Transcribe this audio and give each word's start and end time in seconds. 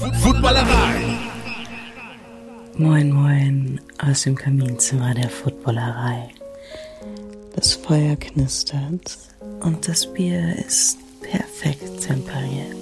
Footballerei. 0.00 1.18
Moin, 2.78 3.12
moin 3.12 3.80
aus 3.98 4.22
dem 4.22 4.34
Kaminzimmer 4.34 5.12
der 5.12 5.28
Footballerei. 5.28 6.30
Das 7.54 7.74
Feuer 7.74 8.16
knistert 8.16 9.18
und 9.60 9.86
das 9.86 10.10
Bier 10.14 10.56
ist 10.56 10.96
perfekt 11.20 12.00
temperiert. 12.00 12.76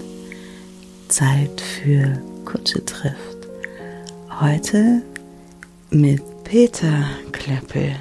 Zeit 1.09 1.61
für 1.61 2.23
Kutsche 2.45 2.85
trifft. 2.85 3.48
Heute 4.41 5.03
mit 5.91 6.23
Peter 6.45 7.05
Klöppel. 7.32 7.96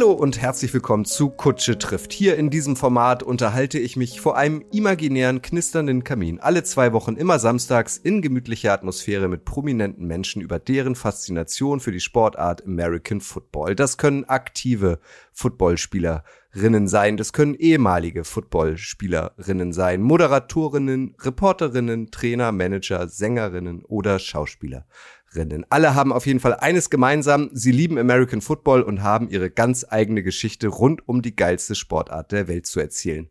Hallo 0.00 0.12
und 0.12 0.40
herzlich 0.40 0.72
willkommen 0.72 1.04
zu 1.04 1.28
Kutsche 1.28 1.76
trifft. 1.76 2.14
Hier 2.14 2.38
in 2.38 2.48
diesem 2.48 2.74
Format 2.74 3.22
unterhalte 3.22 3.78
ich 3.78 3.96
mich 3.96 4.18
vor 4.22 4.34
einem 4.34 4.64
imaginären, 4.72 5.42
knisternden 5.42 6.04
Kamin 6.04 6.40
alle 6.40 6.62
zwei 6.62 6.94
Wochen 6.94 7.16
immer 7.16 7.38
samstags 7.38 7.98
in 7.98 8.22
gemütlicher 8.22 8.72
Atmosphäre 8.72 9.28
mit 9.28 9.44
prominenten 9.44 10.06
Menschen 10.06 10.40
über 10.40 10.58
deren 10.58 10.94
Faszination 10.94 11.80
für 11.80 11.92
die 11.92 12.00
Sportart 12.00 12.64
American 12.64 13.20
Football. 13.20 13.74
Das 13.74 13.98
können 13.98 14.24
aktive 14.24 15.00
Footballspielerinnen 15.34 16.88
sein, 16.88 17.18
das 17.18 17.34
können 17.34 17.52
ehemalige 17.52 18.24
Footballspielerinnen 18.24 19.74
sein, 19.74 20.00
Moderatorinnen, 20.00 21.14
Reporterinnen, 21.20 22.10
Trainer, 22.10 22.52
Manager, 22.52 23.06
Sängerinnen 23.06 23.84
oder 23.84 24.18
Schauspieler. 24.18 24.86
Rinnen. 25.34 25.64
Alle 25.70 25.94
haben 25.94 26.12
auf 26.12 26.26
jeden 26.26 26.40
Fall 26.40 26.54
eines 26.54 26.90
gemeinsam. 26.90 27.50
Sie 27.52 27.72
lieben 27.72 27.98
American 27.98 28.40
Football 28.40 28.82
und 28.82 29.02
haben 29.02 29.28
ihre 29.28 29.50
ganz 29.50 29.86
eigene 29.88 30.22
Geschichte 30.22 30.68
rund 30.68 31.06
um 31.08 31.22
die 31.22 31.36
geilste 31.36 31.74
Sportart 31.74 32.32
der 32.32 32.48
Welt 32.48 32.66
zu 32.66 32.80
erzählen. 32.80 33.30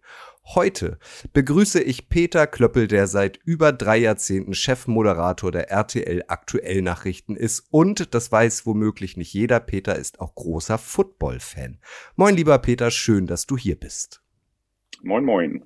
Heute 0.56 0.98
begrüße 1.34 1.80
ich 1.80 2.10
Peter 2.10 2.48
Klöppel, 2.48 2.88
der 2.88 3.06
seit 3.06 3.38
über 3.44 3.72
drei 3.72 3.98
Jahrzehnten 3.98 4.56
Chefmoderator 4.56 5.52
der 5.52 5.70
RTL 5.70 6.24
Aktuell 6.28 6.82
Nachrichten 6.82 7.36
ist 7.36 7.68
und, 7.70 8.16
das 8.16 8.32
weiß 8.32 8.66
womöglich 8.66 9.16
nicht 9.16 9.32
jeder, 9.32 9.60
Peter 9.60 9.96
ist 9.96 10.20
auch 10.20 10.34
großer 10.34 10.80
Football-Fan. 10.80 11.78
Moin 12.16 12.36
lieber 12.36 12.58
Peter, 12.58 12.90
schön, 12.90 13.28
dass 13.28 13.46
du 13.46 13.58
hier 13.58 13.76
bist. 13.76 14.24
Moin, 15.04 15.24
moin. 15.24 15.64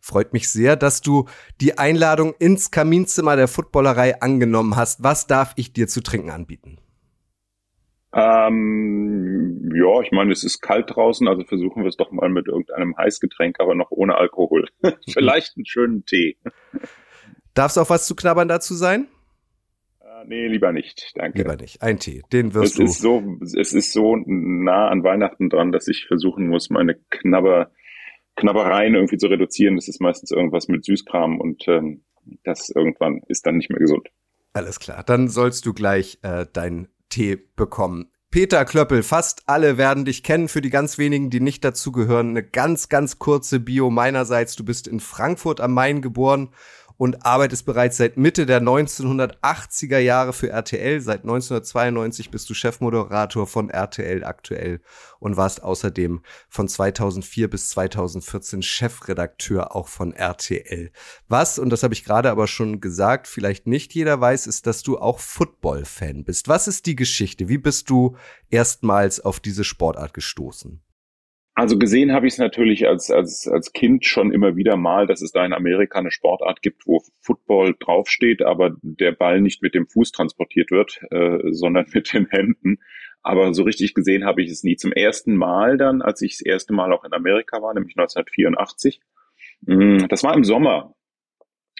Freut 0.00 0.32
mich 0.32 0.48
sehr, 0.48 0.76
dass 0.76 1.02
du 1.02 1.26
die 1.60 1.78
Einladung 1.78 2.34
ins 2.38 2.70
Kaminzimmer 2.70 3.36
der 3.36 3.48
Footballerei 3.48 4.20
angenommen 4.22 4.76
hast. 4.76 5.02
Was 5.02 5.26
darf 5.26 5.52
ich 5.56 5.74
dir 5.74 5.88
zu 5.88 6.02
trinken 6.02 6.30
anbieten? 6.30 6.78
Ähm, 8.12 9.70
ja, 9.74 10.00
ich 10.00 10.10
meine, 10.10 10.32
es 10.32 10.42
ist 10.42 10.60
kalt 10.60 10.94
draußen, 10.94 11.28
also 11.28 11.44
versuchen 11.44 11.82
wir 11.82 11.88
es 11.88 11.96
doch 11.96 12.10
mal 12.10 12.28
mit 12.28 12.48
irgendeinem 12.48 12.96
Heißgetränk, 12.96 13.60
aber 13.60 13.74
noch 13.74 13.90
ohne 13.90 14.16
Alkohol. 14.16 14.66
Vielleicht 15.08 15.56
einen 15.56 15.66
schönen 15.66 16.04
Tee. 16.06 16.36
Darf 17.54 17.72
es 17.72 17.78
auch 17.78 17.90
was 17.90 18.06
zu 18.06 18.16
knabbern 18.16 18.48
dazu 18.48 18.74
sein? 18.74 19.06
Äh, 20.00 20.24
nee, 20.26 20.48
lieber 20.48 20.72
nicht, 20.72 21.12
danke. 21.14 21.38
Lieber 21.38 21.56
nicht. 21.56 21.82
Ein 21.82 21.98
Tee, 22.00 22.22
den 22.32 22.54
wirst 22.54 22.72
es 22.72 22.76
du. 22.78 22.84
Ist 22.84 22.98
so, 22.98 23.38
es 23.42 23.72
ist 23.74 23.92
so 23.92 24.16
nah 24.16 24.88
an 24.88 25.04
Weihnachten 25.04 25.48
dran, 25.48 25.70
dass 25.70 25.86
ich 25.86 26.06
versuchen 26.06 26.48
muss, 26.48 26.68
meine 26.68 26.96
Knabber 27.10 27.70
Knabbereien 28.40 28.94
irgendwie 28.94 29.18
zu 29.18 29.28
reduzieren. 29.28 29.76
Das 29.76 29.88
ist 29.88 30.00
meistens 30.00 30.30
irgendwas 30.30 30.68
mit 30.68 30.84
Süßkram 30.84 31.40
und 31.40 31.66
ähm, 31.68 32.02
das 32.44 32.70
irgendwann 32.70 33.22
ist 33.28 33.46
dann 33.46 33.56
nicht 33.56 33.70
mehr 33.70 33.78
gesund. 33.78 34.08
Alles 34.52 34.80
klar, 34.80 35.04
dann 35.04 35.28
sollst 35.28 35.66
du 35.66 35.72
gleich 35.72 36.18
äh, 36.22 36.46
deinen 36.52 36.88
Tee 37.08 37.36
bekommen. 37.56 38.10
Peter 38.30 38.64
Klöppel, 38.64 39.02
fast 39.02 39.42
alle 39.46 39.76
werden 39.76 40.04
dich 40.04 40.22
kennen. 40.22 40.46
Für 40.46 40.60
die 40.60 40.70
ganz 40.70 40.98
wenigen, 40.98 41.30
die 41.30 41.40
nicht 41.40 41.64
dazugehören, 41.64 42.30
eine 42.30 42.44
ganz, 42.44 42.88
ganz 42.88 43.18
kurze 43.18 43.58
Bio 43.58 43.90
meinerseits. 43.90 44.54
Du 44.54 44.64
bist 44.64 44.86
in 44.86 45.00
Frankfurt 45.00 45.60
am 45.60 45.74
Main 45.74 46.00
geboren 46.00 46.50
und 47.00 47.24
arbeitest 47.24 47.64
bereits 47.64 47.96
seit 47.96 48.18
Mitte 48.18 48.44
der 48.44 48.60
1980er 48.60 49.96
Jahre 49.96 50.34
für 50.34 50.50
RTL. 50.50 51.00
Seit 51.00 51.22
1992 51.22 52.30
bist 52.30 52.50
du 52.50 52.52
Chefmoderator 52.52 53.46
von 53.46 53.70
RTL 53.70 54.22
aktuell 54.22 54.82
und 55.18 55.38
warst 55.38 55.62
außerdem 55.62 56.20
von 56.50 56.68
2004 56.68 57.48
bis 57.48 57.70
2014 57.70 58.60
Chefredakteur 58.60 59.74
auch 59.74 59.88
von 59.88 60.12
RTL. 60.12 60.92
Was, 61.26 61.58
und 61.58 61.70
das 61.70 61.82
habe 61.84 61.94
ich 61.94 62.04
gerade 62.04 62.30
aber 62.30 62.46
schon 62.46 62.82
gesagt, 62.82 63.28
vielleicht 63.28 63.66
nicht 63.66 63.94
jeder 63.94 64.20
weiß, 64.20 64.46
ist, 64.46 64.66
dass 64.66 64.82
du 64.82 64.98
auch 64.98 65.20
Football-Fan 65.20 66.24
bist. 66.24 66.48
Was 66.48 66.68
ist 66.68 66.84
die 66.84 66.96
Geschichte? 66.96 67.48
Wie 67.48 67.56
bist 67.56 67.88
du 67.88 68.18
erstmals 68.50 69.20
auf 69.20 69.40
diese 69.40 69.64
Sportart 69.64 70.12
gestoßen? 70.12 70.82
Also 71.54 71.78
gesehen 71.78 72.12
habe 72.12 72.26
ich 72.26 72.34
es 72.34 72.38
natürlich 72.38 72.86
als, 72.86 73.10
als, 73.10 73.48
als 73.48 73.72
Kind 73.72 74.06
schon 74.06 74.32
immer 74.32 74.56
wieder 74.56 74.76
mal, 74.76 75.06
dass 75.06 75.20
es 75.20 75.32
da 75.32 75.44
in 75.44 75.52
Amerika 75.52 75.98
eine 75.98 76.10
Sportart 76.10 76.62
gibt, 76.62 76.86
wo 76.86 77.02
Football 77.20 77.74
draufsteht, 77.78 78.42
aber 78.42 78.76
der 78.82 79.12
Ball 79.12 79.40
nicht 79.40 79.60
mit 79.60 79.74
dem 79.74 79.86
Fuß 79.86 80.12
transportiert 80.12 80.70
wird, 80.70 81.00
äh, 81.10 81.38
sondern 81.50 81.86
mit 81.92 82.12
den 82.12 82.26
Händen. 82.28 82.78
Aber 83.22 83.52
so 83.52 83.64
richtig 83.64 83.94
gesehen 83.94 84.24
habe 84.24 84.42
ich 84.42 84.50
es 84.50 84.62
nie. 84.62 84.76
Zum 84.76 84.92
ersten 84.92 85.36
Mal 85.36 85.76
dann, 85.76 86.00
als 86.02 86.22
ich 86.22 86.38
das 86.38 86.40
erste 86.40 86.72
Mal 86.72 86.92
auch 86.92 87.04
in 87.04 87.12
Amerika 87.12 87.60
war, 87.60 87.74
nämlich 87.74 87.96
1984. 87.98 89.00
Mm, 89.62 90.06
das 90.08 90.22
war 90.22 90.34
im 90.34 90.44
Sommer. 90.44 90.94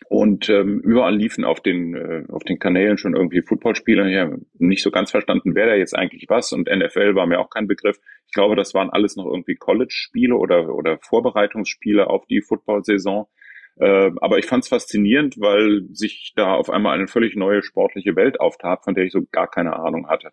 Und 0.08 0.48
ähm, 0.48 0.80
überall 0.80 1.14
liefen 1.14 1.44
auf 1.44 1.60
den, 1.60 1.94
äh, 1.94 2.24
auf 2.28 2.42
den 2.42 2.58
Kanälen 2.58 2.98
schon 2.98 3.14
irgendwie 3.14 3.42
Footballspiele. 3.42 4.10
Ich 4.10 4.16
habe 4.16 4.40
nicht 4.58 4.82
so 4.82 4.90
ganz 4.90 5.10
verstanden, 5.10 5.54
wer 5.54 5.66
da 5.66 5.74
jetzt 5.74 5.96
eigentlich 5.96 6.26
was. 6.28 6.52
Und 6.52 6.68
NFL 6.68 7.14
war 7.14 7.26
mir 7.26 7.38
auch 7.38 7.50
kein 7.50 7.68
Begriff. 7.68 7.98
Ich 8.26 8.32
glaube, 8.32 8.56
das 8.56 8.74
waren 8.74 8.90
alles 8.90 9.16
noch 9.16 9.26
irgendwie 9.26 9.54
College-Spiele 9.54 10.34
oder, 10.34 10.74
oder 10.74 10.98
Vorbereitungsspiele 10.98 12.08
auf 12.08 12.26
die 12.26 12.40
Football-Saison. 12.40 13.28
Äh, 13.76 14.10
aber 14.20 14.38
ich 14.38 14.46
fand 14.46 14.64
es 14.64 14.68
faszinierend, 14.68 15.40
weil 15.40 15.86
sich 15.92 16.32
da 16.34 16.54
auf 16.54 16.70
einmal 16.70 16.96
eine 16.96 17.06
völlig 17.06 17.36
neue 17.36 17.62
sportliche 17.62 18.16
Welt 18.16 18.40
auftat, 18.40 18.84
von 18.84 18.94
der 18.94 19.04
ich 19.04 19.12
so 19.12 19.22
gar 19.30 19.48
keine 19.48 19.76
Ahnung 19.76 20.08
hatte. 20.08 20.32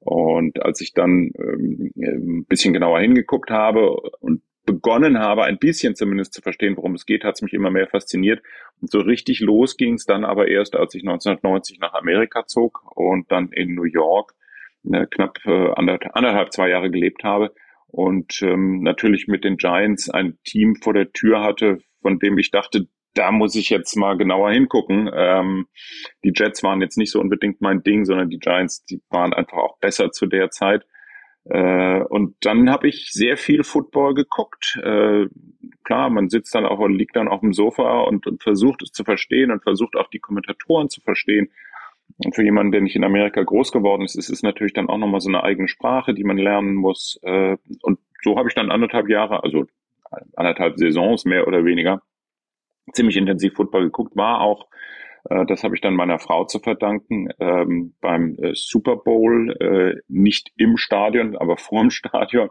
Und 0.00 0.62
als 0.62 0.80
ich 0.80 0.92
dann 0.92 1.32
ähm, 1.38 1.92
ein 1.96 2.44
bisschen 2.44 2.74
genauer 2.74 3.00
hingeguckt 3.00 3.50
habe 3.50 3.90
und 4.20 4.42
begonnen 4.64 5.18
habe, 5.18 5.44
ein 5.44 5.58
bisschen 5.58 5.94
zumindest 5.94 6.32
zu 6.32 6.42
verstehen, 6.42 6.76
worum 6.76 6.94
es 6.94 7.06
geht, 7.06 7.24
hat 7.24 7.34
es 7.34 7.42
mich 7.42 7.52
immer 7.52 7.70
mehr 7.70 7.86
fasziniert. 7.86 8.42
Und 8.80 8.90
so 8.90 9.00
richtig 9.00 9.40
los 9.40 9.76
ging 9.76 9.94
es 9.94 10.06
dann 10.06 10.24
aber 10.24 10.48
erst, 10.48 10.74
als 10.74 10.94
ich 10.94 11.02
1990 11.02 11.80
nach 11.80 11.94
Amerika 11.94 12.46
zog 12.46 12.82
und 12.94 13.30
dann 13.30 13.52
in 13.52 13.74
New 13.74 13.84
York 13.84 14.34
äh, 14.90 15.06
knapp 15.06 15.38
äh, 15.44 15.70
anderthalb, 15.74 16.52
zwei 16.52 16.68
Jahre 16.68 16.90
gelebt 16.90 17.24
habe 17.24 17.54
und 17.88 18.42
ähm, 18.42 18.82
natürlich 18.82 19.28
mit 19.28 19.44
den 19.44 19.56
Giants 19.56 20.10
ein 20.10 20.38
Team 20.44 20.76
vor 20.82 20.94
der 20.94 21.12
Tür 21.12 21.42
hatte, 21.42 21.78
von 22.02 22.18
dem 22.18 22.38
ich 22.38 22.50
dachte, 22.50 22.88
da 23.14 23.30
muss 23.30 23.54
ich 23.54 23.70
jetzt 23.70 23.96
mal 23.96 24.16
genauer 24.16 24.50
hingucken. 24.50 25.08
Ähm, 25.14 25.66
die 26.24 26.32
Jets 26.34 26.62
waren 26.64 26.80
jetzt 26.80 26.98
nicht 26.98 27.12
so 27.12 27.20
unbedingt 27.20 27.60
mein 27.60 27.82
Ding, 27.82 28.04
sondern 28.04 28.28
die 28.28 28.40
Giants, 28.40 28.84
die 28.84 29.00
waren 29.10 29.32
einfach 29.32 29.58
auch 29.58 29.78
besser 29.78 30.10
zu 30.10 30.26
der 30.26 30.50
Zeit. 30.50 30.84
Äh, 31.44 32.02
und 32.04 32.36
dann 32.40 32.70
habe 32.70 32.88
ich 32.88 33.10
sehr 33.10 33.36
viel 33.36 33.64
Football 33.64 34.14
geguckt. 34.14 34.78
Äh, 34.82 35.26
klar, 35.84 36.08
man 36.10 36.30
sitzt 36.30 36.54
dann 36.54 36.64
auch 36.64 36.78
und 36.78 36.94
liegt 36.94 37.16
dann 37.16 37.28
auf 37.28 37.40
dem 37.40 37.52
Sofa 37.52 38.00
und, 38.00 38.26
und, 38.26 38.42
versucht 38.42 38.82
es 38.82 38.92
zu 38.92 39.04
verstehen 39.04 39.50
und 39.50 39.62
versucht 39.62 39.96
auch 39.96 40.08
die 40.08 40.20
Kommentatoren 40.20 40.88
zu 40.88 41.00
verstehen. 41.02 41.50
Und 42.24 42.34
für 42.34 42.44
jemanden, 42.44 42.72
der 42.72 42.80
nicht 42.80 42.96
in 42.96 43.04
Amerika 43.04 43.42
groß 43.42 43.72
geworden 43.72 44.02
ist, 44.02 44.14
ist 44.14 44.30
es 44.30 44.42
natürlich 44.42 44.72
dann 44.72 44.88
auch 44.88 44.98
nochmal 44.98 45.20
so 45.20 45.28
eine 45.28 45.42
eigene 45.42 45.68
Sprache, 45.68 46.14
die 46.14 46.24
man 46.24 46.38
lernen 46.38 46.74
muss. 46.74 47.18
Äh, 47.22 47.56
und 47.82 47.98
so 48.22 48.38
habe 48.38 48.48
ich 48.48 48.54
dann 48.54 48.70
anderthalb 48.70 49.08
Jahre, 49.08 49.42
also 49.42 49.66
anderthalb 50.36 50.78
Saisons 50.78 51.24
mehr 51.24 51.46
oder 51.46 51.64
weniger, 51.64 52.02
ziemlich 52.92 53.16
intensiv 53.16 53.54
Football 53.54 53.84
geguckt, 53.84 54.16
war 54.16 54.40
auch 54.40 54.68
äh, 55.30 55.44
das 55.46 55.64
habe 55.64 55.74
ich 55.74 55.80
dann 55.80 55.94
meiner 55.94 56.18
Frau 56.18 56.44
zu 56.44 56.58
verdanken. 56.58 57.28
Ähm, 57.38 57.94
beim 58.00 58.36
äh, 58.38 58.52
Super 58.54 58.96
Bowl, 58.96 59.56
äh, 59.60 60.00
nicht 60.08 60.52
im 60.56 60.76
Stadion, 60.76 61.36
aber 61.36 61.56
vor 61.56 61.80
dem 61.80 61.90
Stadion 61.90 62.50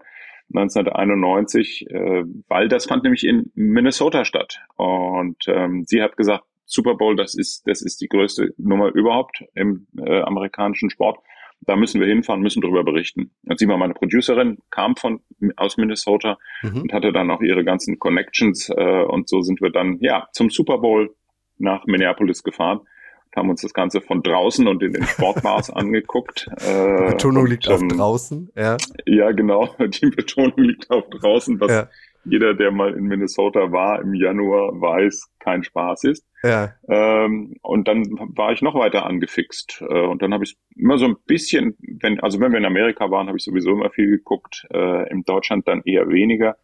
1991, 0.54 1.90
äh, 1.90 2.24
weil 2.48 2.68
das 2.68 2.86
fand 2.86 3.04
nämlich 3.04 3.26
in 3.26 3.52
Minnesota 3.56 4.26
statt. 4.26 4.62
Und 4.76 5.44
ähm, 5.48 5.84
sie 5.86 6.02
hat 6.02 6.18
gesagt, 6.18 6.44
Super 6.66 6.96
Bowl, 6.96 7.16
das 7.16 7.36
ist, 7.36 7.68
das 7.68 7.82
ist 7.82 8.02
die 8.02 8.08
größte 8.08 8.54
Nummer 8.58 8.94
überhaupt 8.94 9.44
im 9.54 9.88
äh, 9.98 10.22
amerikanischen 10.22 10.90
Sport. 10.90 11.20
Da 11.62 11.76
müssen 11.76 12.02
wir 12.02 12.08
hinfahren, 12.08 12.42
müssen 12.42 12.62
darüber 12.62 12.84
berichten. 12.84 13.32
Und 13.46 13.58
sie 13.58 13.68
war 13.68 13.78
meine 13.78 13.94
Producerin, 13.94 14.58
kam 14.70 14.96
von 14.96 15.22
aus 15.56 15.78
Minnesota 15.78 16.38
mhm. 16.62 16.82
und 16.82 16.94
hatte 16.94 17.14
dann 17.14 17.32
auch 17.32 17.42
ihre 17.42 17.64
ganzen 17.64 18.00
Connections 18.00 18.70
äh, 18.70 19.04
und 19.04 19.30
so 19.30 19.42
sind 19.42 19.62
wir 19.62 19.72
dann 19.72 19.98
ja 20.02 20.28
zum 20.34 20.50
Super 20.50 20.78
Bowl 20.80 21.16
nach 21.64 21.86
Minneapolis 21.86 22.44
gefahren 22.44 22.80
und 22.80 23.36
haben 23.36 23.50
uns 23.50 23.62
das 23.62 23.74
Ganze 23.74 24.02
von 24.02 24.22
draußen 24.22 24.68
und 24.68 24.84
in 24.84 24.94
den 24.94 25.06
Sportbars 25.06 25.70
angeguckt. 25.74 26.48
Äh, 26.58 27.08
Die 27.08 27.12
Betonung 27.14 27.44
und, 27.44 27.50
liegt 27.50 27.68
auf 27.70 27.82
ähm, 27.82 27.90
draußen, 27.90 28.52
ja. 28.56 28.78
Ja, 29.06 29.32
genau. 29.32 29.76
Die 29.80 30.10
Betonung 30.10 30.58
liegt 30.58 30.90
auf 30.92 31.10
draußen, 31.10 31.60
was 31.60 31.72
ja. 31.72 31.90
jeder, 32.26 32.54
der 32.54 32.72
mal 32.72 32.94
in 32.94 33.06
Minnesota 33.06 33.72
war 33.72 34.02
im 34.02 34.14
Januar, 34.14 34.80
weiß, 34.80 35.32
kein 35.40 35.64
Spaß 35.64 36.04
ist. 36.06 36.26
Ja. 36.44 36.74
Ähm, 36.90 37.56
und 37.62 37.88
dann 37.88 38.04
war 38.36 38.52
ich 38.52 38.62
noch 38.62 38.76
weiter 38.76 39.06
angefixt. 39.06 39.82
Äh, 39.82 40.06
und 40.06 40.22
dann 40.22 40.34
habe 40.34 40.44
ich 40.44 40.58
immer 40.76 40.98
so 40.98 41.06
ein 41.06 41.16
bisschen, 41.26 41.78
wenn, 42.02 42.20
also 42.20 42.40
wenn 42.40 42.52
wir 42.52 42.60
in 42.60 42.66
Amerika 42.66 43.10
waren, 43.10 43.28
habe 43.28 43.38
ich 43.38 43.46
sowieso 43.46 43.72
immer 43.72 43.90
viel 43.90 44.10
geguckt, 44.10 44.68
äh, 44.74 45.10
in 45.10 45.24
Deutschland 45.24 45.68
dann 45.68 45.82
eher 45.86 46.10
weniger. 46.10 46.58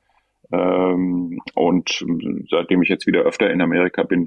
Ähm, 0.52 1.40
und 1.56 2.06
seitdem 2.50 2.82
ich 2.82 2.90
jetzt 2.90 3.06
wieder 3.08 3.22
öfter 3.22 3.50
in 3.50 3.62
Amerika 3.62 4.04
bin, 4.04 4.26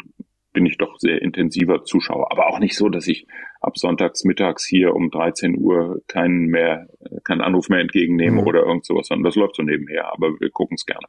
bin 0.52 0.66
ich 0.66 0.78
doch 0.78 0.98
sehr 0.98 1.22
intensiver 1.22 1.84
Zuschauer. 1.84 2.30
Aber 2.30 2.48
auch 2.48 2.58
nicht 2.58 2.76
so, 2.76 2.88
dass 2.88 3.06
ich 3.06 3.26
ab 3.60 3.78
sonntags 3.78 4.24
mittags 4.24 4.66
hier 4.66 4.94
um 4.94 5.10
13 5.10 5.58
Uhr 5.58 6.02
keinen 6.08 6.46
mehr, 6.46 6.88
keinen 7.24 7.40
Anruf 7.40 7.68
mehr 7.68 7.80
entgegennehme 7.80 8.42
mhm. 8.42 8.46
oder 8.46 8.64
irgend 8.64 8.84
sowas, 8.84 9.08
sondern 9.08 9.24
das 9.24 9.36
läuft 9.36 9.56
so 9.56 9.62
nebenher. 9.62 10.12
Aber 10.12 10.38
wir 10.40 10.50
gucken 10.50 10.74
es 10.74 10.84
gerne. 10.84 11.06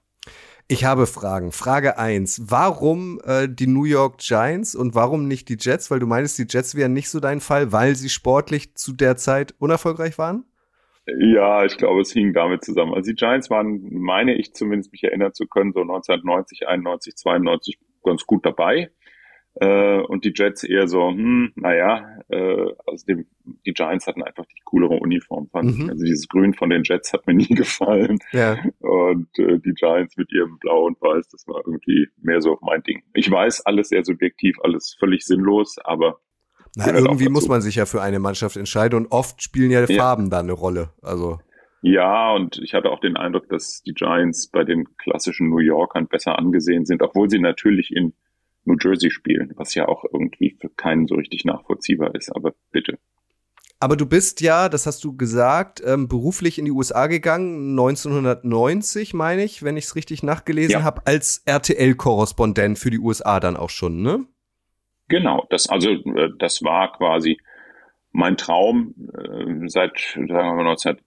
Ich 0.69 0.85
habe 0.85 1.07
Fragen. 1.07 1.51
Frage 1.51 1.97
eins: 1.97 2.41
Warum 2.49 3.19
äh, 3.25 3.47
die 3.49 3.67
New 3.67 3.83
York 3.83 4.19
Giants 4.19 4.75
und 4.75 4.95
warum 4.95 5.27
nicht 5.27 5.49
die 5.49 5.57
Jets? 5.59 5.91
Weil 5.91 5.99
du 5.99 6.07
meinst, 6.07 6.37
die 6.37 6.45
Jets 6.47 6.75
wären 6.75 6.93
nicht 6.93 7.09
so 7.09 7.19
dein 7.19 7.41
Fall, 7.41 7.71
weil 7.71 7.95
sie 7.95 8.09
sportlich 8.09 8.75
zu 8.75 8.93
der 8.93 9.17
Zeit 9.17 9.53
unerfolgreich 9.59 10.17
waren? 10.17 10.45
Ja, 11.05 11.65
ich 11.65 11.77
glaube, 11.77 11.99
es 11.99 12.13
hing 12.13 12.33
damit 12.33 12.63
zusammen. 12.63 12.93
Also 12.93 13.11
die 13.11 13.15
Giants 13.15 13.49
waren, 13.49 13.81
meine 13.91 14.35
ich 14.35 14.53
zumindest 14.53 14.93
mich 14.93 15.03
erinnern 15.03 15.33
zu 15.33 15.47
können, 15.47 15.73
so 15.73 15.81
1990, 15.81 16.65
91, 16.65 17.15
92 17.17 17.77
ganz 18.05 18.25
gut 18.25 18.45
dabei. 18.45 18.89
Äh, 19.55 19.99
und 20.01 20.25
die 20.25 20.33
Jets 20.35 20.63
eher 20.63 20.87
so, 20.87 21.09
hm, 21.09 21.51
naja, 21.55 22.19
äh, 22.29 22.71
also 22.87 23.05
dem, 23.07 23.25
die 23.65 23.73
Giants 23.73 24.07
hatten 24.07 24.23
einfach 24.23 24.45
die 24.45 24.61
coolere 24.65 24.95
Uniform, 24.95 25.47
fand 25.51 25.77
mhm. 25.77 25.83
ich. 25.83 25.89
Also 25.89 26.05
dieses 26.05 26.27
Grün 26.27 26.53
von 26.53 26.69
den 26.71 26.83
Jets 26.83 27.13
hat 27.13 27.27
mir 27.27 27.33
nie 27.35 27.47
gefallen. 27.47 28.17
Ja. 28.31 28.57
Und 28.79 29.27
äh, 29.37 29.59
die 29.59 29.73
Giants 29.73 30.17
mit 30.17 30.31
ihrem 30.31 30.57
Blau 30.59 30.85
und 30.85 30.99
Weiß, 31.01 31.27
das 31.29 31.47
war 31.47 31.61
irgendwie 31.65 32.07
mehr 32.21 32.41
so 32.41 32.57
mein 32.61 32.81
Ding. 32.81 33.03
Ich 33.13 33.29
weiß, 33.29 33.65
alles 33.65 33.89
sehr 33.89 34.03
subjektiv, 34.03 34.57
alles 34.63 34.95
völlig 34.99 35.25
sinnlos, 35.25 35.77
aber 35.83 36.19
na, 36.75 36.91
irgendwie 36.91 37.29
muss 37.29 37.47
man 37.47 37.61
sich 37.61 37.75
ja 37.75 37.85
für 37.85 38.01
eine 38.01 38.19
Mannschaft 38.19 38.57
entscheiden 38.57 38.97
und 38.97 39.11
oft 39.11 39.43
spielen 39.43 39.69
ja, 39.69 39.85
ja. 39.85 39.95
Farben 39.95 40.31
da 40.31 40.39
eine 40.39 40.53
Rolle. 40.53 40.89
Also. 41.03 41.39
Ja, 41.81 42.33
und 42.33 42.57
ich 42.63 42.73
hatte 42.73 42.89
auch 42.89 42.99
den 42.99 43.15
Eindruck, 43.15 43.47
dass 43.49 43.83
die 43.83 43.93
Giants 43.93 44.47
bei 44.47 44.63
den 44.63 44.87
klassischen 44.97 45.49
New 45.49 45.59
Yorkern 45.59 46.07
besser 46.07 46.39
angesehen 46.39 46.85
sind, 46.85 47.03
obwohl 47.03 47.29
sie 47.29 47.39
natürlich 47.39 47.91
in 47.95 48.13
New 48.65 48.77
Jersey 48.79 49.11
spielen, 49.11 49.53
was 49.55 49.75
ja 49.75 49.87
auch 49.87 50.05
irgendwie 50.11 50.57
für 50.59 50.69
keinen 50.69 51.07
so 51.07 51.15
richtig 51.15 51.45
nachvollziehbar 51.45 52.15
ist. 52.15 52.33
Aber 52.35 52.53
bitte. 52.71 52.97
Aber 53.79 53.97
du 53.97 54.05
bist 54.05 54.39
ja, 54.39 54.69
das 54.69 54.85
hast 54.85 55.03
du 55.03 55.17
gesagt, 55.17 55.83
ähm, 55.85 56.07
beruflich 56.07 56.57
in 56.57 56.63
die 56.63 56.71
USA 56.71 57.07
gegangen, 57.07 57.71
1990 57.71 59.13
meine 59.13 59.43
ich, 59.43 59.61
wenn 59.61 59.75
ich 59.75 59.83
es 59.85 59.95
richtig 59.97 60.23
nachgelesen 60.23 60.71
ja. 60.71 60.83
habe, 60.83 61.01
als 61.05 61.43
RTL-Korrespondent 61.45 62.79
für 62.79 62.91
die 62.91 62.99
USA 62.99 63.41
dann 63.41 63.57
auch 63.57 63.69
schon, 63.69 64.01
ne? 64.01 64.25
Genau, 65.09 65.45
das 65.49 65.67
also 65.67 65.89
äh, 65.89 66.29
das 66.39 66.63
war 66.63 66.93
quasi 66.93 67.37
mein 68.11 68.37
Traum 68.37 68.95
äh, 69.13 69.67
seit 69.67 69.99
sagen 69.99 70.29
wir 70.29 70.53
mal 70.53 70.63
19 70.63 70.97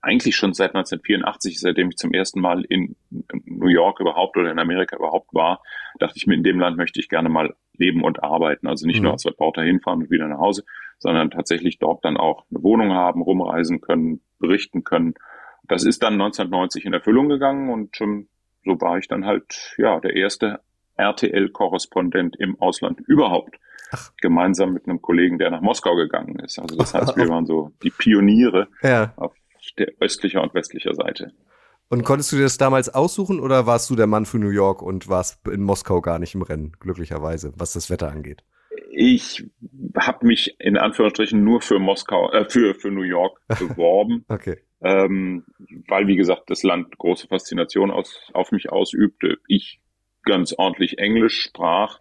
eigentlich 0.00 0.36
schon 0.36 0.54
seit 0.54 0.74
1984, 0.74 1.60
seitdem 1.60 1.90
ich 1.90 1.96
zum 1.96 2.12
ersten 2.12 2.40
Mal 2.40 2.64
in 2.64 2.96
New 3.44 3.68
York 3.68 4.00
überhaupt 4.00 4.36
oder 4.36 4.50
in 4.50 4.58
Amerika 4.58 4.96
überhaupt 4.96 5.34
war, 5.34 5.62
dachte 5.98 6.14
ich 6.16 6.26
mir, 6.26 6.34
in 6.34 6.44
dem 6.44 6.60
Land 6.60 6.76
möchte 6.76 7.00
ich 7.00 7.08
gerne 7.08 7.28
mal 7.28 7.54
leben 7.76 8.04
und 8.04 8.22
arbeiten. 8.22 8.68
Also 8.68 8.86
nicht 8.86 8.98
mhm. 8.98 9.04
nur 9.04 9.12
als 9.12 9.26
Reporter 9.26 9.62
hinfahren 9.62 10.02
und 10.02 10.10
wieder 10.10 10.28
nach 10.28 10.38
Hause, 10.38 10.64
sondern 10.98 11.30
tatsächlich 11.30 11.78
dort 11.78 12.04
dann 12.04 12.16
auch 12.16 12.44
eine 12.50 12.62
Wohnung 12.62 12.92
haben, 12.92 13.22
rumreisen 13.22 13.80
können, 13.80 14.20
berichten 14.38 14.84
können. 14.84 15.14
Das 15.64 15.84
ist 15.84 16.02
dann 16.02 16.14
1990 16.14 16.84
in 16.84 16.92
Erfüllung 16.92 17.28
gegangen 17.28 17.70
und 17.70 18.00
ähm, 18.00 18.28
so 18.64 18.80
war 18.80 18.98
ich 18.98 19.08
dann 19.08 19.26
halt 19.26 19.74
ja 19.78 20.00
der 20.00 20.14
erste 20.14 20.60
RTL-Korrespondent 20.96 22.36
im 22.36 22.60
Ausland 22.60 23.00
überhaupt. 23.00 23.58
Ach. 23.90 24.12
Gemeinsam 24.20 24.74
mit 24.74 24.86
einem 24.86 25.00
Kollegen, 25.00 25.38
der 25.38 25.50
nach 25.50 25.62
Moskau 25.62 25.96
gegangen 25.96 26.38
ist. 26.40 26.58
Also 26.58 26.76
das 26.76 26.94
heißt, 26.94 27.16
wir 27.16 27.28
waren 27.28 27.46
so 27.46 27.72
die 27.82 27.90
Pioniere 27.90 28.68
ja. 28.82 29.12
auf 29.16 29.32
der 29.78 29.92
östlicher 30.00 30.42
und 30.42 30.54
westlicher 30.54 30.94
Seite. 30.94 31.32
Und 31.90 32.04
konntest 32.04 32.32
du 32.32 32.36
dir 32.36 32.42
das 32.42 32.58
damals 32.58 32.92
aussuchen 32.92 33.40
oder 33.40 33.66
warst 33.66 33.88
du 33.88 33.96
der 33.96 34.06
Mann 34.06 34.26
für 34.26 34.38
New 34.38 34.50
York 34.50 34.82
und 34.82 35.08
warst 35.08 35.46
in 35.48 35.62
Moskau 35.62 36.00
gar 36.00 36.18
nicht 36.18 36.34
im 36.34 36.42
Rennen, 36.42 36.72
glücklicherweise, 36.78 37.52
was 37.56 37.72
das 37.72 37.88
Wetter 37.88 38.10
angeht? 38.10 38.44
Ich 38.90 39.46
habe 39.96 40.26
mich 40.26 40.56
in 40.58 40.76
Anführungsstrichen 40.76 41.42
nur 41.42 41.62
für 41.62 41.78
Moskau, 41.78 42.30
äh, 42.32 42.44
für, 42.48 42.74
für 42.74 42.90
New 42.90 43.02
York 43.02 43.40
beworben. 43.48 44.24
okay. 44.28 44.58
Ähm, 44.80 45.44
weil, 45.88 46.06
wie 46.06 46.16
gesagt, 46.16 46.50
das 46.50 46.62
Land 46.62 46.96
große 46.98 47.26
Faszination 47.26 47.90
aus, 47.90 48.30
auf 48.32 48.52
mich 48.52 48.70
ausübte. 48.70 49.38
Ich 49.48 49.80
ganz 50.22 50.54
ordentlich 50.56 50.98
Englisch 50.98 51.42
sprach. 51.42 51.98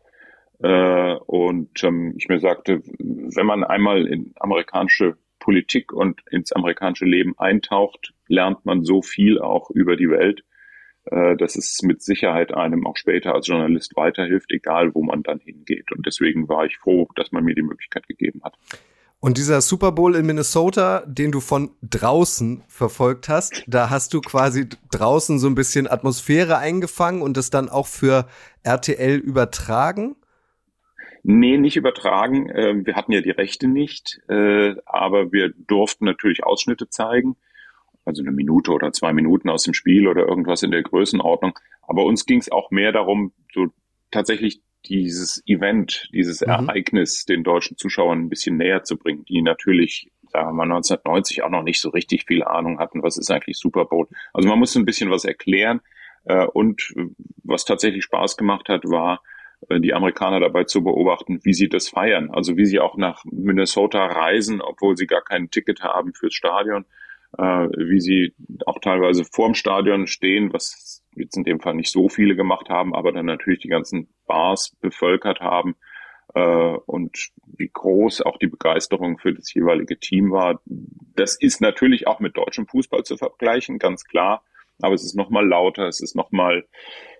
Äh, 0.59 1.15
und 1.25 1.83
ähm, 1.83 2.13
ich 2.18 2.27
mir 2.27 2.39
sagte, 2.39 2.81
wenn 3.00 3.45
man 3.45 3.63
einmal 3.63 4.06
in 4.06 4.33
amerikanische 4.35 5.18
Politik 5.47 5.94
und 5.94 6.19
ins 6.29 6.51
amerikanische 6.51 7.05
Leben 7.05 7.33
eintaucht, 7.38 8.13
lernt 8.27 8.65
man 8.65 8.83
so 8.83 9.01
viel 9.01 9.39
auch 9.39 9.69
über 9.69 9.95
die 9.95 10.09
Welt, 10.09 10.44
äh, 11.05 11.38
dass 11.38 11.55
es 11.55 11.81
mit 11.83 12.01
Sicherheit 12.01 12.53
einem 12.53 12.85
auch 12.85 12.97
später 12.97 13.33
als 13.33 13.47
Journalist 13.47 13.95
weiterhilft, 13.95 14.51
egal 14.51 14.94
wo 14.94 15.03
man 15.03 15.23
dann 15.23 15.39
hingeht. 15.39 15.94
Und 15.94 16.05
deswegen 16.05 16.49
war 16.49 16.65
ich 16.65 16.75
froh, 16.75 17.07
dass 17.15 17.31
man 17.31 17.45
mir 17.45 17.55
die 17.55 17.61
Möglichkeit 17.61 18.05
gegeben 18.09 18.41
hat. 18.44 18.55
Und 19.21 19.38
dieser 19.38 19.61
Super 19.61 19.94
Bowl 19.94 20.17
in 20.17 20.25
Minnesota, 20.25 21.05
den 21.07 21.31
du 21.31 21.39
von 21.39 21.71
draußen 21.81 22.65
verfolgt 22.67 23.29
hast, 23.29 23.63
da 23.67 23.89
hast 23.89 24.13
du 24.13 24.19
quasi 24.19 24.67
draußen 24.91 25.39
so 25.39 25.47
ein 25.47 25.55
bisschen 25.55 25.89
Atmosphäre 25.89 26.57
eingefangen 26.57 27.21
und 27.21 27.38
das 27.38 27.51
dann 27.51 27.69
auch 27.69 27.88
für 27.88 28.27
RTL 28.63 29.15
übertragen? 29.15 30.17
Nee, 31.24 31.58
nicht 31.58 31.75
übertragen. 31.75 32.50
Ähm, 32.54 32.86
wir 32.86 32.96
hatten 32.96 33.12
ja 33.12 33.22
die 33.22 33.31
Rechte 33.31 33.68
nicht, 33.68 34.19
äh, 34.30 34.75
aber 34.86 35.31
wir 35.31 35.54
durften 35.56 36.06
natürlich 36.06 36.44
Ausschnitte 36.44 36.90
zeigen. 36.90 37.36
Also 38.06 38.22
eine 38.22 38.31
Minute 38.31 38.72
oder 38.72 38.94
zwei 38.94 39.12
Minuten 39.12 39.50
aus 39.50 39.64
dem 39.64 39.74
Spiel 39.74 40.08
oder 40.08 40.25
irgendwas 40.28 40.64
in 40.64 40.72
der 40.72 40.81
Größenordnung. 40.81 41.60
Aber 41.81 42.06
uns 42.06 42.25
ging 42.25 42.40
es 42.40 42.52
auch 42.52 42.72
mehr 42.72 42.92
darum, 42.92 43.34
so 43.54 43.68
tatsächlich 44.12 44.62
dieses 44.86 45.44
Event, 45.46 46.10
dieses 46.14 46.42
mhm. 46.42 46.50
Ereignis 46.50 47.25
den 47.25 47.44
deutschen 47.44 47.78
Zuschauern 47.78 48.19
ein 48.19 48.30
bisschen 48.30 48.58
näher 48.58 48.84
zu 48.84 48.98
bringen, 48.98 49.25
die 49.25 49.42
natürlich, 49.42 50.10
sagen 50.31 50.50
wir 50.50 50.54
mal, 50.54 50.64
1990 50.64 51.44
auch 51.44 51.50
noch 51.50 51.64
nicht 51.64 51.81
so 51.81 51.90
richtig 51.90 52.25
viel 52.25 52.44
Ahnung 52.44 52.80
hatten, 52.80 53.04
was 53.04 53.18
ist 53.18 53.30
eigentlich 53.30 53.58
Super 53.58 53.86
Bowl. 53.86 54.08
Also 54.34 54.48
man 54.48 54.60
muss 54.60 54.75
ein 54.75 54.86
bisschen 54.86 55.10
was 55.10 55.25
erklären. 55.25 55.81
Äh, 56.25 56.46
und 56.46 56.94
was 57.44 57.66
tatsächlich 57.66 58.04
Spaß 58.04 58.38
gemacht 58.38 58.69
hat, 58.69 58.84
war, 58.86 59.22
die 59.69 59.94
Amerikaner 59.94 60.39
dabei 60.39 60.63
zu 60.65 60.83
beobachten, 60.83 61.39
wie 61.44 61.54
sie 61.54 61.69
das 61.69 61.89
feiern. 61.89 62.30
Also 62.31 62.57
wie 62.57 62.65
sie 62.65 62.80
auch 62.80 62.98
nach 62.98 63.24
Minnesota 63.25 64.06
reisen, 64.06 64.62
obwohl 64.62 64.95
sie 64.95 65.07
gar 65.07 65.24
kein 65.24 65.50
Ticket 65.50 65.81
haben 65.81 66.13
fürs 66.13 66.33
Stadion, 66.33 66.86
äh, 67.38 67.44
wie 67.44 68.00
sie 68.00 68.33
auch 68.65 68.80
teilweise 68.80 69.25
vorm 69.25 69.56
Stadion 69.56 70.07
stehen, 70.07 70.54
was 70.54 71.04
jetzt 71.15 71.36
in 71.36 71.44
dem 71.44 71.59
Fall 71.59 71.74
nicht 71.74 71.92
so 71.92 72.07
viele 72.09 72.36
gemacht 72.36 72.69
haben, 72.69 72.94
aber 72.94 73.12
dann 73.12 73.25
natürlich 73.25 73.59
die 73.59 73.68
ganzen 73.68 74.07
Bars 74.27 74.75
bevölkert 74.80 75.39
haben 75.42 75.76
äh, 76.35 76.40
und 76.85 77.30
wie 77.47 77.69
groß 77.73 78.21
auch 78.21 78.37
die 78.37 78.47
Begeisterung 78.47 79.18
für 79.18 79.33
das 79.33 79.52
jeweilige 79.54 79.99
Team 79.99 80.31
war. 80.31 80.61
Das 81.16 81.35
ist 81.35 81.61
natürlich 81.61 82.07
auch 82.07 82.19
mit 82.19 82.37
deutschem 82.37 82.68
Fußball 82.68 83.04
zu 83.04 83.18
vergleichen, 83.18 83.80
ganz 83.80 84.06
klar 84.06 84.44
aber 84.81 84.94
es 84.94 85.04
ist 85.04 85.16
nochmal 85.16 85.48
lauter, 85.48 85.88
es 85.88 86.02
ist 86.02 86.16
nochmal 86.16 86.66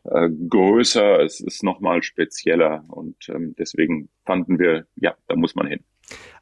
äh, 0.04 0.30
größer, 0.50 1.22
es 1.22 1.40
ist 1.40 1.64
nochmal 1.64 2.04
spezieller 2.04 2.84
und 2.88 3.16
ähm, 3.30 3.56
deswegen 3.58 4.10
fanden 4.26 4.60
wir, 4.60 4.86
ja, 4.96 5.16
da 5.28 5.36
muss 5.36 5.56
man 5.56 5.68
hin. 5.68 5.84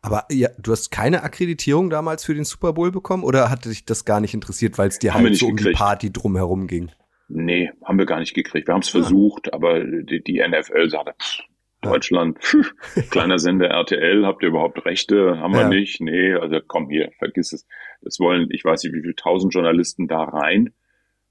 Aber 0.01 0.25
ja, 0.31 0.49
du 0.59 0.71
hast 0.71 0.91
keine 0.91 1.23
Akkreditierung 1.23 1.89
damals 1.89 2.23
für 2.23 2.35
den 2.35 2.43
Super 2.43 2.73
Bowl 2.73 2.91
bekommen 2.91 3.23
oder 3.23 3.49
hatte 3.49 3.69
dich 3.69 3.85
das 3.85 4.05
gar 4.05 4.19
nicht 4.19 4.33
interessiert, 4.33 4.77
weil 4.77 4.89
es 4.89 4.99
dir 4.99 5.13
haben 5.13 5.23
halt 5.23 5.37
so 5.37 5.47
um 5.47 5.57
die 5.57 5.71
Party 5.71 6.11
drumherum 6.11 6.67
ging? 6.67 6.91
Nee, 7.27 7.71
haben 7.83 7.97
wir 7.97 8.05
gar 8.05 8.19
nicht 8.19 8.35
gekriegt. 8.35 8.67
Wir 8.67 8.75
haben 8.75 8.81
es 8.81 8.89
ah. 8.89 8.99
versucht, 8.99 9.51
aber 9.53 9.83
die, 9.83 10.23
die 10.23 10.43
NFL 10.47 10.89
sagte, 10.89 11.15
pff, 11.19 11.39
Deutschland, 11.81 12.39
pff, 12.39 12.73
kleiner 13.09 13.39
Sender 13.39 13.69
RTL, 13.69 14.25
habt 14.25 14.43
ihr 14.43 14.49
überhaupt 14.49 14.85
Rechte? 14.85 15.37
Haben 15.39 15.53
wir 15.53 15.61
ja. 15.61 15.69
nicht? 15.69 16.01
Nee, 16.01 16.33
also 16.33 16.59
komm 16.65 16.89
hier, 16.89 17.11
vergiss 17.17 17.53
es. 17.53 17.65
Das 18.01 18.19
wollen, 18.19 18.47
ich 18.51 18.63
weiß 18.63 18.83
nicht, 18.83 18.93
wie 18.93 19.01
viele 19.01 19.15
tausend 19.15 19.53
Journalisten 19.53 20.07
da 20.07 20.23
rein. 20.23 20.73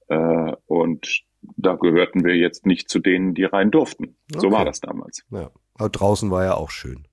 Äh, 0.09 0.53
und 0.67 1.25
da 1.57 1.75
gehörten 1.75 2.25
wir 2.25 2.37
jetzt 2.37 2.67
nicht 2.67 2.89
zu 2.89 3.01
denen, 3.01 3.35
die 3.35 3.45
rein 3.45 3.71
durften. 3.71 4.17
So 4.33 4.49
okay. 4.49 4.57
war 4.57 4.65
das 4.65 4.81
damals. 4.81 5.25
Ja. 5.31 5.51
Aber 5.75 5.89
draußen 5.89 6.31
war 6.31 6.45
ja 6.45 6.55
auch 6.55 6.71
schön. 6.71 7.07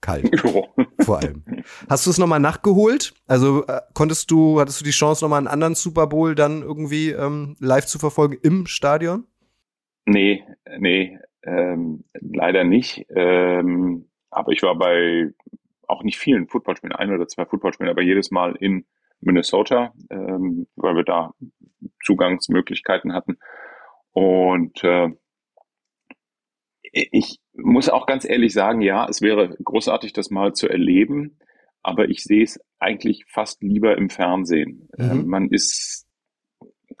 Kalt. 0.00 0.40
Vor 1.00 1.18
allem. 1.18 1.42
Hast 1.88 2.06
du 2.06 2.10
es 2.10 2.18
nochmal 2.18 2.40
nachgeholt? 2.40 3.14
Also 3.26 3.64
äh, 3.66 3.80
konntest 3.94 4.30
du, 4.30 4.60
hattest 4.60 4.80
du 4.80 4.84
die 4.84 4.90
Chance, 4.90 5.24
nochmal 5.24 5.38
einen 5.38 5.48
anderen 5.48 5.74
Super 5.74 6.06
Bowl 6.06 6.34
dann 6.34 6.62
irgendwie 6.62 7.10
ähm, 7.10 7.56
live 7.58 7.86
zu 7.86 7.98
verfolgen 7.98 8.38
im 8.42 8.66
Stadion? 8.66 9.24
Nee, 10.06 10.44
nee, 10.78 11.18
ähm, 11.42 12.04
leider 12.12 12.64
nicht. 12.64 13.06
Ähm, 13.10 14.06
aber 14.30 14.52
ich 14.52 14.62
war 14.62 14.76
bei 14.76 15.30
auch 15.86 16.02
nicht 16.02 16.18
vielen 16.18 16.48
Footballspielen, 16.48 16.94
ein 16.94 17.12
oder 17.12 17.26
zwei 17.26 17.44
Footballspielen, 17.44 17.90
aber 17.90 18.02
jedes 18.02 18.30
Mal 18.30 18.54
in 18.56 18.84
Minnesota, 19.20 19.92
ähm, 20.10 20.66
weil 20.76 20.96
wir 20.96 21.04
da 21.04 21.34
Zugangsmöglichkeiten 22.04 23.12
hatten. 23.12 23.38
Und 24.12 24.82
äh, 24.84 25.10
ich 26.82 27.40
muss 27.52 27.88
auch 27.88 28.06
ganz 28.06 28.24
ehrlich 28.28 28.52
sagen, 28.52 28.80
ja, 28.80 29.06
es 29.08 29.20
wäre 29.20 29.56
großartig, 29.62 30.12
das 30.12 30.30
mal 30.30 30.54
zu 30.54 30.68
erleben, 30.68 31.38
aber 31.82 32.08
ich 32.08 32.22
sehe 32.22 32.44
es 32.44 32.60
eigentlich 32.78 33.24
fast 33.28 33.62
lieber 33.62 33.96
im 33.96 34.10
Fernsehen. 34.10 34.88
Mhm. 34.96 35.04
Äh, 35.04 35.14
man 35.14 35.48
ist 35.48 36.06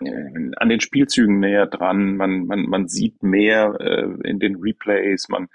äh, 0.00 0.50
an 0.56 0.68
den 0.68 0.80
Spielzügen 0.80 1.40
näher 1.40 1.66
dran, 1.66 2.16
man, 2.16 2.46
man, 2.46 2.62
man 2.62 2.88
sieht 2.88 3.22
mehr 3.22 3.76
äh, 3.80 4.28
in 4.28 4.38
den 4.38 4.56
Replays, 4.56 5.28
man 5.28 5.48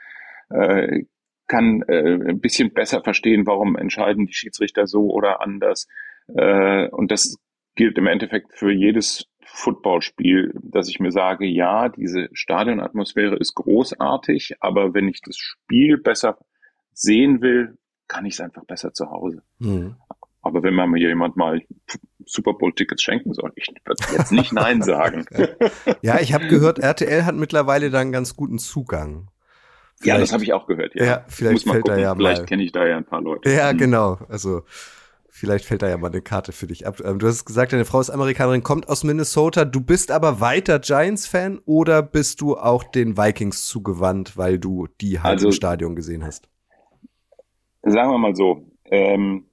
äh, 0.50 1.04
kann 1.48 1.84
äh, 1.88 2.30
ein 2.30 2.40
bisschen 2.40 2.74
besser 2.74 3.04
verstehen, 3.04 3.46
warum 3.46 3.76
entscheiden 3.76 4.26
die 4.26 4.34
Schiedsrichter 4.34 4.88
so 4.88 5.10
oder 5.12 5.42
anders. 5.42 5.88
Äh, 6.28 6.88
und 6.90 7.12
das 7.12 7.38
gilt 7.76 7.98
im 7.98 8.08
Endeffekt 8.08 8.54
für 8.54 8.72
jedes 8.72 9.26
Footballspiel, 9.46 10.54
dass 10.64 10.90
ich 10.90 11.00
mir 11.00 11.12
sage, 11.12 11.46
ja, 11.46 11.90
diese 11.90 12.30
Stadionatmosphäre 12.34 13.36
ist 13.36 13.54
großartig, 13.54 14.56
aber 14.62 14.94
wenn 14.94 15.08
ich 15.08 15.22
das 15.22 15.38
Spiel 15.38 15.98
besser 15.98 16.38
sehen 16.92 17.42
will, 17.42 17.78
kann 18.08 18.26
ich 18.26 18.34
es 18.34 18.42
einfach 18.42 18.66
besser 18.66 18.94
zu 18.94 19.10
Hause. 19.10 19.44
Mhm. 19.60 19.96
Aber 20.42 20.62
wenn 20.64 20.74
man 20.74 20.90
mir 20.90 21.00
jemand 21.00 21.38
mal 21.38 21.62
Super 22.26 22.54
Bowl-Tickets 22.54 23.02
schenken 23.02 23.34
soll, 23.34 23.52
ich 23.56 23.70
würde 23.86 24.04
jetzt 24.18 24.32
nicht 24.32 24.52
Nein 24.52 24.82
sagen. 24.82 25.26
ja, 26.02 26.20
ich 26.20 26.34
habe 26.34 26.48
gehört, 26.48 26.80
RTL 26.80 27.26
hat 27.26 27.36
mittlerweile 27.36 27.90
da 27.90 28.00
einen 28.00 28.12
ganz 28.12 28.36
guten 28.36 28.60
Zugang. 28.60 29.30
Vielleicht, 29.96 30.18
ja, 30.18 30.20
das 30.20 30.34
habe 30.34 30.44
ich 30.44 30.52
auch 30.52 30.68
gehört. 30.68 30.96
Ja, 30.96 31.06
ja 31.06 31.26
vielleicht 31.28 31.64
fällt 31.64 31.84
gucken, 31.84 31.96
da 31.96 32.02
ja 32.02 32.16
Vielleicht 32.16 32.48
kenne 32.48 32.64
ich 32.64 32.74
da 32.74 32.86
ja 32.86 32.98
ein 32.98 33.06
paar 33.06 33.22
Leute. 33.22 33.50
Ja, 33.50 33.72
mhm. 33.72 33.78
genau. 33.78 34.20
Also 34.28 34.64
vielleicht 35.34 35.66
fällt 35.66 35.82
da 35.82 35.90
ja 35.90 35.98
mal 35.98 36.12
eine 36.12 36.22
Karte 36.22 36.52
für 36.52 36.68
dich 36.68 36.86
ab. 36.86 37.02
Ähm, 37.04 37.18
du 37.18 37.28
hast 37.28 37.44
gesagt, 37.44 37.74
deine 37.74 37.86
Frau 37.86 38.00
ist 38.00 38.12
Amerikanerin, 38.12 38.62
kommt 38.62 38.88
aus 38.88 39.04
Minnesota. 39.04 39.66
Du 39.66 39.82
bist 39.82 40.12
aber 40.12 40.40
weiter 40.40 40.80
Giants-Fan 40.80 41.60
oder 41.66 42.04
bist 42.04 42.40
du 42.40 42.56
auch 42.56 42.84
den 42.84 43.18
Vikings 43.18 43.66
zugewandt, 43.66 44.38
weil 44.38 44.60
du 44.60 44.88
die 45.02 45.20
halt 45.20 45.34
also, 45.34 45.48
im 45.48 45.54
Stadion 45.54 45.96
gesehen 45.96 46.24
hast? 46.24 46.48
Sagen 47.82 48.12
wir 48.12 48.20
mal 48.20 48.36
so. 48.36 48.68
Ähm, 48.86 49.48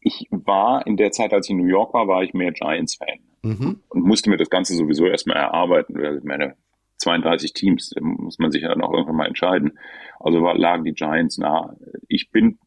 ich 0.00 0.28
war 0.30 0.86
in 0.86 0.98
der 0.98 1.10
Zeit, 1.10 1.32
als 1.32 1.46
ich 1.46 1.52
in 1.52 1.56
New 1.56 1.66
York 1.66 1.94
war, 1.94 2.06
war 2.06 2.22
ich 2.22 2.34
mehr 2.34 2.52
Giants-Fan 2.52 3.18
mhm. 3.42 3.80
und 3.88 4.04
musste 4.04 4.28
mir 4.28 4.36
das 4.36 4.50
Ganze 4.50 4.74
sowieso 4.74 5.06
erstmal 5.06 5.38
erarbeiten. 5.38 5.98
Ich 6.18 6.24
meine, 6.24 6.54
32 6.98 7.54
Teams, 7.54 7.90
da 7.90 8.02
muss 8.02 8.38
man 8.38 8.50
sich 8.50 8.62
ja 8.62 8.68
dann 8.68 8.82
auch 8.82 8.92
irgendwann 8.92 9.16
mal 9.16 9.26
entscheiden. 9.26 9.78
Also 10.20 10.38
lagen 10.38 10.84
die 10.84 10.92
Giants 10.92 11.38
nah. 11.38 11.74
Ich 12.08 12.30
bin 12.30 12.58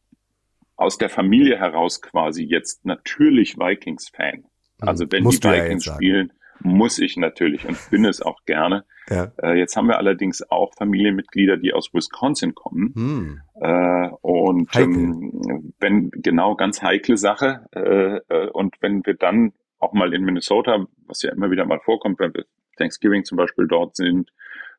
aus 0.80 0.96
der 0.96 1.10
Familie 1.10 1.58
heraus 1.58 2.00
quasi 2.00 2.44
jetzt 2.44 2.86
natürlich 2.86 3.58
Vikings-Fan. 3.58 4.38
Mhm. 4.38 4.44
Also 4.78 5.04
wenn 5.10 5.22
Musst 5.22 5.44
die 5.44 5.48
Vikings 5.48 5.84
ja 5.84 5.94
spielen, 5.94 6.32
muss 6.62 6.98
ich 6.98 7.16
natürlich 7.16 7.66
und 7.66 7.78
bin 7.90 8.04
es 8.04 8.22
auch 8.22 8.44
gerne. 8.46 8.84
Ja. 9.08 9.32
Äh, 9.42 9.58
jetzt 9.58 9.76
haben 9.76 9.88
wir 9.88 9.98
allerdings 9.98 10.42
auch 10.50 10.74
Familienmitglieder, 10.76 11.56
die 11.56 11.72
aus 11.72 11.92
Wisconsin 11.92 12.54
kommen. 12.54 12.92
Hm. 12.94 13.40
Äh, 13.60 14.08
und 14.20 14.74
ähm, 14.76 15.72
wenn 15.80 16.10
genau 16.10 16.54
ganz 16.56 16.82
heikle 16.82 17.16
Sache. 17.16 17.66
Äh, 17.72 18.20
äh, 18.28 18.50
und 18.50 18.76
wenn 18.80 19.04
wir 19.04 19.14
dann 19.14 19.52
auch 19.78 19.92
mal 19.94 20.12
in 20.12 20.22
Minnesota, 20.22 20.86
was 21.06 21.22
ja 21.22 21.32
immer 21.32 21.50
wieder 21.50 21.64
mal 21.64 21.80
vorkommt, 21.80 22.18
wenn 22.20 22.34
wir 22.34 22.44
Thanksgiving 22.76 23.24
zum 23.24 23.36
Beispiel 23.36 23.66
dort 23.66 23.96
sind, 23.96 24.30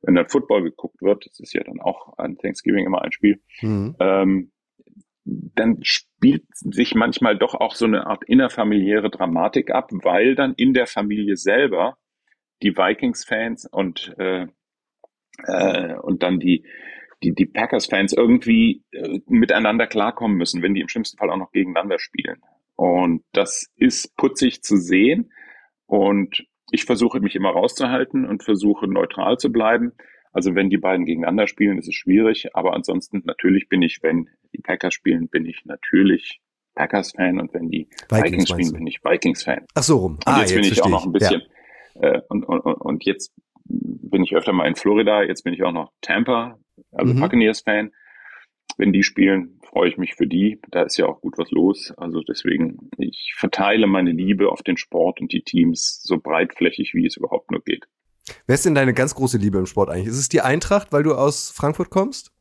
wenn 0.03 0.15
dann 0.15 0.29
Football 0.29 0.63
geguckt 0.63 1.01
wird, 1.01 1.25
das 1.25 1.39
ist 1.39 1.53
ja 1.53 1.63
dann 1.63 1.79
auch 1.79 2.17
an 2.17 2.38
Thanksgiving 2.38 2.86
immer 2.86 3.01
ein 3.01 3.12
Spiel, 3.12 3.39
mhm. 3.62 3.96
ähm, 4.00 4.51
dann 5.56 5.80
spielt 5.82 6.44
sich 6.52 6.96
manchmal 6.96 7.38
doch 7.38 7.56
auch 7.56 7.76
so 7.76 7.86
eine 7.86 8.08
Art 8.08 8.24
innerfamiliäre 8.26 9.10
Dramatik 9.10 9.72
ab, 9.72 9.90
weil 9.92 10.36
dann 10.36 10.54
in 10.56 10.74
der 10.74 10.88
Familie 10.88 11.38
selber 11.38 11.98
die 12.62 12.76
Vikings-Fans 12.76 13.68
und 13.72 14.14
äh, 14.18 14.48
äh, 15.46 15.96
und 15.96 16.24
dann 16.24 16.40
die 16.40 16.66
die, 17.24 17.34
die 17.34 17.46
Packers-Fans 17.46 18.14
irgendwie 18.14 18.84
äh, 18.92 19.20
miteinander 19.28 19.88
klarkommen 19.88 20.38
müssen, 20.38 20.62
wenn 20.62 20.74
die 20.74 20.82
im 20.82 20.88
schlimmsten 20.88 21.18
Fall 21.18 21.30
auch 21.30 21.38
noch 21.38 21.52
gegeneinander 21.52 22.00
spielen. 22.00 22.42
Und 22.76 23.24
das 23.32 23.68
ist 23.76 24.16
putzig 24.18 24.64
zu 24.64 24.78
sehen. 24.78 25.32
Und 25.86 26.44
ich 26.72 26.86
versuche 26.86 27.20
mich 27.20 27.36
immer 27.36 27.52
rauszuhalten 27.52 28.26
und 28.26 28.44
versuche 28.44 28.88
neutral 28.88 29.38
zu 29.38 29.52
bleiben. 29.52 29.92
Also 30.32 30.56
wenn 30.56 30.70
die 30.70 30.78
beiden 30.78 31.06
gegeneinander 31.06 31.48
spielen, 31.48 31.78
ist 31.78 31.88
es 31.88 31.96
schwierig. 31.96 32.56
Aber 32.56 32.74
ansonsten 32.74 33.22
natürlich 33.26 33.70
bin 33.70 33.82
ich, 33.82 34.00
wenn 34.02 34.30
die 34.54 34.62
Packers 34.62 34.94
spielen, 34.94 35.28
bin 35.28 35.46
ich 35.46 35.66
natürlich 35.66 36.42
Packers-Fan 36.76 37.40
und 37.40 37.54
wenn 37.54 37.70
die 37.70 37.88
Vikings, 38.10 38.24
Vikings 38.24 38.50
spielen, 38.50 38.74
bin 38.74 38.88
ich 38.88 39.04
Vikings-Fan. 39.04 39.66
Ach 39.74 39.84
so 39.84 39.98
rum. 39.98 40.14
Und 40.14 40.22
ah, 40.26 40.40
jetzt, 40.40 40.52
jetzt 40.52 40.62
bin 40.62 40.72
ich 40.72 40.84
auch 40.84 40.90
noch 40.90 41.06
ein 41.06 41.12
bisschen. 41.12 41.42
Ja. 41.96 42.14
Äh, 42.14 42.22
und, 42.30 42.46
und, 42.46 42.62
und 42.62 43.06
jetzt 43.06 43.34
bin 43.68 44.24
ich 44.24 44.36
öfter 44.36 44.54
mal 44.54 44.68
in 44.68 44.76
Florida. 44.76 45.24
Jetzt 45.24 45.44
bin 45.44 45.54
ich 45.54 45.64
auch 45.64 45.74
noch 45.74 45.92
Tampa, 46.02 46.60
also 46.92 47.14
mhm. 47.14 47.20
Buccaneers-Fan. 47.20 47.92
Wenn 48.78 48.94
die 48.94 49.04
spielen, 49.04 49.60
freue 49.64 49.90
ich 49.90 49.98
mich 49.98 50.16
für 50.16 50.28
die. 50.28 50.60
Da 50.70 50.84
ist 50.84 50.98
ja 50.98 51.08
auch 51.08 51.20
gut 51.22 51.38
was 51.38 51.52
los. 51.52 51.94
Also 51.98 52.22
deswegen, 52.22 52.90
ich 52.98 53.34
verteile 53.36 53.88
meine 53.88 54.12
Liebe 54.12 54.50
auf 54.50 54.64
den 54.64 54.78
Sport 54.78 55.20
und 55.20 55.34
die 55.34 55.44
Teams 55.44 56.02
so 56.04 56.18
breitflächig, 56.20 56.94
wie 56.94 57.06
es 57.06 57.18
überhaupt 57.18 57.52
nur 57.52 57.62
geht. 57.62 57.86
Wer 58.48 58.56
ist 58.56 58.66
denn 58.66 58.75
deine 58.75 58.94
ganz 58.94 59.16
große 59.16 59.38
Liebe 59.38 59.58
im 59.58 59.66
Sport 59.66 59.90
eigentlich? 59.90 60.08
Ist 60.08 60.18
es 60.18 60.30
die 60.30 60.42
Eintracht, 60.42 60.92
weil 60.92 61.04
du 61.04 61.16
aus 61.16 61.51
Frankfurt 61.51 61.90
kommst? 61.90 62.32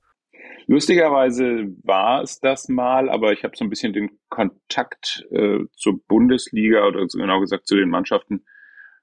Lustigerweise 0.66 1.66
war 1.82 2.22
es 2.22 2.38
das 2.38 2.68
mal, 2.68 3.10
aber 3.10 3.32
ich 3.32 3.42
habe 3.42 3.56
so 3.56 3.64
ein 3.64 3.70
bisschen 3.70 3.92
den 3.92 4.20
Kontakt 4.28 5.26
äh, 5.32 5.64
zur 5.72 6.00
Bundesliga 6.06 6.86
oder 6.86 7.04
genau 7.06 7.40
gesagt 7.40 7.66
zu 7.66 7.74
den 7.74 7.88
Mannschaften 7.88 8.44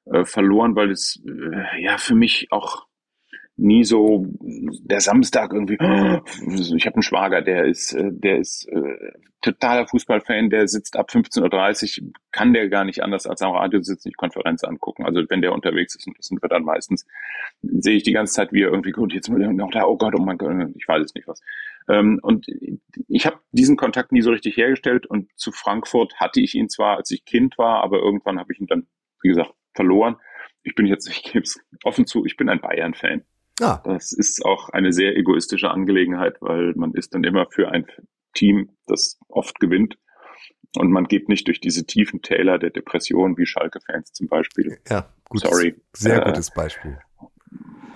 äh, 0.05 0.23
verloren, 0.23 0.75
weil 0.75 0.91
es 0.91 1.21
äh, 1.27 1.83
ja 1.83 1.97
für 1.97 2.15
mich 2.15 2.47
auch 2.51 2.86
nie 3.57 3.83
so 3.83 4.25
der 4.39 5.01
Samstag 5.01 5.53
irgendwie. 5.53 5.77
Ich 6.77 6.85
habe 6.85 6.95
einen 6.95 7.03
Schwager, 7.03 7.41
der 7.41 7.65
ist, 7.65 7.93
äh, 7.93 8.11
der 8.11 8.37
ist 8.37 8.67
äh, 8.69 9.11
totaler 9.41 9.87
Fußballfan, 9.87 10.49
der 10.49 10.67
sitzt 10.67 10.97
ab 10.97 11.09
15.30 11.09 12.01
Uhr, 12.01 12.11
kann 12.31 12.53
der 12.53 12.69
gar 12.69 12.85
nicht 12.85 13.03
anders 13.03 13.27
als 13.27 13.41
am 13.41 13.51
Radio 13.51 13.81
sitzen, 13.81 14.09
die 14.09 14.15
Konferenz 14.15 14.63
angucken. 14.63 15.05
Also 15.05 15.23
wenn 15.29 15.41
der 15.41 15.53
unterwegs 15.53 15.95
ist, 15.95 16.07
und 16.07 16.17
das 16.17 16.27
sind 16.27 16.41
wir 16.41 16.49
dann 16.49 16.63
meistens, 16.63 17.05
sehe 17.61 17.97
ich 17.97 18.03
die 18.03 18.13
ganze 18.13 18.33
Zeit, 18.33 18.51
wie 18.51 18.63
er 18.63 18.69
irgendwie, 18.69 18.91
gut, 18.91 19.13
jetzt 19.13 19.29
noch 19.29 19.71
da, 19.71 19.85
oh 19.85 19.97
Gott, 19.97 20.15
oh 20.17 20.21
mein 20.21 20.37
Gott, 20.37 20.69
ich 20.75 20.87
weiß 20.87 21.03
es 21.03 21.15
nicht 21.15 21.27
was. 21.27 21.41
Ähm, 21.87 22.19
und 22.21 22.47
ich 23.07 23.25
habe 23.25 23.39
diesen 23.51 23.77
Kontakt 23.77 24.11
nie 24.11 24.21
so 24.21 24.31
richtig 24.31 24.57
hergestellt 24.57 25.05
und 25.05 25.29
zu 25.35 25.51
Frankfurt 25.51 26.15
hatte 26.15 26.41
ich 26.41 26.55
ihn 26.55 26.69
zwar, 26.69 26.97
als 26.97 27.11
ich 27.11 27.25
Kind 27.25 27.57
war, 27.57 27.83
aber 27.83 27.99
irgendwann 27.99 28.39
habe 28.39 28.51
ich 28.53 28.59
ihn 28.59 28.67
dann, 28.67 28.87
wie 29.21 29.29
gesagt, 29.29 29.53
verloren. 29.73 30.17
Ich 30.63 30.75
bin 30.75 30.85
jetzt, 30.85 31.07
ich 31.09 31.23
gebe 31.23 31.43
es 31.43 31.59
offen 31.83 32.05
zu, 32.05 32.25
ich 32.25 32.37
bin 32.37 32.49
ein 32.49 32.59
Bayern-Fan. 32.59 33.23
Ah. 33.59 33.81
Das 33.83 34.11
ist 34.11 34.45
auch 34.45 34.69
eine 34.69 34.93
sehr 34.93 35.15
egoistische 35.17 35.71
Angelegenheit, 35.71 36.37
weil 36.41 36.73
man 36.75 36.93
ist 36.93 37.13
dann 37.13 37.23
immer 37.23 37.47
für 37.49 37.69
ein 37.69 37.85
Team, 38.33 38.69
das 38.85 39.19
oft 39.29 39.59
gewinnt. 39.59 39.97
Und 40.77 40.91
man 40.91 41.05
geht 41.05 41.27
nicht 41.29 41.47
durch 41.47 41.59
diese 41.59 41.85
tiefen 41.85 42.21
Täler 42.21 42.59
der 42.59 42.69
Depression 42.69 43.37
wie 43.37 43.45
Schalke-Fans 43.45 44.11
zum 44.13 44.27
Beispiel. 44.27 44.77
Ja, 44.89 45.11
gut. 45.25 45.41
Sorry. 45.41 45.75
Sehr 45.93 46.21
äh, 46.21 46.25
gutes 46.25 46.51
Beispiel. 46.51 46.99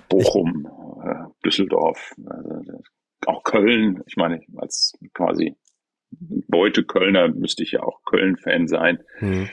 Bochum, 0.09 0.67
äh, 1.03 1.45
Düsseldorf, 1.45 2.15
äh, 2.17 3.27
auch 3.27 3.43
Köln. 3.43 4.01
Ich 4.07 4.15
meine, 4.15 4.41
als 4.57 4.97
quasi 5.13 5.55
Beute 6.09 6.83
Kölner 6.83 7.29
müsste 7.29 7.63
ich 7.63 7.71
ja 7.71 7.83
auch 7.83 8.03
Köln-Fan 8.03 8.67
sein. 8.67 9.03
Mhm 9.19 9.49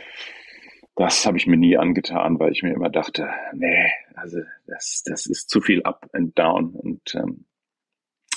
das 0.99 1.25
habe 1.26 1.38
ich 1.38 1.47
mir 1.47 1.57
nie 1.57 1.78
angetan, 1.78 2.40
weil 2.40 2.50
ich 2.50 2.64
mir 2.64 2.75
immer 2.75 2.90
dachte, 2.90 3.28
nee, 3.55 3.88
also 4.14 4.38
das, 4.67 5.02
das 5.07 5.26
ist 5.26 5.49
zu 5.49 5.61
viel 5.61 5.83
up 5.85 6.11
and 6.12 6.37
down 6.37 6.75
und 6.75 7.14
ähm, 7.14 7.45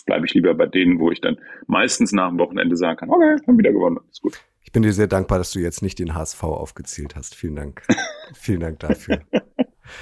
bleibe 0.05 0.27
ich 0.27 0.35
lieber 0.35 0.53
bei 0.53 0.67
denen, 0.67 0.99
wo 0.99 1.09
ich 1.09 1.21
dann 1.21 1.37
meistens 1.65 2.11
nach 2.11 2.29
dem 2.29 2.37
Wochenende 2.37 2.77
sagen 2.77 2.99
kann, 2.99 3.09
okay, 3.09 3.37
haben 3.47 3.57
wieder 3.57 3.71
gewonnen, 3.71 3.97
ist 4.11 4.21
gut. 4.21 4.39
Ich 4.61 4.71
bin 4.71 4.83
dir 4.83 4.93
sehr 4.93 5.07
dankbar, 5.07 5.39
dass 5.39 5.51
du 5.51 5.59
jetzt 5.59 5.81
nicht 5.81 5.97
den 5.97 6.13
HSV 6.13 6.43
aufgezählt 6.43 7.15
hast. 7.15 7.33
Vielen 7.33 7.55
Dank. 7.55 7.81
Vielen 8.33 8.59
Dank 8.59 8.79
dafür. 8.79 9.21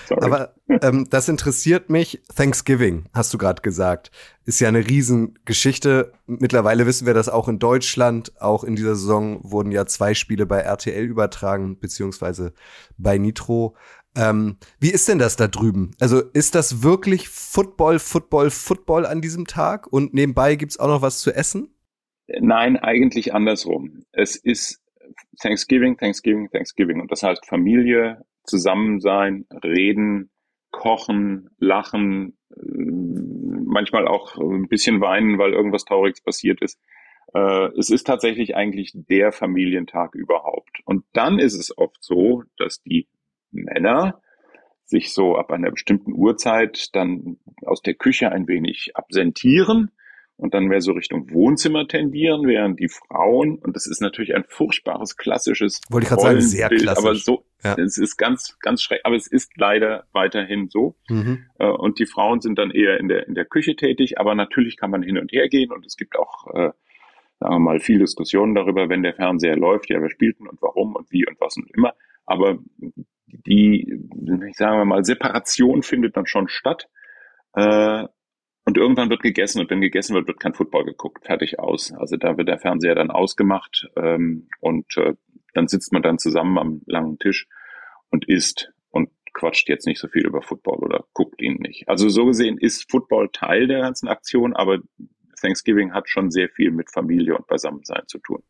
Sorry. 0.07 0.23
Aber 0.23 0.55
ähm, 0.81 1.07
das 1.09 1.29
interessiert 1.29 1.89
mich. 1.89 2.21
Thanksgiving, 2.35 3.05
hast 3.13 3.33
du 3.33 3.37
gerade 3.37 3.61
gesagt, 3.61 4.11
ist 4.45 4.59
ja 4.59 4.67
eine 4.67 4.87
Riesengeschichte. 4.87 6.13
Mittlerweile 6.25 6.85
wissen 6.85 7.05
wir 7.05 7.13
das 7.13 7.29
auch 7.29 7.47
in 7.47 7.59
Deutschland. 7.59 8.33
Auch 8.41 8.63
in 8.63 8.75
dieser 8.75 8.95
Saison 8.95 9.39
wurden 9.43 9.71
ja 9.71 9.85
zwei 9.85 10.13
Spiele 10.13 10.45
bei 10.45 10.59
RTL 10.59 11.03
übertragen, 11.03 11.79
beziehungsweise 11.79 12.53
bei 12.97 13.17
Nitro. 13.17 13.75
Ähm, 14.15 14.57
wie 14.79 14.89
ist 14.89 15.07
denn 15.07 15.19
das 15.19 15.35
da 15.35 15.47
drüben? 15.47 15.91
Also 15.99 16.19
ist 16.19 16.55
das 16.55 16.81
wirklich 16.83 17.29
Football, 17.29 17.99
Football, 17.99 18.49
Football 18.49 19.05
an 19.05 19.21
diesem 19.21 19.45
Tag? 19.45 19.87
Und 19.87 20.13
nebenbei 20.13 20.55
gibt's 20.55 20.79
auch 20.79 20.87
noch 20.87 21.01
was 21.01 21.19
zu 21.19 21.31
essen? 21.31 21.73
Nein, 22.39 22.77
eigentlich 22.77 23.33
andersrum. 23.33 24.03
Es 24.11 24.35
ist 24.35 24.81
Thanksgiving, 25.41 25.97
Thanksgiving, 25.97 26.49
Thanksgiving. 26.49 27.01
Und 27.01 27.11
das 27.11 27.23
heißt 27.23 27.45
Familie, 27.45 28.23
zusammen 28.43 28.99
sein, 28.99 29.45
reden, 29.63 30.31
kochen, 30.71 31.49
lachen, 31.57 32.37
äh, 32.51 32.61
manchmal 33.65 34.07
auch 34.07 34.37
ein 34.37 34.67
bisschen 34.67 35.01
weinen, 35.01 35.37
weil 35.37 35.53
irgendwas 35.53 35.85
Trauriges 35.85 36.21
passiert 36.21 36.61
ist. 36.61 36.79
Äh, 37.33 37.69
es 37.77 37.89
ist 37.89 38.05
tatsächlich 38.05 38.55
eigentlich 38.55 38.91
der 38.93 39.31
Familientag 39.31 40.15
überhaupt. 40.15 40.79
Und 40.85 41.05
dann 41.13 41.39
ist 41.39 41.55
es 41.55 41.77
oft 41.77 41.97
so, 42.03 42.43
dass 42.57 42.81
die 42.81 43.07
Männer 43.51 44.21
sich 44.85 45.13
so 45.13 45.35
ab 45.35 45.51
einer 45.51 45.69
bestimmten 45.69 46.13
Uhrzeit 46.13 46.89
dann 46.93 47.37
aus 47.63 47.81
der 47.81 47.93
Küche 47.93 48.31
ein 48.31 48.47
wenig 48.47 48.91
absentieren 48.95 49.91
und 50.35 50.53
dann 50.53 50.65
mehr 50.65 50.81
so 50.81 50.93
Richtung 50.93 51.29
Wohnzimmer 51.31 51.87
tendieren, 51.87 52.47
während 52.47 52.79
die 52.79 52.87
Frauen, 52.87 53.59
und 53.59 53.75
das 53.75 53.85
ist 53.85 54.01
natürlich 54.01 54.33
ein 54.33 54.45
furchtbares 54.47 55.15
klassisches 55.15 55.81
Wollte 55.89 56.05
ich 56.05 56.09
gerade 56.09 56.21
sagen, 56.21 56.41
sehr 56.41 56.69
klassisch. 56.69 57.05
aber 57.05 57.15
so 57.15 57.45
Ja. 57.63 57.75
Es 57.77 57.97
ist 57.97 58.17
ganz, 58.17 58.57
ganz 58.59 58.81
schrecklich, 58.81 59.05
aber 59.05 59.15
es 59.15 59.27
ist 59.27 59.51
leider 59.57 60.05
weiterhin 60.13 60.69
so. 60.69 60.95
Mhm. 61.09 61.45
Äh, 61.59 61.67
und 61.67 61.99
die 61.99 62.05
Frauen 62.05 62.41
sind 62.41 62.57
dann 62.57 62.71
eher 62.71 62.99
in 62.99 63.07
der, 63.07 63.27
in 63.27 63.35
der 63.35 63.45
Küche 63.45 63.75
tätig, 63.75 64.17
aber 64.17 64.33
natürlich 64.35 64.77
kann 64.77 64.91
man 64.91 65.03
hin 65.03 65.17
und 65.17 65.31
her 65.31 65.49
gehen 65.49 65.71
und 65.71 65.85
es 65.85 65.97
gibt 65.97 66.17
auch, 66.17 66.47
äh, 66.53 66.71
sagen 67.39 67.55
wir 67.55 67.59
mal, 67.59 67.79
viel 67.79 67.99
Diskussionen 67.99 68.55
darüber, 68.55 68.89
wenn 68.89 69.03
der 69.03 69.13
Fernseher 69.13 69.57
läuft, 69.57 69.89
ja, 69.89 70.01
wer 70.01 70.09
spielt 70.09 70.39
denn 70.39 70.47
und 70.47 70.61
warum 70.61 70.95
und 70.95 71.11
wie 71.11 71.27
und 71.27 71.39
was 71.41 71.57
und 71.57 71.69
immer. 71.75 71.93
Aber 72.25 72.59
die, 73.27 73.99
ich 74.47 74.55
sage 74.55 74.85
mal, 74.85 75.03
Separation 75.03 75.83
findet 75.83 76.15
dann 76.15 76.25
schon 76.25 76.47
statt. 76.47 76.87
Äh, 77.53 78.05
und 78.65 78.77
irgendwann 78.77 79.09
wird 79.09 79.23
gegessen 79.23 79.61
und 79.61 79.69
wenn 79.71 79.81
gegessen 79.81 80.13
wird, 80.13 80.27
wird 80.27 80.39
kein 80.39 80.53
Football 80.53 80.85
geguckt. 80.85 81.25
Fertig 81.25 81.59
aus. 81.59 81.91
Also 81.91 82.17
da 82.17 82.37
wird 82.37 82.47
der 82.47 82.59
Fernseher 82.59 82.93
dann 82.93 83.09
ausgemacht 83.09 83.89
ähm, 83.95 84.47
und 84.59 84.95
äh, 84.97 85.15
dann 85.53 85.67
sitzt 85.67 85.91
man 85.91 86.01
dann 86.01 86.19
zusammen 86.19 86.57
am 86.57 86.81
langen 86.85 87.19
Tisch 87.19 87.47
und 88.09 88.27
isst 88.27 88.71
und 88.89 89.09
quatscht 89.33 89.69
jetzt 89.69 89.85
nicht 89.85 89.99
so 89.99 90.07
viel 90.07 90.25
über 90.25 90.41
Football 90.41 90.79
oder 90.79 91.05
guckt 91.13 91.41
ihn 91.41 91.55
nicht. 91.55 91.87
Also 91.87 92.09
so 92.09 92.25
gesehen 92.25 92.57
ist 92.57 92.89
Football 92.89 93.29
Teil 93.31 93.67
der 93.67 93.81
ganzen 93.81 94.07
Aktion, 94.07 94.55
aber 94.55 94.79
Thanksgiving 95.39 95.93
hat 95.93 96.09
schon 96.09 96.31
sehr 96.31 96.49
viel 96.49 96.71
mit 96.71 96.91
Familie 96.91 97.35
und 97.35 97.47
Beisammensein 97.47 98.03
zu 98.07 98.19
tun. 98.19 98.43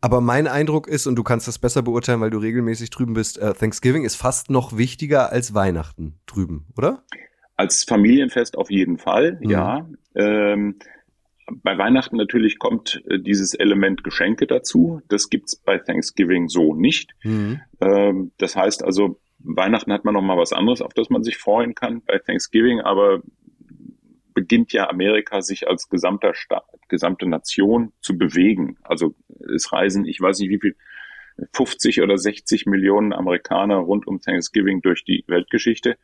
Aber 0.00 0.20
mein 0.20 0.46
Eindruck 0.46 0.86
ist, 0.86 1.06
und 1.06 1.16
du 1.16 1.22
kannst 1.22 1.48
das 1.48 1.58
besser 1.58 1.82
beurteilen, 1.82 2.20
weil 2.20 2.30
du 2.30 2.38
regelmäßig 2.38 2.90
drüben 2.90 3.14
bist, 3.14 3.38
äh, 3.38 3.54
Thanksgiving 3.54 4.04
ist 4.04 4.16
fast 4.16 4.50
noch 4.50 4.76
wichtiger 4.76 5.32
als 5.32 5.54
Weihnachten 5.54 6.20
drüben, 6.26 6.66
oder? 6.76 7.04
Als 7.56 7.84
Familienfest 7.84 8.58
auf 8.58 8.70
jeden 8.70 8.98
Fall, 8.98 9.38
mhm. 9.40 9.50
ja. 9.50 9.88
Ähm, 10.14 10.78
bei 11.46 11.76
Weihnachten 11.76 12.16
natürlich 12.16 12.58
kommt 12.58 13.02
äh, 13.08 13.18
dieses 13.18 13.54
Element 13.54 14.04
Geschenke 14.04 14.46
dazu. 14.46 15.02
Das 15.08 15.28
gibt's 15.28 15.56
bei 15.56 15.78
Thanksgiving 15.78 16.48
so 16.48 16.74
nicht. 16.74 17.14
Mhm. 17.22 17.60
Ähm, 17.80 18.32
das 18.38 18.56
heißt 18.56 18.84
also, 18.84 19.20
Weihnachten 19.38 19.92
hat 19.92 20.04
man 20.04 20.14
noch 20.14 20.22
mal 20.22 20.38
was 20.38 20.52
anderes, 20.52 20.80
auf 20.80 20.94
das 20.94 21.10
man 21.10 21.22
sich 21.22 21.36
freuen 21.36 21.74
kann 21.74 22.02
bei 22.06 22.18
Thanksgiving, 22.18 22.80
aber 22.80 23.22
beginnt 24.32 24.72
ja 24.72 24.88
Amerika 24.88 25.42
sich 25.42 25.68
als 25.68 25.88
gesamter 25.88 26.34
Staat, 26.34 26.64
gesamte 26.88 27.26
Nation 27.26 27.92
zu 28.00 28.16
bewegen. 28.16 28.78
Also 28.82 29.14
es 29.54 29.72
reisen, 29.72 30.06
ich 30.06 30.20
weiß 30.20 30.40
nicht 30.40 30.50
wie 30.50 30.60
viel, 30.60 30.76
50 31.52 32.00
oder 32.02 32.16
60 32.16 32.66
Millionen 32.66 33.12
Amerikaner 33.12 33.76
rund 33.76 34.06
um 34.06 34.20
Thanksgiving 34.20 34.82
durch 34.82 35.04
die 35.04 35.24
Weltgeschichte. 35.26 35.96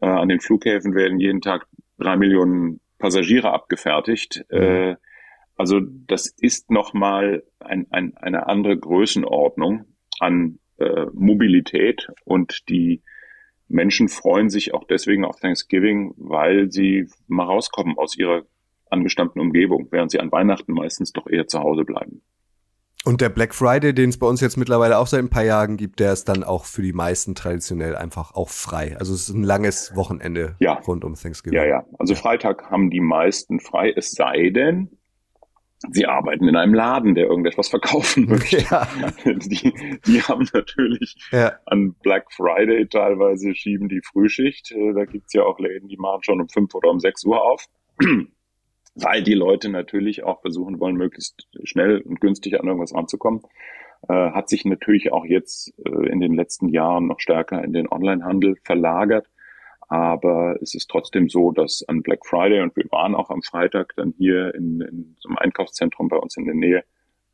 Äh, 0.00 0.06
an 0.06 0.28
den 0.28 0.40
Flughäfen 0.40 0.94
werden 0.94 1.20
jeden 1.20 1.40
Tag 1.40 1.66
drei 1.98 2.16
Millionen 2.16 2.80
Passagiere 3.04 3.52
abgefertigt. 3.52 4.46
Mhm. 4.50 4.58
Äh, 4.58 4.96
also 5.56 5.80
das 5.80 6.26
ist 6.26 6.70
nochmal 6.70 7.42
ein, 7.60 7.86
ein, 7.90 8.16
eine 8.16 8.46
andere 8.46 8.78
Größenordnung 8.78 9.84
an 10.20 10.58
äh, 10.78 11.04
Mobilität 11.12 12.08
und 12.24 12.66
die 12.70 13.02
Menschen 13.68 14.08
freuen 14.08 14.48
sich 14.48 14.72
auch 14.72 14.84
deswegen 14.84 15.26
auf 15.26 15.38
Thanksgiving, 15.38 16.14
weil 16.16 16.70
sie 16.72 17.06
mal 17.26 17.44
rauskommen 17.44 17.98
aus 17.98 18.16
ihrer 18.16 18.44
angestammten 18.88 19.40
Umgebung, 19.40 19.88
während 19.90 20.10
sie 20.10 20.20
an 20.20 20.32
Weihnachten 20.32 20.72
meistens 20.72 21.12
doch 21.12 21.26
eher 21.26 21.46
zu 21.46 21.60
Hause 21.60 21.84
bleiben. 21.84 22.22
Und 23.06 23.20
der 23.20 23.28
Black 23.28 23.54
Friday, 23.54 23.92
den 23.92 24.08
es 24.08 24.18
bei 24.18 24.26
uns 24.26 24.40
jetzt 24.40 24.56
mittlerweile 24.56 24.98
auch 24.98 25.06
seit 25.06 25.20
ein 25.20 25.28
paar 25.28 25.44
Jahren 25.44 25.76
gibt, 25.76 26.00
der 26.00 26.14
ist 26.14 26.24
dann 26.24 26.42
auch 26.42 26.64
für 26.64 26.80
die 26.80 26.94
meisten 26.94 27.34
traditionell 27.34 27.96
einfach 27.96 28.34
auch 28.34 28.48
frei. 28.48 28.96
Also 28.98 29.12
es 29.12 29.28
ist 29.28 29.34
ein 29.34 29.42
langes 29.42 29.94
Wochenende 29.94 30.56
ja. 30.58 30.74
rund 30.86 31.04
um 31.04 31.14
Thanksgiving. 31.14 31.58
Ja, 31.58 31.66
ja. 31.66 31.84
Also 31.98 32.14
Freitag 32.14 32.70
haben 32.70 32.88
die 32.88 33.00
meisten 33.00 33.60
frei, 33.60 33.92
es 33.94 34.12
sei 34.12 34.48
denn, 34.48 34.88
sie 35.92 36.06
arbeiten 36.06 36.48
in 36.48 36.56
einem 36.56 36.72
Laden, 36.72 37.14
der 37.14 37.26
irgendetwas 37.26 37.68
verkaufen 37.68 38.24
möchte. 38.28 38.64
Ja. 38.70 38.88
Die, 39.26 39.98
die 40.06 40.22
haben 40.22 40.48
natürlich 40.54 41.16
ja. 41.30 41.52
an 41.66 41.94
Black 42.02 42.32
Friday 42.32 42.88
teilweise 42.88 43.54
schieben 43.54 43.88
die 43.88 44.00
Frühschicht. 44.02 44.72
Äh, 44.72 44.94
da 44.94 45.04
gibt's 45.04 45.34
ja 45.34 45.42
auch 45.42 45.58
Läden, 45.58 45.88
die 45.88 45.98
machen 45.98 46.22
schon 46.22 46.40
um 46.40 46.48
fünf 46.48 46.74
oder 46.74 46.88
um 46.88 47.00
sechs 47.00 47.22
Uhr 47.26 47.42
auf 47.42 47.66
weil 48.94 49.22
die 49.22 49.34
Leute 49.34 49.68
natürlich 49.68 50.22
auch 50.22 50.40
versuchen 50.40 50.80
wollen, 50.80 50.96
möglichst 50.96 51.48
schnell 51.64 52.00
und 52.00 52.20
günstig 52.20 52.58
an 52.58 52.66
irgendwas 52.66 52.94
ranzukommen, 52.94 53.42
äh, 54.08 54.30
hat 54.30 54.48
sich 54.48 54.64
natürlich 54.64 55.12
auch 55.12 55.24
jetzt 55.24 55.72
äh, 55.84 56.08
in 56.08 56.20
den 56.20 56.34
letzten 56.34 56.68
Jahren 56.68 57.06
noch 57.06 57.20
stärker 57.20 57.62
in 57.64 57.72
den 57.72 57.90
Onlinehandel 57.90 58.56
verlagert. 58.62 59.26
Aber 59.88 60.56
es 60.62 60.74
ist 60.74 60.88
trotzdem 60.90 61.28
so, 61.28 61.52
dass 61.52 61.84
an 61.86 62.02
Black 62.02 62.24
Friday 62.26 62.62
und 62.62 62.74
wir 62.74 62.84
waren 62.90 63.14
auch 63.14 63.30
am 63.30 63.42
Freitag 63.42 63.94
dann 63.96 64.14
hier 64.16 64.54
in, 64.54 64.80
in 64.80 65.16
so 65.20 65.28
einem 65.28 65.38
Einkaufszentrum 65.38 66.08
bei 66.08 66.16
uns 66.16 66.36
in 66.36 66.46
der 66.46 66.54
Nähe, 66.54 66.84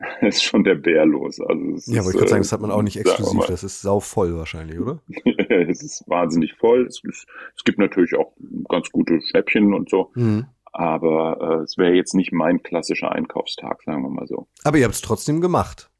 ist 0.21 0.45
schon 0.45 0.65
der 0.65 0.75
Bär 0.75 1.05
los. 1.07 1.41
Also 1.41 1.75
es 1.77 1.87
ja, 1.87 2.01
aber 2.01 2.11
ich 2.11 2.17
würde 2.17 2.29
sagen, 2.29 2.43
das 2.43 2.53
hat 2.53 2.61
man 2.61 2.71
auch 2.71 2.83
nicht 2.83 2.97
äh, 2.99 3.01
exklusiv. 3.01 3.45
Das 3.47 3.65
ist 3.65 3.83
sau 3.83 4.01
voll 4.01 4.37
wahrscheinlich, 4.37 4.79
oder? 4.81 5.01
es 5.49 5.83
ist 5.83 6.05
wahnsinnig 6.09 6.55
voll. 6.55 6.87
Es, 6.87 7.03
es, 7.05 7.65
gibt 7.65 7.79
natürlich 7.79 8.15
auch 8.17 8.33
ganz 8.69 8.91
gute 8.91 9.21
Schnäppchen 9.21 9.75
und 9.75 9.91
so. 9.91 10.11
Mhm. 10.15 10.47
Aber 10.73 11.39
äh, 11.41 11.65
es 11.65 11.77
wäre 11.77 11.93
jetzt 11.93 12.15
nicht 12.15 12.33
mein 12.33 12.63
klassischer 12.63 13.13
Einkaufstag, 13.13 13.83
sagen 13.83 14.03
wir 14.03 14.11
mal 14.11 14.27
so. 14.27 14.47
Aber 14.65 14.79
ihr 14.79 14.85
habt 14.85 14.95
es 14.95 15.01
trotzdem 15.01 15.41
gemacht. 15.41 15.91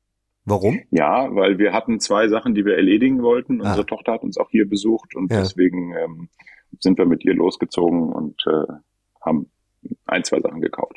Warum? 0.45 0.81
Ja, 0.91 1.35
weil 1.35 1.59
wir 1.59 1.73
hatten 1.73 2.01
zwei 2.01 2.29
Sachen, 2.29 2.55
die 2.55 2.65
wir 2.65 2.77
erledigen 2.77 3.23
wollten. 3.23 3.61
Ah. 3.61 3.71
Unsere 3.71 3.87
Tochter 3.87 4.13
hat 4.13 4.23
uns 4.23 4.39
auch 4.39 4.51
hier 4.51 4.69
besucht 4.69 5.15
und 5.15 5.31
ja. 5.31 5.41
deswegen 5.41 5.95
ähm, 5.95 6.29
sind 6.79 6.99
wir 6.99 7.07
mit 7.07 7.25
ihr 7.25 7.35
losgezogen 7.35 8.13
und 8.13 8.43
äh, 8.47 8.73
haben 9.25 9.51
ein, 10.07 10.25
zwei 10.25 10.41
Sachen 10.41 10.61
gekauft. 10.61 10.97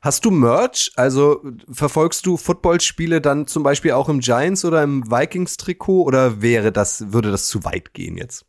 Hast 0.00 0.24
du 0.24 0.30
Merch? 0.30 0.92
Also 0.96 1.40
verfolgst 1.70 2.26
du 2.26 2.36
Footballspiele 2.36 3.20
dann 3.20 3.46
zum 3.46 3.62
Beispiel 3.62 3.92
auch 3.92 4.08
im 4.08 4.20
Giants 4.20 4.64
oder 4.64 4.82
im 4.82 5.10
Vikings-Trikot 5.10 6.02
oder 6.02 6.42
wäre 6.42 6.72
das, 6.72 7.12
würde 7.12 7.30
das 7.30 7.48
zu 7.48 7.64
weit 7.64 7.94
gehen 7.94 8.16
jetzt? 8.16 8.44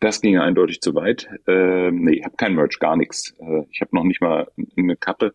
Das 0.00 0.22
ging 0.22 0.38
eindeutig 0.38 0.80
zu 0.80 0.94
weit. 0.94 1.28
Äh, 1.46 1.90
nee, 1.90 2.14
ich 2.14 2.24
habe 2.24 2.36
kein 2.36 2.54
Merch, 2.54 2.78
gar 2.78 2.96
nichts. 2.96 3.34
Äh, 3.38 3.64
ich 3.70 3.82
habe 3.82 3.94
noch 3.94 4.04
nicht 4.04 4.22
mal 4.22 4.50
eine 4.76 4.96
Kappe. 4.96 5.34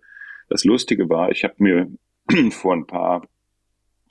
Das 0.49 0.63
Lustige 0.63 1.07
war, 1.07 1.31
ich 1.31 1.43
habe 1.43 1.53
mir 1.59 1.87
vor 2.51 2.73
ein 2.73 2.87
paar, 2.87 3.27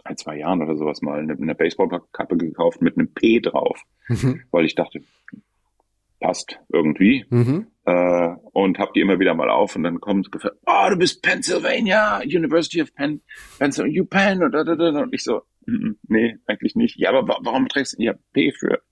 ein, 0.05 0.17
zwei 0.17 0.39
Jahren 0.39 0.63
oder 0.63 0.77
sowas 0.77 1.03
mal 1.03 1.19
eine, 1.19 1.33
eine 1.33 1.55
Baseballkappe 1.57 2.37
gekauft 2.37 2.83
mit 2.83 2.97
einem 2.97 3.13
P 3.13 3.41
drauf, 3.41 3.83
mhm. 4.09 4.43
weil 4.53 4.65
ich 4.65 4.77
dachte, 4.77 5.01
passt 6.21 6.61
irgendwie. 6.73 7.25
Mhm. 7.31 7.67
Äh, 7.85 8.35
und 8.53 8.79
habe 8.79 8.93
die 8.95 9.01
immer 9.01 9.19
wieder 9.19 9.35
mal 9.35 9.51
auf 9.51 9.75
und 9.75 9.83
dann 9.83 10.01
kommt 10.01 10.31
gefällt, 10.31 10.55
oh, 10.67 10.89
du 10.89 10.97
bist 10.97 11.21
Pennsylvania, 11.23 12.21
University 12.23 12.81
of 12.81 12.95
Penn, 12.95 13.23
Pennsylvania, 13.59 13.97
you 13.97 14.07
Penn 14.07 14.43
und, 14.43 14.55
und 14.55 15.13
ich 15.13 15.25
so, 15.25 15.43
nee, 16.07 16.37
eigentlich 16.47 16.77
nicht. 16.77 16.97
Ja, 16.97 17.11
aber 17.11 17.41
warum 17.43 17.69
trägst 17.69 17.99
du 17.99 18.03
ja 18.03 18.15
P 18.33 18.53
für 18.53 18.83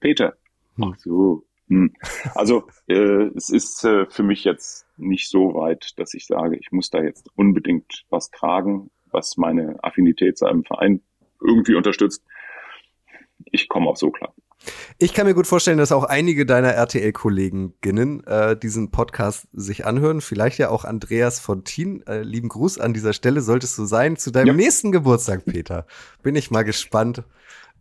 Peter? 0.00 0.36
Ach 0.80 0.96
so. 0.98 1.44
Hm. 1.68 1.92
Also 2.34 2.68
äh, 2.86 3.30
es 3.34 3.50
ist 3.50 3.84
äh, 3.84 4.06
für 4.08 4.22
mich 4.22 4.44
jetzt 4.44 4.86
nicht 4.96 5.28
so 5.28 5.54
weit, 5.54 5.98
dass 5.98 6.14
ich 6.14 6.26
sage, 6.26 6.56
ich 6.56 6.70
muss 6.70 6.90
da 6.90 7.02
jetzt 7.02 7.28
unbedingt 7.34 8.04
was 8.08 8.30
tragen, 8.30 8.90
was 9.10 9.36
meine 9.36 9.82
Affinität 9.82 10.38
zu 10.38 10.46
einem 10.46 10.64
Verein 10.64 11.02
irgendwie 11.40 11.74
unterstützt. 11.74 12.22
Ich 13.46 13.68
komme 13.68 13.88
auch 13.88 13.96
so 13.96 14.10
klar. 14.10 14.32
Ich 14.98 15.12
kann 15.12 15.26
mir 15.26 15.34
gut 15.34 15.46
vorstellen, 15.46 15.78
dass 15.78 15.92
auch 15.92 16.04
einige 16.04 16.46
deiner 16.46 16.70
RTL-Kolleginnen 16.70 18.24
äh, 18.24 18.56
diesen 18.56 18.90
Podcast 18.90 19.46
sich 19.52 19.84
anhören. 19.84 20.20
Vielleicht 20.20 20.58
ja 20.58 20.70
auch 20.70 20.84
Andreas 20.84 21.38
Fontin. 21.38 22.02
Äh, 22.06 22.22
lieben 22.22 22.48
Gruß 22.48 22.78
an 22.78 22.94
dieser 22.94 23.12
Stelle, 23.12 23.42
solltest 23.42 23.76
du 23.78 23.84
sein. 23.84 24.16
Zu 24.16 24.30
deinem 24.30 24.48
ja. 24.48 24.52
nächsten 24.54 24.92
Geburtstag, 24.92 25.44
Peter. 25.44 25.86
Bin 26.22 26.34
ich 26.34 26.50
mal 26.50 26.62
gespannt, 26.62 27.22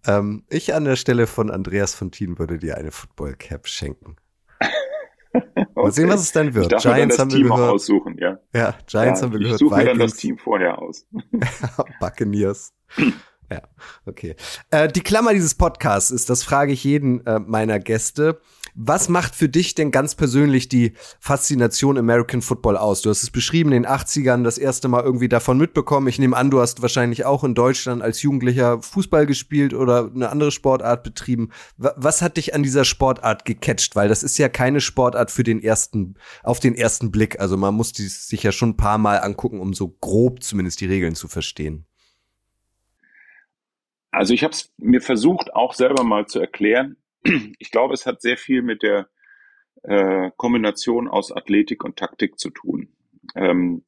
ähm, 0.07 0.43
ich 0.49 0.73
an 0.73 0.85
der 0.85 0.95
Stelle 0.95 1.27
von 1.27 1.51
Andreas 1.51 1.95
Fontin 1.95 2.37
würde 2.39 2.57
dir 2.57 2.77
eine 2.77 2.91
Football 2.91 3.35
Cap 3.35 3.67
schenken. 3.67 4.15
okay. 4.59 5.65
Mal 5.75 5.91
sehen, 5.91 6.09
was 6.09 6.21
es 6.21 6.31
dann 6.31 6.53
wird. 6.53 6.73
Ich 6.73 6.81
Giants 6.81 7.19
haben 7.19 7.31
wir 7.31 7.37
Team 7.37 7.49
gehört. 7.49 7.71
aussuchen, 7.71 8.17
ja. 8.19 8.39
Ja, 8.53 8.75
Giants 8.87 9.19
ja, 9.19 9.25
haben 9.25 9.33
wir 9.33 9.39
gehört. 9.39 9.61
Ich 9.61 9.67
suche 9.67 9.77
mir 9.77 9.85
dann 9.85 9.99
das 9.99 10.13
Team 10.13 10.37
vorher 10.37 10.79
aus. 10.79 11.05
Buccaneers. 11.99 12.73
ja, 13.51 13.61
okay. 14.05 14.35
Äh, 14.71 14.87
die 14.87 15.01
Klammer 15.01 15.33
dieses 15.33 15.55
Podcasts 15.55 16.11
ist, 16.11 16.29
das 16.29 16.43
frage 16.43 16.73
ich 16.73 16.83
jeden 16.83 17.25
äh, 17.25 17.39
meiner 17.39 17.79
Gäste. 17.79 18.39
Was 18.77 19.07
macht 19.07 19.35
für 19.35 19.47
dich 19.47 19.73
denn 19.73 19.89
ganz 19.89 20.15
persönlich 20.15 20.67
die 20.67 20.91
Faszination 21.21 21.97
American 21.97 22.41
Football 22.41 22.75
aus? 22.75 23.01
Du 23.01 23.09
hast 23.09 23.23
es 23.23 23.31
beschrieben, 23.31 23.71
in 23.71 23.83
den 23.83 23.89
80ern 23.89 24.43
das 24.43 24.57
erste 24.57 24.89
Mal 24.89 25.01
irgendwie 25.01 25.29
davon 25.29 25.57
mitbekommen. 25.57 26.09
Ich 26.09 26.19
nehme 26.19 26.35
an, 26.35 26.51
du 26.51 26.59
hast 26.59 26.81
wahrscheinlich 26.81 27.23
auch 27.23 27.45
in 27.45 27.55
Deutschland 27.55 28.01
als 28.01 28.21
Jugendlicher 28.21 28.81
Fußball 28.81 29.27
gespielt 29.27 29.73
oder 29.73 30.11
eine 30.13 30.27
andere 30.27 30.51
Sportart 30.51 31.03
betrieben. 31.03 31.51
Was 31.77 32.21
hat 32.21 32.35
dich 32.35 32.53
an 32.53 32.63
dieser 32.63 32.83
Sportart 32.83 33.45
gecatcht? 33.45 33.95
Weil 33.95 34.09
das 34.09 34.23
ist 34.23 34.37
ja 34.37 34.49
keine 34.49 34.81
Sportart 34.81 35.31
für 35.31 35.43
den 35.43 35.63
ersten, 35.63 36.15
auf 36.43 36.59
den 36.59 36.75
ersten 36.75 37.11
Blick. 37.11 37.39
Also 37.39 37.55
man 37.55 37.75
muss 37.75 37.93
die 37.93 38.09
sich 38.09 38.43
ja 38.43 38.51
schon 38.51 38.71
ein 38.71 38.77
paar 38.77 38.97
Mal 38.97 39.19
angucken, 39.19 39.61
um 39.61 39.73
so 39.73 39.87
grob 39.87 40.43
zumindest 40.43 40.81
die 40.81 40.87
Regeln 40.87 41.15
zu 41.15 41.29
verstehen. 41.29 41.85
Also 44.11 44.33
ich 44.33 44.43
habe 44.43 44.53
es 44.53 44.69
mir 44.77 44.99
versucht, 44.99 45.53
auch 45.53 45.73
selber 45.73 46.03
mal 46.03 46.25
zu 46.25 46.41
erklären 46.41 46.97
ich 47.59 47.71
glaube, 47.71 47.93
es 47.93 48.05
hat 48.05 48.21
sehr 48.21 48.37
viel 48.37 48.61
mit 48.61 48.83
der 48.83 49.07
äh, 49.83 50.31
Kombination 50.37 51.07
aus 51.07 51.31
Athletik 51.31 51.83
und 51.83 51.97
Taktik 51.97 52.39
zu 52.39 52.49
tun. 52.49 52.89
Ähm, 53.35 53.83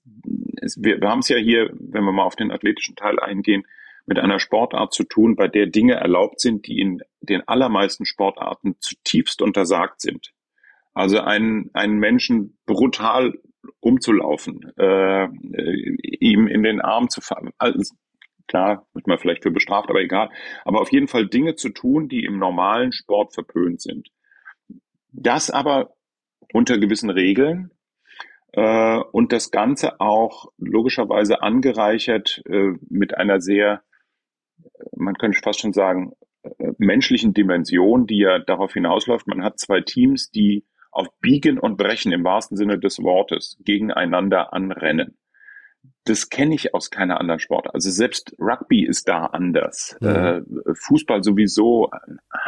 es, 0.62 0.82
wir, 0.82 1.00
wir 1.00 1.10
haben 1.10 1.20
es 1.20 1.30
ja 1.30 1.38
hier, 1.38 1.72
wenn 1.74 2.04
wir 2.04 2.12
mal 2.12 2.24
auf 2.24 2.36
den 2.36 2.52
athletischen 2.52 2.96
Teil 2.96 3.20
eingehen, 3.20 3.64
mit 4.06 4.20
einer 4.20 4.40
Sportart 4.40 4.94
zu 4.94 5.04
tun, 5.04 5.36
bei 5.36 5.48
der 5.48 5.68
Dinge 5.68 5.96
erlaubt 5.96 6.40
sind, 6.40 6.66
die 6.68 6.80
in 6.80 7.02
den 7.20 7.48
allermeisten 7.48 8.06
Sportarten 8.06 8.78
zutiefst 8.80 9.42
untersagt 9.42 10.02
sind. 10.02 10.34
Also 10.94 11.20
einen, 11.20 11.70
einen 11.74 12.00
Menschen 12.00 12.58
brutal 12.66 13.34
umzulaufen, 13.82 14.72
äh, 14.78 15.26
ihm 15.26 16.48
in 16.48 16.64
den 16.64 16.82
Arm 16.82 17.10
zu 17.10 17.22
fallen. 17.22 17.52
Also, 17.58 17.96
klar, 18.48 18.88
wird 18.94 19.08
man 19.08 19.18
vielleicht 19.18 19.44
für 19.44 19.52
bestraft, 19.52 19.90
aber 19.90 20.02
egal. 20.02 20.30
Aber 20.66 20.82
auf 20.82 20.92
jeden 20.92 21.08
Fall 21.08 21.28
Dinge 21.28 21.56
zu 21.56 21.70
tun, 21.70 22.08
die 22.10 22.26
im 22.26 22.40
normalen 22.40 22.92
Sport 22.92 23.34
verpönt 23.34 23.82
sind. 23.82 24.10
Das 25.12 25.50
aber 25.50 25.94
unter 26.54 26.78
gewissen 26.78 27.10
Regeln 27.10 27.72
äh, 28.54 28.98
und 29.12 29.32
das 29.32 29.52
Ganze 29.52 30.00
auch 30.00 30.52
logischerweise 30.58 31.42
angereichert 31.42 32.42
äh, 32.50 32.74
mit 32.90 33.18
einer 33.18 33.42
sehr, 33.42 33.82
man 34.96 35.16
könnte 35.16 35.40
fast 35.40 35.60
schon 35.60 35.74
sagen, 35.74 36.14
äh, 36.44 36.72
menschlichen 36.78 37.34
Dimension, 37.34 38.08
die 38.08 38.20
ja 38.20 38.40
darauf 38.40 38.74
hinausläuft. 38.74 39.28
Man 39.28 39.44
hat 39.44 39.60
zwei 39.60 39.82
Teams, 39.82 40.32
die 40.32 40.66
auf 40.92 41.08
Biegen 41.20 41.60
und 41.60 41.78
Brechen 41.78 42.12
im 42.12 42.24
wahrsten 42.24 42.58
Sinne 42.58 42.80
des 42.80 43.02
Wortes 43.04 43.58
gegeneinander 43.64 44.54
anrennen. 44.54 45.18
Das 46.08 46.30
kenne 46.30 46.56
ich 46.56 46.74
aus 46.74 46.90
keiner 46.90 47.20
anderen 47.20 47.40
Sport. 47.40 47.74
Also 47.74 47.90
selbst 47.90 48.34
Rugby 48.40 48.86
ist 48.86 49.10
da 49.10 49.26
anders. 49.26 49.98
Mhm. 50.00 50.08
Äh, 50.08 50.42
Fußball 50.74 51.24
sowieso. 51.24 51.92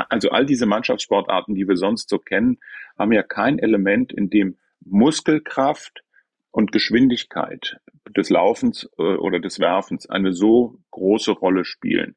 Also 0.09 0.29
all 0.29 0.45
diese 0.45 0.65
Mannschaftssportarten, 0.65 1.55
die 1.55 1.67
wir 1.67 1.75
sonst 1.75 2.09
so 2.09 2.19
kennen, 2.19 2.59
haben 2.97 3.11
ja 3.11 3.21
kein 3.21 3.59
Element, 3.59 4.13
in 4.13 4.29
dem 4.29 4.57
Muskelkraft 4.85 6.03
und 6.51 6.71
Geschwindigkeit 6.71 7.79
des 8.15 8.29
Laufens 8.29 8.89
äh, 8.97 9.15
oder 9.15 9.39
des 9.39 9.59
Werfens 9.59 10.09
eine 10.09 10.31
so 10.31 10.79
große 10.91 11.31
Rolle 11.31 11.65
spielen. 11.65 12.15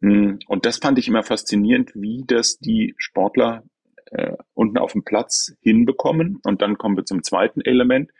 Hm, 0.00 0.38
und 0.46 0.64
das 0.64 0.78
fand 0.78 0.98
ich 0.98 1.08
immer 1.08 1.24
faszinierend, 1.24 1.92
wie 1.94 2.24
das 2.26 2.58
die 2.58 2.94
Sportler 2.98 3.64
äh, 4.12 4.36
unten 4.54 4.78
auf 4.78 4.92
dem 4.92 5.04
Platz 5.04 5.56
hinbekommen. 5.60 6.38
Und 6.44 6.62
dann 6.62 6.78
kommen 6.78 6.96
wir 6.96 7.04
zum 7.04 7.22
zweiten 7.22 7.60
Element, 7.60 8.10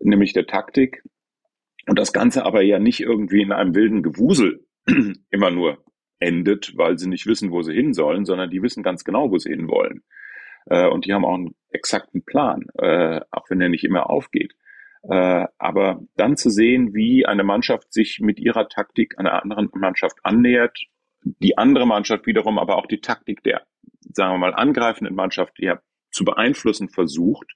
nämlich 0.00 0.32
der 0.32 0.46
Taktik. 0.46 1.02
Und 1.88 1.98
das 1.98 2.12
Ganze 2.12 2.44
aber 2.44 2.62
ja 2.62 2.78
nicht 2.78 3.00
irgendwie 3.00 3.42
in 3.42 3.52
einem 3.52 3.74
wilden 3.74 4.02
Gewusel 4.02 4.66
immer 5.30 5.50
nur 5.50 5.84
endet, 6.18 6.76
weil 6.76 6.98
sie 6.98 7.08
nicht 7.08 7.26
wissen, 7.26 7.50
wo 7.50 7.62
sie 7.62 7.74
hin 7.74 7.92
sollen, 7.92 8.24
sondern 8.24 8.50
die 8.50 8.62
wissen 8.62 8.82
ganz 8.82 9.04
genau, 9.04 9.30
wo 9.30 9.38
sie 9.38 9.50
hin 9.50 9.68
wollen. 9.68 10.02
Äh, 10.66 10.88
und 10.88 11.04
die 11.04 11.12
haben 11.12 11.24
auch 11.24 11.34
einen 11.34 11.54
exakten 11.70 12.24
Plan, 12.24 12.66
äh, 12.78 13.20
auch 13.30 13.48
wenn 13.50 13.60
er 13.60 13.68
nicht 13.68 13.84
immer 13.84 14.10
aufgeht. 14.10 14.54
Äh, 15.08 15.46
aber 15.58 16.00
dann 16.16 16.36
zu 16.36 16.50
sehen, 16.50 16.94
wie 16.94 17.26
eine 17.26 17.44
Mannschaft 17.44 17.92
sich 17.92 18.18
mit 18.20 18.40
ihrer 18.40 18.68
Taktik 18.68 19.18
einer 19.18 19.42
anderen 19.42 19.68
Mannschaft 19.74 20.16
annähert, 20.24 20.78
die 21.22 21.58
andere 21.58 21.86
Mannschaft 21.86 22.26
wiederum 22.26 22.58
aber 22.58 22.76
auch 22.76 22.86
die 22.86 23.00
Taktik 23.00 23.42
der, 23.42 23.66
sagen 24.12 24.34
wir 24.34 24.38
mal, 24.38 24.54
angreifenden 24.54 25.14
Mannschaft 25.14 25.58
ja 25.58 25.80
zu 26.10 26.24
beeinflussen 26.24 26.88
versucht 26.88 27.52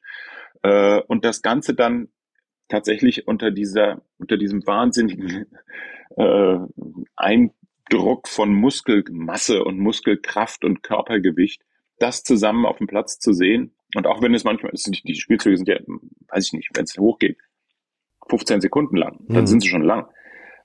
äh, 0.62 1.00
und 1.00 1.24
das 1.24 1.42
Ganze 1.42 1.74
dann 1.74 2.08
tatsächlich 2.70 3.28
unter 3.28 3.50
dieser, 3.50 4.02
unter 4.18 4.37
diesem 4.37 4.66
wahnsinnigen 4.66 5.46
äh, 6.16 6.59
Eindruck 7.16 8.28
von 8.28 8.54
Muskelmasse 8.54 9.64
und 9.64 9.78
Muskelkraft 9.78 10.64
und 10.64 10.83
Körpergewicht 10.83 11.62
das 12.00 12.24
zusammen 12.24 12.66
auf 12.66 12.78
dem 12.78 12.88
Platz 12.88 13.18
zu 13.18 13.33
sehen. 13.33 13.74
Und 13.94 14.06
auch 14.06 14.22
wenn 14.22 14.35
es 14.35 14.44
manchmal, 14.44 14.72
es 14.72 14.85
die 14.85 15.14
Spielzüge 15.14 15.56
sind 15.56 15.68
ja, 15.68 15.78
weiß 16.28 16.46
ich 16.46 16.52
nicht, 16.54 16.70
wenn 16.74 16.85
es 16.85 16.98
hochgeht, 16.98 17.38
15 18.28 18.61
Sekunden 18.61 18.96
lang, 18.96 19.18
dann 19.28 19.42
mhm. 19.42 19.46
sind 19.46 19.61
sie 19.61 19.68
schon 19.68 19.83
lang. 19.83 20.09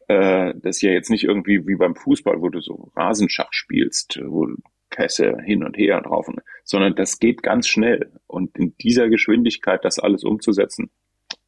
Äh, 0.08 0.54
das 0.58 0.78
ist 0.78 0.82
ja 0.82 0.92
jetzt 0.92 1.10
nicht 1.10 1.24
irgendwie 1.24 1.68
wie 1.68 1.76
beim 1.76 1.96
Fußball, 1.96 2.42
wo 2.42 2.50
du 2.50 2.62
so 2.62 2.92
Rasenschach 2.96 3.50
spielst, 3.52 4.20
wo 4.24 4.48
Pässe 4.90 5.38
hin 5.44 5.64
und 5.64 5.78
her 5.78 6.02
drauf, 6.02 6.28
sondern 6.64 6.96
das 6.96 7.20
geht 7.20 7.44
ganz 7.44 7.68
schnell. 7.68 8.12
Und 8.28 8.58
in 8.58 8.78
dieser 8.78 9.10
Geschwindigkeit 9.10 9.84
das 9.84 10.00
alles 10.00 10.24
umzusetzen, 10.24 10.92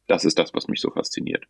das 0.08 0.24
ist 0.24 0.38
das, 0.38 0.52
was 0.54 0.68
mich 0.68 0.80
so 0.80 0.90
fasziniert. 0.90 1.46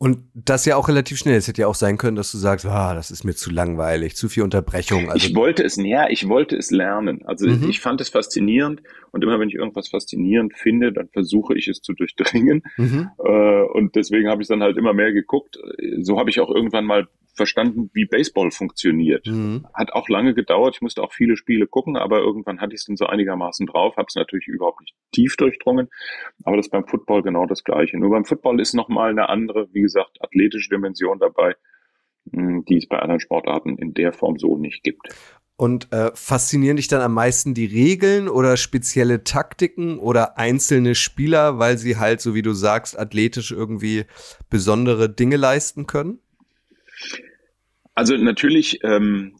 Und 0.00 0.18
das 0.32 0.64
ja 0.64 0.76
auch 0.76 0.88
relativ 0.88 1.18
schnell. 1.18 1.36
Es 1.36 1.48
hätte 1.48 1.62
ja 1.62 1.66
auch 1.66 1.74
sein 1.74 1.98
können, 1.98 2.16
dass 2.16 2.30
du 2.30 2.38
sagst, 2.38 2.64
ah, 2.66 2.94
das 2.94 3.10
ist 3.10 3.24
mir 3.24 3.34
zu 3.34 3.50
langweilig, 3.50 4.14
zu 4.14 4.28
viel 4.28 4.44
Unterbrechung. 4.44 5.10
Also 5.10 5.26
ich 5.26 5.34
wollte 5.34 5.64
es, 5.64 5.76
ja, 5.76 6.08
ich 6.08 6.28
wollte 6.28 6.56
es 6.56 6.70
lernen. 6.70 7.22
Also 7.24 7.48
mhm. 7.48 7.68
ich 7.68 7.80
fand 7.80 8.00
es 8.00 8.08
faszinierend 8.08 8.82
und 9.10 9.24
immer 9.24 9.40
wenn 9.40 9.48
ich 9.48 9.56
irgendwas 9.56 9.88
faszinierend 9.88 10.56
finde, 10.56 10.92
dann 10.92 11.08
versuche 11.08 11.58
ich 11.58 11.66
es 11.66 11.80
zu 11.80 11.94
durchdringen. 11.94 12.62
Mhm. 12.76 13.10
Äh, 13.18 13.62
und 13.72 13.96
deswegen 13.96 14.28
habe 14.28 14.40
ich 14.42 14.48
dann 14.48 14.62
halt 14.62 14.76
immer 14.76 14.92
mehr 14.92 15.12
geguckt. 15.12 15.58
So 16.00 16.18
habe 16.20 16.30
ich 16.30 16.38
auch 16.38 16.50
irgendwann 16.50 16.84
mal 16.84 17.08
verstanden, 17.38 17.90
wie 17.94 18.04
Baseball 18.04 18.50
funktioniert. 18.50 19.26
Mhm. 19.26 19.66
Hat 19.72 19.92
auch 19.94 20.10
lange 20.10 20.34
gedauert. 20.34 20.74
Ich 20.76 20.82
musste 20.82 21.02
auch 21.02 21.14
viele 21.14 21.38
Spiele 21.38 21.66
gucken, 21.66 21.96
aber 21.96 22.18
irgendwann 22.18 22.60
hatte 22.60 22.74
ich 22.74 22.80
es 22.80 22.86
dann 22.86 22.96
so 22.96 23.06
einigermaßen 23.06 23.66
drauf. 23.66 23.96
Habe 23.96 24.08
es 24.08 24.14
natürlich 24.14 24.46
überhaupt 24.48 24.80
nicht 24.82 24.94
tief 25.12 25.36
durchdrungen. 25.36 25.88
Aber 26.44 26.56
das 26.56 26.66
ist 26.66 26.72
beim 26.72 26.86
Football 26.86 27.22
genau 27.22 27.46
das 27.46 27.64
Gleiche. 27.64 27.98
Nur 27.98 28.10
beim 28.10 28.26
Football 28.26 28.60
ist 28.60 28.74
nochmal 28.74 29.10
eine 29.10 29.30
andere, 29.30 29.68
wie 29.72 29.80
gesagt, 29.80 30.18
athletische 30.20 30.68
Dimension 30.68 31.18
dabei, 31.18 31.54
hm, 32.32 32.66
die 32.66 32.76
es 32.76 32.86
bei 32.86 32.98
anderen 32.98 33.20
Sportarten 33.20 33.78
in 33.78 33.94
der 33.94 34.12
Form 34.12 34.38
so 34.38 34.58
nicht 34.58 34.82
gibt. 34.82 35.08
Und 35.56 35.92
äh, 35.92 36.12
faszinieren 36.14 36.76
dich 36.76 36.86
dann 36.86 37.00
am 37.00 37.14
meisten 37.14 37.52
die 37.52 37.66
Regeln 37.66 38.28
oder 38.28 38.56
spezielle 38.56 39.24
Taktiken 39.24 39.98
oder 39.98 40.38
einzelne 40.38 40.94
Spieler, 40.94 41.58
weil 41.58 41.78
sie 41.78 41.96
halt, 41.96 42.20
so 42.20 42.36
wie 42.36 42.42
du 42.42 42.52
sagst, 42.52 42.96
athletisch 42.96 43.50
irgendwie 43.50 44.04
besondere 44.50 45.10
Dinge 45.10 45.36
leisten 45.36 45.88
können? 45.88 46.20
Also 47.98 48.16
natürlich 48.16 48.78
ähm, 48.84 49.34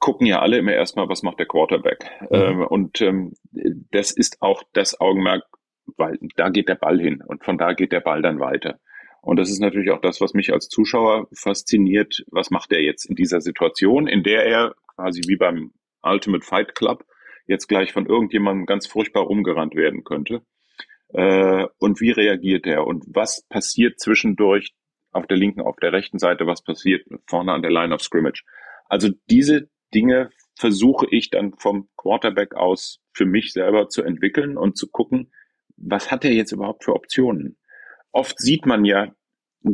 gucken 0.00 0.26
ja 0.26 0.40
alle 0.40 0.58
immer 0.58 0.72
erstmal, 0.72 1.08
was 1.08 1.22
macht 1.22 1.38
der 1.38 1.46
Quarterback. 1.46 2.10
Mhm. 2.22 2.36
Ähm, 2.36 2.66
und 2.66 3.00
ähm, 3.00 3.34
das 3.92 4.10
ist 4.10 4.42
auch 4.42 4.64
das 4.72 5.00
Augenmerk, 5.00 5.44
weil 5.96 6.18
da 6.34 6.48
geht 6.48 6.68
der 6.68 6.74
Ball 6.74 6.98
hin 6.98 7.22
und 7.24 7.44
von 7.44 7.58
da 7.58 7.74
geht 7.74 7.92
der 7.92 8.00
Ball 8.00 8.22
dann 8.22 8.40
weiter. 8.40 8.80
Und 9.22 9.36
das 9.38 9.50
ist 9.50 9.60
natürlich 9.60 9.92
auch 9.92 10.00
das, 10.00 10.20
was 10.20 10.34
mich 10.34 10.52
als 10.52 10.68
Zuschauer 10.68 11.28
fasziniert. 11.32 12.24
Was 12.32 12.50
macht 12.50 12.72
er 12.72 12.82
jetzt 12.82 13.04
in 13.04 13.14
dieser 13.14 13.40
Situation, 13.40 14.08
in 14.08 14.24
der 14.24 14.44
er 14.44 14.74
quasi 14.96 15.20
wie 15.28 15.36
beim 15.36 15.70
Ultimate 16.02 16.44
Fight 16.44 16.74
Club 16.74 17.04
jetzt 17.46 17.68
gleich 17.68 17.92
von 17.92 18.06
irgendjemandem 18.06 18.66
ganz 18.66 18.88
furchtbar 18.88 19.30
umgerannt 19.30 19.76
werden 19.76 20.02
könnte? 20.02 20.42
Äh, 21.10 21.66
und 21.78 22.00
wie 22.00 22.10
reagiert 22.10 22.66
er? 22.66 22.84
Und 22.84 23.04
was 23.06 23.46
passiert 23.48 24.00
zwischendurch, 24.00 24.74
auf 25.16 25.26
der 25.26 25.36
linken, 25.36 25.60
auf 25.60 25.76
der 25.76 25.92
rechten 25.92 26.18
Seite, 26.18 26.46
was 26.46 26.62
passiert 26.62 27.06
vorne 27.26 27.52
an 27.52 27.62
der 27.62 27.70
Line 27.70 27.94
of 27.94 28.02
Scrimmage. 28.02 28.44
Also 28.88 29.10
diese 29.30 29.68
Dinge 29.94 30.30
versuche 30.54 31.06
ich 31.10 31.30
dann 31.30 31.54
vom 31.54 31.88
Quarterback 31.96 32.54
aus 32.54 33.00
für 33.12 33.26
mich 33.26 33.52
selber 33.52 33.88
zu 33.88 34.02
entwickeln 34.02 34.56
und 34.56 34.76
zu 34.76 34.88
gucken, 34.88 35.30
was 35.76 36.10
hat 36.10 36.24
er 36.24 36.32
jetzt 36.32 36.52
überhaupt 36.52 36.84
für 36.84 36.94
Optionen? 36.94 37.58
Oft 38.12 38.38
sieht 38.38 38.64
man 38.66 38.84
ja 38.84 39.12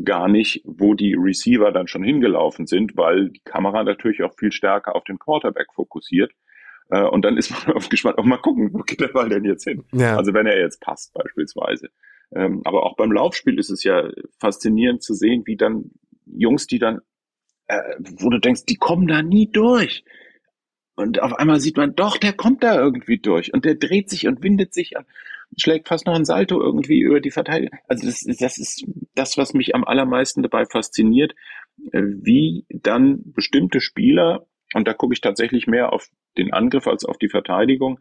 gar 0.05 0.28
nicht, 0.28 0.62
wo 0.64 0.94
die 0.94 1.14
Receiver 1.14 1.70
dann 1.70 1.87
schon 1.87 2.02
hingelaufen 2.02 2.66
sind, 2.66 2.96
weil 2.96 3.31
die 3.31 3.42
Kamera 3.44 3.85
natürlich 3.85 4.22
auch 4.22 4.35
viel 4.37 4.52
stärker 4.52 4.96
auf 4.96 5.05
den 5.05 5.18
Quarterback 5.18 5.68
fokussiert. 5.74 6.33
Äh, 6.90 7.02
und 7.02 7.24
dann 7.24 7.37
ist 7.37 7.50
man 7.50 7.76
auf 7.76 7.88
gespannt, 7.88 8.18
auch 8.18 8.24
mal 8.24 8.38
gucken, 8.38 8.72
wo 8.72 8.78
geht 8.78 9.00
der 9.00 9.09
Ball 9.09 9.28
denn 9.28 9.44
jetzt 9.44 9.64
hin? 9.64 9.85
Ja. 9.92 10.16
Also 10.16 10.35
wenn 10.35 10.46
er 10.46 10.59
jetzt 10.59 10.81
passt 10.81 11.12
beispielsweise. 11.12 11.90
Ähm, 12.34 12.62
aber 12.64 12.84
auch 12.84 12.96
beim 12.96 13.12
Laufspiel 13.12 13.58
ist 13.58 13.70
es 13.70 13.84
ja 13.84 14.08
faszinierend 14.38 15.02
zu 15.02 15.14
sehen, 15.14 15.42
wie 15.46 15.56
dann 15.56 15.90
Jungs, 16.26 16.66
die 16.66 16.78
dann, 16.78 17.00
äh, 17.66 17.78
wo 18.00 18.30
du 18.30 18.38
denkst, 18.38 18.64
die 18.66 18.76
kommen 18.76 19.06
da 19.06 19.22
nie 19.22 19.50
durch. 19.50 20.04
Und 20.94 21.22
auf 21.22 21.34
einmal 21.34 21.60
sieht 21.60 21.76
man, 21.76 21.94
doch, 21.94 22.16
der 22.16 22.32
kommt 22.32 22.62
da 22.62 22.74
irgendwie 22.74 23.18
durch. 23.18 23.52
Und 23.52 23.64
der 23.64 23.74
dreht 23.74 24.10
sich 24.10 24.26
und 24.26 24.42
windet 24.42 24.74
sich 24.74 24.94
und 24.96 25.06
schlägt 25.60 25.88
fast 25.88 26.06
noch 26.06 26.14
ein 26.14 26.24
Salto 26.24 26.60
irgendwie 26.60 27.00
über 27.00 27.20
die 27.20 27.30
Verteidigung. 27.30 27.78
Also 27.88 28.06
das, 28.06 28.20
das 28.20 28.58
ist 28.58 28.86
das, 29.14 29.36
was 29.36 29.54
mich 29.54 29.74
am 29.74 29.84
allermeisten 29.84 30.42
dabei 30.42 30.64
fasziniert, 30.64 31.34
äh, 31.92 32.02
wie 32.02 32.66
dann 32.68 33.20
bestimmte 33.24 33.80
Spieler, 33.80 34.46
und 34.74 34.88
da 34.88 34.94
gucke 34.94 35.12
ich 35.12 35.20
tatsächlich 35.20 35.66
mehr 35.66 35.92
auf 35.92 36.08
den 36.38 36.52
Angriff 36.52 36.86
als 36.86 37.04
auf 37.04 37.18
die 37.18 37.28
Verteidigung, 37.28 38.00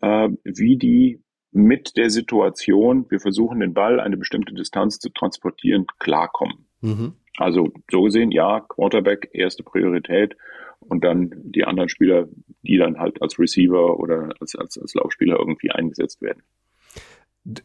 äh, 0.00 0.28
wie 0.44 0.76
die 0.76 1.22
mit 1.52 1.96
der 1.96 2.10
Situation, 2.10 3.06
wir 3.10 3.20
versuchen 3.20 3.60
den 3.60 3.74
Ball 3.74 4.00
eine 4.00 4.16
bestimmte 4.16 4.54
Distanz 4.54 4.98
zu 4.98 5.08
transportieren, 5.10 5.86
klarkommen. 5.98 6.66
Mhm. 6.80 7.14
Also 7.36 7.72
so 7.90 8.02
gesehen, 8.02 8.30
ja, 8.30 8.60
Quarterback 8.60 9.30
erste 9.32 9.62
Priorität 9.62 10.36
und 10.80 11.04
dann 11.04 11.30
die 11.34 11.64
anderen 11.64 11.88
Spieler, 11.88 12.28
die 12.62 12.76
dann 12.76 12.98
halt 12.98 13.20
als 13.22 13.38
Receiver 13.38 13.98
oder 13.98 14.30
als, 14.40 14.54
als, 14.56 14.78
als 14.78 14.94
Laufspieler 14.94 15.38
irgendwie 15.38 15.70
eingesetzt 15.70 16.22
werden. 16.22 16.42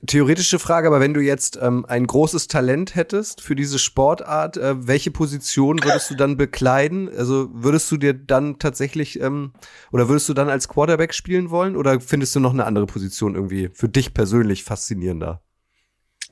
Theoretische 0.07 0.57
Frage, 0.57 0.87
aber 0.87 1.01
wenn 1.01 1.13
du 1.13 1.19
jetzt 1.19 1.59
ähm, 1.61 1.85
ein 1.85 2.07
großes 2.07 2.47
Talent 2.47 2.95
hättest 2.95 3.41
für 3.41 3.55
diese 3.55 3.77
Sportart, 3.77 4.55
äh, 4.55 4.87
welche 4.87 5.11
Position 5.11 5.83
würdest 5.83 6.09
du 6.09 6.15
dann 6.15 6.37
bekleiden? 6.37 7.09
Also 7.09 7.49
würdest 7.51 7.91
du 7.91 7.97
dir 7.97 8.13
dann 8.13 8.57
tatsächlich 8.57 9.19
ähm, 9.19 9.51
oder 9.91 10.07
würdest 10.07 10.29
du 10.29 10.33
dann 10.33 10.47
als 10.47 10.69
Quarterback 10.69 11.13
spielen 11.13 11.49
wollen 11.49 11.75
oder 11.75 11.99
findest 11.99 12.33
du 12.35 12.39
noch 12.39 12.53
eine 12.53 12.65
andere 12.65 12.85
Position 12.85 13.35
irgendwie 13.35 13.69
für 13.73 13.89
dich 13.89 14.13
persönlich 14.13 14.63
faszinierender? 14.63 15.41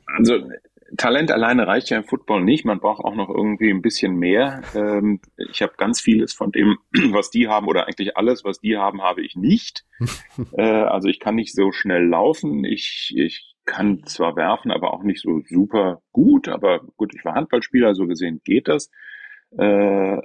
Also 0.05 0.35
Talent 0.97 1.31
alleine 1.31 1.67
reicht 1.67 1.89
ja 1.89 1.97
im 1.97 2.03
Football 2.03 2.43
nicht. 2.43 2.65
Man 2.65 2.79
braucht 2.79 3.03
auch 3.03 3.15
noch 3.15 3.29
irgendwie 3.29 3.69
ein 3.69 3.81
bisschen 3.81 4.15
mehr. 4.15 4.61
Ähm, 4.75 5.21
ich 5.37 5.61
habe 5.61 5.73
ganz 5.77 6.01
vieles 6.01 6.33
von 6.33 6.51
dem, 6.51 6.77
was 7.11 7.29
die 7.29 7.47
haben, 7.47 7.67
oder 7.67 7.87
eigentlich 7.87 8.17
alles, 8.17 8.43
was 8.43 8.59
die 8.59 8.77
haben, 8.77 9.01
habe 9.01 9.21
ich 9.23 9.35
nicht. 9.35 9.85
äh, 10.57 10.61
also 10.61 11.07
ich 11.07 11.19
kann 11.19 11.35
nicht 11.35 11.53
so 11.53 11.71
schnell 11.71 12.05
laufen. 12.05 12.63
Ich, 12.63 13.13
ich 13.15 13.55
kann 13.65 14.03
zwar 14.05 14.35
werfen, 14.35 14.71
aber 14.71 14.93
auch 14.93 15.03
nicht 15.03 15.21
so 15.21 15.41
super 15.47 16.01
gut. 16.11 16.47
Aber 16.47 16.81
gut, 16.97 17.13
ich 17.15 17.25
war 17.25 17.35
Handballspieler, 17.35 17.95
so 17.95 18.05
gesehen 18.05 18.41
geht 18.43 18.67
das. 18.67 18.91
Äh, 19.57 20.17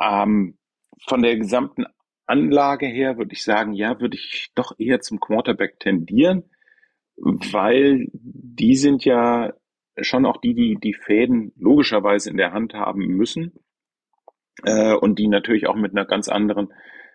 ähm, 0.00 0.58
von 1.06 1.22
der 1.22 1.36
gesamten 1.36 1.84
Anlage 2.26 2.86
her 2.86 3.16
würde 3.18 3.32
ich 3.32 3.42
sagen, 3.42 3.72
ja, 3.72 4.00
würde 4.00 4.16
ich 4.16 4.50
doch 4.54 4.72
eher 4.78 5.00
zum 5.00 5.20
Quarterback 5.20 5.80
tendieren, 5.80 6.44
weil 7.16 8.08
die 8.12 8.76
sind 8.76 9.04
ja 9.04 9.52
schon 10.02 10.26
auch 10.26 10.38
die, 10.38 10.54
die 10.54 10.78
die 10.82 10.94
Fäden 10.94 11.52
logischerweise 11.56 12.30
in 12.30 12.36
der 12.36 12.52
Hand 12.52 12.74
haben 12.74 13.06
müssen 13.06 13.52
äh, 14.64 14.94
und 14.94 15.18
die 15.18 15.28
natürlich 15.28 15.66
auch 15.66 15.76
mit 15.76 15.92
einer 15.92 16.04
ganz 16.04 16.28
anderen 16.28 16.72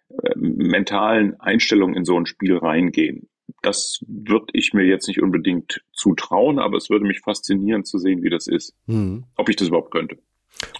äh, 0.09 0.35
mentalen 0.35 1.39
Einstellung 1.39 1.95
in 1.95 2.05
so 2.05 2.19
ein 2.19 2.25
Spiel 2.25 2.57
reingehen. 2.57 3.29
Das 3.61 3.99
würde 4.07 4.47
ich 4.53 4.73
mir 4.73 4.85
jetzt 4.85 5.07
nicht 5.07 5.21
unbedingt 5.21 5.83
zutrauen, 5.93 6.59
aber 6.59 6.77
es 6.77 6.89
würde 6.89 7.05
mich 7.05 7.21
faszinieren 7.21 7.83
zu 7.83 7.97
sehen, 7.97 8.23
wie 8.23 8.29
das 8.29 8.47
ist. 8.47 8.73
Mhm. 8.85 9.25
Ob 9.35 9.49
ich 9.49 9.55
das 9.55 9.67
überhaupt 9.67 9.91
könnte. 9.91 10.17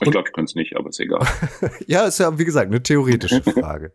Ich 0.02 0.12
glaube, 0.12 0.28
ich 0.28 0.34
könnte 0.34 0.50
es 0.50 0.56
nicht, 0.56 0.76
aber 0.76 0.90
ist 0.90 1.00
egal. 1.00 1.26
ja, 1.88 2.06
ist 2.06 2.20
ja, 2.20 2.38
wie 2.38 2.46
gesagt, 2.46 2.68
eine 2.68 2.82
theoretische 2.82 3.42
Frage. 3.42 3.94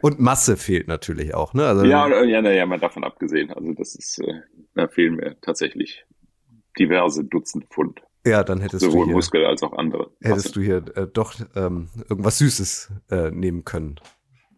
Und 0.00 0.20
Masse 0.20 0.56
fehlt 0.56 0.88
natürlich 0.88 1.34
auch, 1.34 1.54
ne? 1.54 1.66
Also, 1.66 1.84
ja, 1.84 2.22
ja, 2.24 2.40
ja, 2.50 2.66
mal 2.66 2.78
davon 2.78 3.04
abgesehen. 3.04 3.50
Also 3.50 3.72
das 3.72 3.94
ist, 3.94 4.18
äh, 4.18 4.40
da 4.74 4.88
fehlen 4.88 5.16
mir 5.16 5.36
tatsächlich 5.40 6.04
diverse 6.78 7.24
Dutzend 7.24 7.66
Pfund. 7.66 8.02
Ja, 8.24 8.44
dann 8.44 8.60
hättest 8.60 8.84
Sowohl 8.84 9.00
du 9.00 9.06
hier, 9.06 9.14
Muskel 9.14 9.44
als 9.44 9.62
auch 9.62 9.72
andere. 9.72 10.10
Hättest 10.20 10.54
du 10.54 10.60
hier 10.60 10.84
äh, 10.94 11.08
doch 11.12 11.34
ähm, 11.56 11.88
irgendwas 12.08 12.38
Süßes 12.38 12.92
äh, 13.10 13.30
nehmen 13.30 13.64
können. 13.64 13.96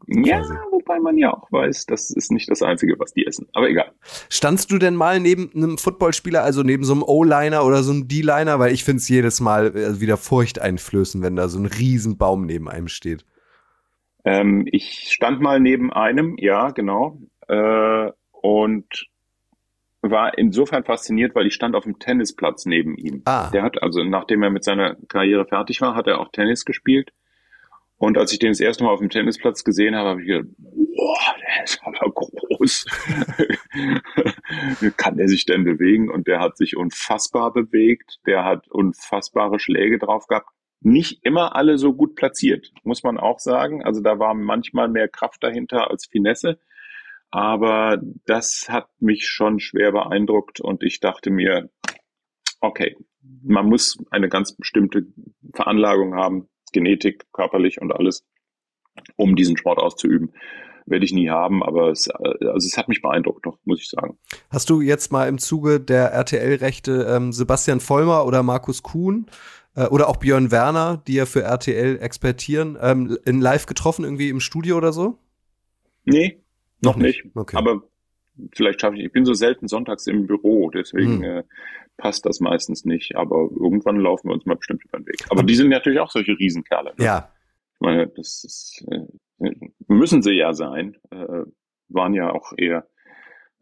Ja, 0.06 0.38
quasi. 0.38 0.54
wobei 0.70 1.00
man 1.00 1.16
ja 1.16 1.32
auch 1.32 1.50
weiß, 1.50 1.86
das 1.86 2.10
ist 2.10 2.30
nicht 2.30 2.50
das 2.50 2.62
Einzige, 2.62 2.98
was 2.98 3.14
die 3.14 3.26
essen. 3.26 3.48
Aber 3.54 3.70
egal. 3.70 3.90
Standst 4.28 4.70
du 4.70 4.76
denn 4.76 4.96
mal 4.96 5.18
neben 5.18 5.50
einem 5.54 5.78
Footballspieler, 5.78 6.42
also 6.42 6.62
neben 6.62 6.84
so 6.84 6.92
einem 6.92 7.02
O-Liner 7.02 7.64
oder 7.64 7.82
so 7.82 7.92
einem 7.92 8.06
D-Liner? 8.06 8.58
Weil 8.58 8.74
ich 8.74 8.84
finde 8.84 8.98
es 8.98 9.08
jedes 9.08 9.40
Mal 9.40 9.74
äh, 9.74 10.00
wieder 10.00 10.18
furchteinflößend, 10.18 11.24
wenn 11.24 11.36
da 11.36 11.48
so 11.48 11.58
ein 11.58 11.66
Riesenbaum 11.66 12.44
neben 12.44 12.68
einem 12.68 12.88
steht. 12.88 13.24
Ähm, 14.26 14.66
ich 14.70 15.10
stand 15.10 15.40
mal 15.40 15.58
neben 15.58 15.90
einem, 15.90 16.36
ja, 16.38 16.70
genau. 16.70 17.18
Äh, 17.48 18.10
und 18.42 19.06
war 20.10 20.36
insofern 20.38 20.84
fasziniert, 20.84 21.34
weil 21.34 21.46
ich 21.46 21.54
stand 21.54 21.74
auf 21.74 21.84
dem 21.84 21.98
Tennisplatz 21.98 22.66
neben 22.66 22.96
ihm. 22.96 23.22
Ah. 23.24 23.50
Der 23.50 23.62
hat 23.62 23.82
also, 23.82 24.04
nachdem 24.04 24.42
er 24.42 24.50
mit 24.50 24.64
seiner 24.64 24.96
Karriere 25.08 25.46
fertig 25.46 25.80
war, 25.80 25.94
hat 25.94 26.06
er 26.06 26.20
auch 26.20 26.30
Tennis 26.30 26.64
gespielt. 26.64 27.12
Und 27.96 28.18
als 28.18 28.32
ich 28.32 28.38
den 28.38 28.50
das 28.50 28.60
erste 28.60 28.84
Mal 28.84 28.90
auf 28.90 28.98
dem 28.98 29.08
Tennisplatz 29.08 29.64
gesehen 29.64 29.94
habe, 29.94 30.10
habe 30.10 30.20
ich 30.20 30.26
gedacht, 30.26 30.48
boah, 30.58 31.34
der 31.40 31.64
ist 31.64 31.80
aber 31.84 32.12
groß. 32.12 32.86
Wie 34.80 34.90
kann 34.96 35.16
der 35.16 35.28
sich 35.28 35.46
denn 35.46 35.64
bewegen? 35.64 36.10
Und 36.10 36.26
der 36.26 36.40
hat 36.40 36.56
sich 36.56 36.76
unfassbar 36.76 37.52
bewegt. 37.52 38.18
Der 38.26 38.44
hat 38.44 38.68
unfassbare 38.68 39.58
Schläge 39.58 39.98
drauf 39.98 40.26
gehabt. 40.26 40.50
Nicht 40.80 41.24
immer 41.24 41.56
alle 41.56 41.78
so 41.78 41.94
gut 41.94 42.14
platziert, 42.14 42.72
muss 42.82 43.04
man 43.04 43.16
auch 43.16 43.38
sagen. 43.38 43.82
Also 43.84 44.02
da 44.02 44.18
war 44.18 44.34
manchmal 44.34 44.88
mehr 44.88 45.08
Kraft 45.08 45.42
dahinter 45.42 45.90
als 45.90 46.04
Finesse. 46.04 46.58
Aber 47.34 47.98
das 48.26 48.66
hat 48.68 48.86
mich 49.00 49.26
schon 49.26 49.58
schwer 49.58 49.90
beeindruckt 49.90 50.60
und 50.60 50.84
ich 50.84 51.00
dachte 51.00 51.32
mir, 51.32 51.68
okay, 52.60 52.94
man 53.42 53.66
muss 53.66 53.98
eine 54.12 54.28
ganz 54.28 54.54
bestimmte 54.54 55.06
Veranlagung 55.52 56.14
haben, 56.14 56.48
Genetik, 56.72 57.26
körperlich 57.32 57.80
und 57.80 57.90
alles, 57.90 58.24
um 59.16 59.34
diesen 59.34 59.56
Sport 59.56 59.80
auszuüben. 59.80 60.32
Werde 60.86 61.04
ich 61.04 61.12
nie 61.12 61.28
haben, 61.28 61.64
aber 61.64 61.90
es, 61.90 62.08
also 62.08 62.68
es 62.68 62.78
hat 62.78 62.86
mich 62.86 63.02
beeindruckt, 63.02 63.44
muss 63.64 63.80
ich 63.80 63.88
sagen. 63.88 64.16
Hast 64.50 64.70
du 64.70 64.80
jetzt 64.80 65.10
mal 65.10 65.26
im 65.26 65.38
Zuge 65.38 65.80
der 65.80 66.12
RTL-Rechte 66.12 67.04
ähm, 67.10 67.32
Sebastian 67.32 67.80
Vollmer 67.80 68.26
oder 68.26 68.44
Markus 68.44 68.84
Kuhn 68.84 69.26
äh, 69.74 69.88
oder 69.88 70.08
auch 70.08 70.18
Björn 70.18 70.52
Werner, 70.52 71.02
die 71.08 71.14
ja 71.14 71.26
für 71.26 71.42
RTL 71.42 71.98
expertieren, 72.00 72.78
ähm, 72.80 73.18
in 73.24 73.40
live 73.40 73.66
getroffen, 73.66 74.04
irgendwie 74.04 74.28
im 74.28 74.38
Studio 74.38 74.76
oder 74.76 74.92
so? 74.92 75.18
Nee, 76.04 76.43
noch, 76.84 76.96
nicht. 76.96 77.24
nicht. 77.24 77.36
Okay. 77.36 77.56
Aber 77.56 77.82
vielleicht 78.52 78.80
schaffe 78.80 78.96
ich, 78.96 79.04
ich 79.04 79.12
bin 79.12 79.24
so 79.24 79.34
selten 79.34 79.68
sonntags 79.68 80.06
im 80.06 80.26
Büro, 80.26 80.70
deswegen 80.70 81.22
hm. 81.22 81.22
äh, 81.22 81.42
passt 81.96 82.26
das 82.26 82.40
meistens 82.40 82.84
nicht. 82.84 83.16
Aber 83.16 83.48
irgendwann 83.58 83.96
laufen 83.96 84.28
wir 84.28 84.34
uns 84.34 84.46
mal 84.46 84.56
bestimmt 84.56 84.84
über 84.84 84.98
den 84.98 85.06
Weg. 85.06 85.24
Aber 85.30 85.42
die 85.42 85.54
sind 85.54 85.68
natürlich 85.68 86.00
auch 86.00 86.10
solche 86.10 86.38
Riesenkerle. 86.38 86.94
Ne? 86.96 87.04
Ja. 87.04 87.30
Ich 87.74 87.80
meine, 87.80 88.06
das 88.08 88.44
ist, 88.44 88.84
äh, 88.90 89.50
müssen 89.88 90.22
sie 90.22 90.32
ja 90.32 90.54
sein. 90.54 90.96
Äh, 91.10 91.44
waren 91.88 92.14
ja 92.14 92.32
auch 92.32 92.52
eher, 92.56 92.88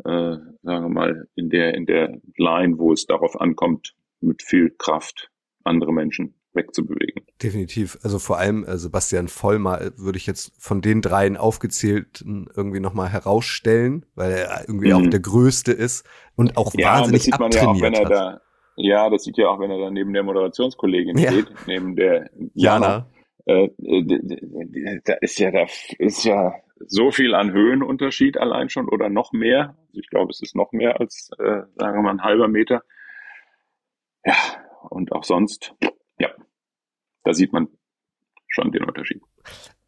äh, 0.04 0.36
sagen 0.62 0.62
wir 0.62 0.88
mal, 0.88 1.28
in 1.34 1.50
der, 1.50 1.74
in 1.74 1.86
der 1.86 2.20
Line, 2.36 2.78
wo 2.78 2.92
es 2.92 3.06
darauf 3.06 3.40
ankommt, 3.40 3.94
mit 4.20 4.42
viel 4.42 4.70
Kraft 4.70 5.30
andere 5.64 5.92
Menschen 5.92 6.34
wegzubewegen. 6.54 7.24
Definitiv. 7.42 7.98
Also 8.02 8.18
vor 8.18 8.38
allem 8.38 8.64
äh, 8.64 8.76
Sebastian 8.78 9.28
Vollmer 9.28 9.80
äh, 9.80 9.90
würde 9.96 10.18
ich 10.18 10.26
jetzt 10.26 10.52
von 10.58 10.80
den 10.80 11.02
dreien 11.02 11.36
aufgezählten 11.36 12.48
irgendwie 12.54 12.80
nochmal 12.80 13.08
herausstellen, 13.08 14.06
weil 14.14 14.32
er 14.32 14.60
irgendwie 14.68 14.92
mhm. 14.92 14.94
auch 14.94 15.10
der 15.10 15.20
Größte 15.20 15.72
ist 15.72 16.06
und 16.36 16.56
auch 16.56 16.72
ja, 16.74 16.94
wahnsinnig 16.94 17.18
das 17.18 17.24
sieht 17.24 17.38
man 17.38 17.50
ja 17.50 17.66
auch, 17.66 17.80
er. 17.80 18.08
Da, 18.08 18.40
ja, 18.76 19.10
das 19.10 19.24
sieht 19.24 19.38
ja 19.38 19.48
auch, 19.48 19.60
wenn 19.60 19.70
er 19.70 19.78
da 19.78 19.90
neben 19.90 20.12
der 20.12 20.22
Moderationskollegin 20.22 21.18
ja. 21.18 21.32
steht, 21.32 21.52
neben 21.66 21.96
der 21.96 22.30
Jana. 22.54 22.86
Jana. 22.86 23.08
Äh, 23.44 23.70
da 25.04 25.14
ist 25.14 25.38
ja 25.40 25.50
da 25.50 25.66
ist 25.98 26.24
ja 26.24 26.54
so 26.86 27.10
viel 27.10 27.34
an 27.34 27.52
Höhenunterschied 27.52 28.38
allein 28.38 28.68
schon 28.68 28.88
oder 28.88 29.08
noch 29.08 29.32
mehr. 29.32 29.76
Also 29.88 30.00
ich 30.00 30.08
glaube, 30.08 30.30
es 30.30 30.42
ist 30.42 30.54
noch 30.54 30.72
mehr 30.72 31.00
als, 31.00 31.30
äh, 31.38 31.62
sagen 31.76 31.98
wir 31.98 32.02
mal, 32.02 32.10
ein 32.10 32.22
halber 32.22 32.48
Meter. 32.48 32.82
Ja, 34.24 34.34
und 34.90 35.12
auch 35.12 35.24
sonst 35.24 35.74
ja, 36.22 36.30
da 37.24 37.34
sieht 37.34 37.52
man 37.52 37.68
schon 38.48 38.70
den 38.70 38.84
Unterschied. 38.84 39.20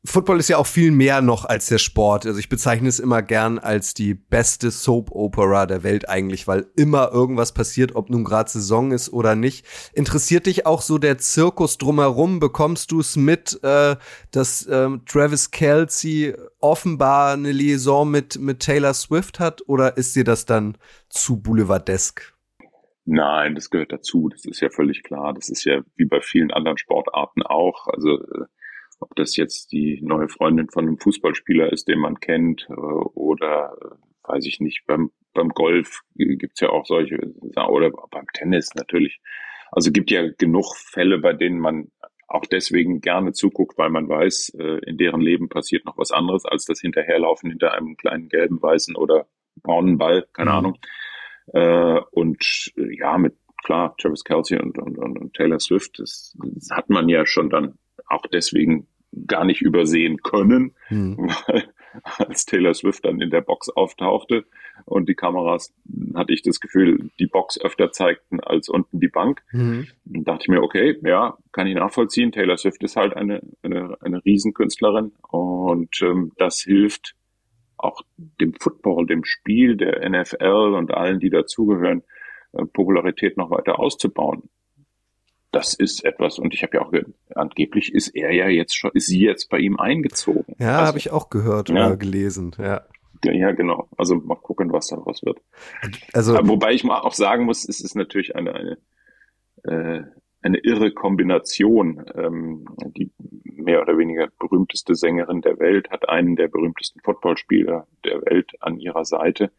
Football 0.06 0.38
ist 0.38 0.48
ja 0.48 0.58
auch 0.58 0.66
viel 0.66 0.90
mehr 0.90 1.22
noch 1.22 1.46
als 1.46 1.66
der 1.66 1.78
Sport. 1.78 2.26
Also 2.26 2.38
ich 2.38 2.50
bezeichne 2.50 2.88
es 2.88 3.00
immer 3.00 3.22
gern 3.22 3.58
als 3.58 3.94
die 3.94 4.12
beste 4.12 4.70
Soap 4.70 5.10
Opera 5.12 5.64
der 5.64 5.82
Welt 5.82 6.10
eigentlich, 6.10 6.46
weil 6.46 6.66
immer 6.76 7.10
irgendwas 7.10 7.52
passiert, 7.52 7.96
ob 7.96 8.10
nun 8.10 8.22
gerade 8.22 8.50
Saison 8.50 8.92
ist 8.92 9.10
oder 9.10 9.34
nicht. 9.34 9.64
Interessiert 9.94 10.44
dich 10.44 10.66
auch 10.66 10.82
so 10.82 10.98
der 10.98 11.16
Zirkus 11.16 11.78
drumherum? 11.78 12.38
Bekommst 12.38 12.90
du 12.90 13.00
es 13.00 13.16
mit, 13.16 13.58
äh, 13.62 13.96
dass 14.30 14.66
äh, 14.66 14.90
Travis 15.06 15.50
Kelsey 15.50 16.34
offenbar 16.60 17.32
eine 17.32 17.52
Liaison 17.52 18.10
mit, 18.10 18.38
mit 18.38 18.60
Taylor 18.60 18.92
Swift 18.92 19.40
hat 19.40 19.62
oder 19.66 19.96
ist 19.96 20.14
dir 20.16 20.24
das 20.24 20.44
dann 20.44 20.76
zu 21.08 21.38
boulevardesk? 21.38 22.33
Nein, 23.06 23.54
das 23.54 23.70
gehört 23.70 23.92
dazu. 23.92 24.28
Das 24.30 24.44
ist 24.44 24.60
ja 24.60 24.70
völlig 24.70 25.02
klar. 25.02 25.34
Das 25.34 25.48
ist 25.48 25.64
ja 25.64 25.82
wie 25.96 26.06
bei 26.06 26.20
vielen 26.20 26.50
anderen 26.50 26.78
Sportarten 26.78 27.42
auch. 27.42 27.86
Also 27.88 28.20
äh, 28.22 28.46
ob 29.00 29.14
das 29.16 29.36
jetzt 29.36 29.72
die 29.72 30.00
neue 30.02 30.28
Freundin 30.28 30.70
von 30.70 30.86
einem 30.86 30.98
Fußballspieler 30.98 31.70
ist, 31.72 31.88
den 31.88 31.98
man 31.98 32.20
kennt, 32.20 32.66
äh, 32.70 32.72
oder 32.72 33.76
äh, 33.80 34.28
weiß 34.28 34.46
ich 34.46 34.60
nicht, 34.60 34.86
beim, 34.86 35.10
beim 35.34 35.50
Golf 35.50 36.00
gibt's 36.14 36.60
ja 36.60 36.70
auch 36.70 36.86
solche, 36.86 37.18
oder 37.68 37.90
beim 38.10 38.26
Tennis 38.32 38.74
natürlich. 38.74 39.20
Also 39.70 39.92
gibt 39.92 40.10
ja 40.10 40.26
genug 40.38 40.74
Fälle, 40.76 41.18
bei 41.18 41.34
denen 41.34 41.58
man 41.58 41.90
auch 42.26 42.46
deswegen 42.46 43.02
gerne 43.02 43.32
zuguckt, 43.32 43.76
weil 43.76 43.90
man 43.90 44.08
weiß, 44.08 44.50
in 44.86 44.96
deren 44.96 45.20
Leben 45.20 45.50
passiert 45.50 45.84
noch 45.84 45.98
was 45.98 46.10
anderes 46.10 46.46
als 46.46 46.64
das 46.64 46.80
Hinterherlaufen 46.80 47.50
hinter 47.50 47.74
einem 47.74 47.96
kleinen 47.96 48.28
gelben, 48.28 48.62
weißen 48.62 48.96
oder 48.96 49.26
braunen 49.62 49.98
Ball, 49.98 50.26
keine 50.32 50.52
mhm. 50.52 50.56
Äh, 51.52 52.00
und 52.10 52.72
äh, 52.76 52.96
ja, 52.96 53.18
mit 53.18 53.36
klar, 53.64 53.94
Travis 53.98 54.24
Kelsey 54.24 54.58
und, 54.60 54.78
und, 54.78 54.98
und 54.98 55.34
Taylor 55.34 55.58
Swift, 55.58 55.98
das, 55.98 56.36
das 56.38 56.70
hat 56.70 56.90
man 56.90 57.08
ja 57.08 57.26
schon 57.26 57.50
dann 57.50 57.78
auch 58.06 58.26
deswegen 58.32 58.86
gar 59.26 59.44
nicht 59.44 59.62
übersehen 59.62 60.18
können, 60.22 60.74
mhm. 60.90 61.16
weil 61.46 61.64
als 62.18 62.44
Taylor 62.44 62.74
Swift 62.74 63.04
dann 63.04 63.20
in 63.20 63.30
der 63.30 63.40
Box 63.40 63.68
auftauchte 63.68 64.44
und 64.84 65.08
die 65.08 65.14
Kameras, 65.14 65.72
hatte 66.14 66.32
ich 66.32 66.42
das 66.42 66.60
Gefühl, 66.60 67.10
die 67.18 67.26
Box 67.26 67.60
öfter 67.60 67.92
zeigten 67.92 68.40
als 68.40 68.68
unten 68.68 69.00
die 69.00 69.08
Bank. 69.08 69.42
Mhm. 69.52 69.86
Dann 70.04 70.24
dachte 70.24 70.42
ich 70.42 70.48
mir, 70.48 70.62
okay, 70.62 70.98
ja, 71.04 71.38
kann 71.52 71.66
ich 71.66 71.74
nachvollziehen. 71.74 72.32
Taylor 72.32 72.56
Swift 72.56 72.82
ist 72.82 72.96
halt 72.96 73.14
eine, 73.14 73.42
eine, 73.62 73.96
eine 74.00 74.24
Riesenkünstlerin 74.24 75.12
und 75.28 76.00
ähm, 76.02 76.32
das 76.36 76.60
hilft 76.60 77.14
auch 77.84 78.02
dem 78.16 78.54
Football, 78.54 79.06
dem 79.06 79.24
Spiel 79.24 79.76
der 79.76 80.08
NFL 80.08 80.74
und 80.76 80.92
allen, 80.92 81.20
die 81.20 81.30
dazugehören, 81.30 82.02
äh, 82.52 82.64
Popularität 82.64 83.36
noch 83.36 83.50
weiter 83.50 83.78
auszubauen. 83.78 84.48
Das 85.52 85.72
ist 85.74 86.04
etwas, 86.04 86.38
und 86.38 86.52
ich 86.52 86.62
habe 86.64 86.76
ja 86.76 86.82
auch 86.82 86.90
gehört, 86.90 87.10
angeblich 87.34 87.94
ist 87.94 88.08
er 88.08 88.32
ja 88.32 88.48
jetzt 88.48 88.76
schon, 88.76 88.90
ist 88.94 89.06
sie 89.06 89.20
jetzt 89.20 89.50
bei 89.50 89.58
ihm 89.58 89.78
eingezogen. 89.78 90.56
Ja, 90.58 90.78
also, 90.78 90.86
habe 90.86 90.98
ich 90.98 91.12
auch 91.12 91.30
gehört 91.30 91.68
ja. 91.68 91.86
oder 91.86 91.96
gelesen, 91.96 92.56
ja. 92.58 92.82
Ja, 93.24 93.52
genau. 93.52 93.88
Also 93.96 94.16
mal 94.16 94.34
gucken, 94.34 94.72
was 94.72 94.88
daraus 94.88 95.22
wird. 95.22 95.40
Also, 96.12 96.34
wobei 96.42 96.72
ich 96.72 96.84
mal 96.84 97.00
auch 97.00 97.14
sagen 97.14 97.44
muss, 97.44 97.66
es 97.66 97.80
ist 97.80 97.94
natürlich 97.94 98.36
eine, 98.36 98.52
eine 98.54 98.78
äh, 99.62 100.02
eine 100.44 100.58
irre 100.58 100.92
Kombination. 100.92 102.04
Ähm, 102.14 102.66
die 102.96 103.10
mehr 103.44 103.80
oder 103.80 103.96
weniger 103.96 104.28
berühmteste 104.38 104.94
Sängerin 104.94 105.40
der 105.40 105.58
Welt 105.58 105.90
hat 105.90 106.08
einen 106.08 106.36
der 106.36 106.48
berühmtesten 106.48 107.00
Footballspieler 107.00 107.86
der 108.04 108.22
Welt 108.26 108.52
an 108.60 108.78
ihrer 108.78 109.04
Seite. 109.04 109.50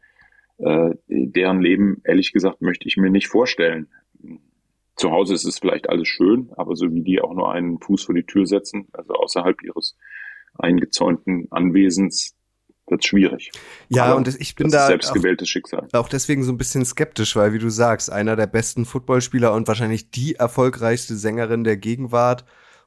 Äh, 0.57 0.91
deren 1.07 1.61
Leben, 1.61 2.01
ehrlich 2.05 2.31
gesagt, 2.31 2.61
möchte 2.61 2.87
ich 2.87 2.97
mir 2.97 3.09
nicht 3.09 3.27
vorstellen. 3.27 3.87
Zu 4.95 5.11
Hause 5.11 5.33
ist 5.33 5.45
es 5.45 5.59
vielleicht 5.59 5.89
alles 5.89 6.07
schön, 6.07 6.51
aber 6.55 6.75
so 6.75 6.93
wie 6.93 7.01
die 7.01 7.19
auch 7.19 7.33
nur 7.33 7.51
einen 7.51 7.79
Fuß 7.79 8.03
vor 8.03 8.15
die 8.15 8.23
Tür 8.23 8.45
setzen, 8.45 8.87
also 8.93 9.13
außerhalb 9.13 9.61
ihres 9.63 9.97
eingezäunten 10.57 11.47
Anwesens, 11.51 12.34
wird 12.87 13.05
schwierig. 13.05 13.51
Ja, 13.89 14.05
Aber 14.05 14.15
und 14.17 14.27
ich 14.39 14.55
bin 14.55 14.69
da 14.69 14.87
selbstgewähltes 14.87 15.49
Schicksal. 15.49 15.87
Auch 15.93 16.09
deswegen 16.09 16.43
so 16.43 16.51
ein 16.51 16.57
bisschen 16.57 16.85
skeptisch, 16.85 17.35
weil 17.35 17.53
wie 17.53 17.59
du 17.59 17.69
sagst, 17.69 18.11
einer 18.11 18.35
der 18.35 18.47
besten 18.47 18.85
Footballspieler 18.85 19.53
und 19.53 19.67
wahrscheinlich 19.67 20.11
die 20.11 20.35
erfolgreichste 20.35 21.15
Sängerin 21.15 21.63
der 21.63 21.77
Gegenwart 21.77 22.45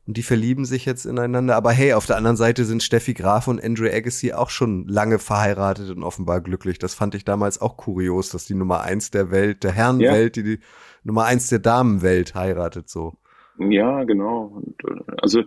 und 0.09 0.17
die 0.17 0.23
verlieben 0.23 0.65
sich 0.65 0.87
jetzt 0.87 1.05
ineinander. 1.05 1.55
Aber 1.55 1.71
hey, 1.71 1.93
auf 1.93 2.07
der 2.07 2.17
anderen 2.17 2.39
Seite 2.39 2.65
sind 2.65 2.83
Steffi 2.83 3.13
Graf 3.13 3.47
und 3.47 3.63
Andrew 3.63 3.87
Agassi 3.87 4.33
auch 4.33 4.49
schon 4.49 4.89
lange 4.89 5.19
verheiratet 5.19 5.91
und 5.91 6.03
offenbar 6.03 6.41
glücklich. 6.41 6.79
Das 6.79 6.95
fand 6.95 7.15
ich 7.15 7.27
damals 7.27 7.61
auch 7.61 7.77
kurios, 7.77 8.31
dass 8.31 8.47
die 8.47 8.55
Nummer 8.55 8.81
eins 8.81 9.11
der 9.11 9.31
Welt, 9.31 9.65
der 9.65 9.73
Herrenwelt, 9.73 10.37
ja. 10.39 10.43
die 10.43 10.57
die 10.57 10.63
Nummer 11.05 11.25
eins 11.25 11.49
der 11.49 11.59
Damenwelt 11.59 12.35
heiratet 12.35 12.89
so. 12.89 13.19
Ja, 13.59 14.05
genau. 14.05 14.63
Äh, 14.83 15.13
also 15.21 15.43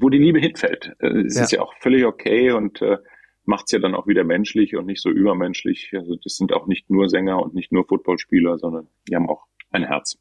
wo 0.00 0.08
die 0.08 0.18
Liebe 0.18 0.38
hinfällt. 0.38 0.94
Äh, 1.00 1.22
es 1.26 1.36
ja. 1.36 1.42
ist 1.42 1.52
ja 1.52 1.60
auch 1.60 1.74
völlig 1.80 2.04
okay 2.04 2.52
und 2.52 2.80
äh, 2.82 2.98
macht 3.44 3.64
es 3.66 3.72
ja 3.72 3.78
dann 3.78 3.94
auch 3.94 4.06
wieder 4.06 4.24
menschlich 4.24 4.76
und 4.76 4.86
nicht 4.86 5.02
so 5.02 5.10
übermenschlich. 5.10 5.92
Also 5.94 6.16
das 6.16 6.36
sind 6.36 6.52
auch 6.52 6.66
nicht 6.66 6.90
nur 6.90 7.08
Sänger 7.08 7.42
und 7.42 7.54
nicht 7.54 7.72
nur 7.72 7.86
Footballspieler, 7.86 8.58
sondern 8.58 8.88
die 9.08 9.16
haben 9.16 9.28
auch 9.28 9.46
ein 9.70 9.84
Herz. 9.84 10.18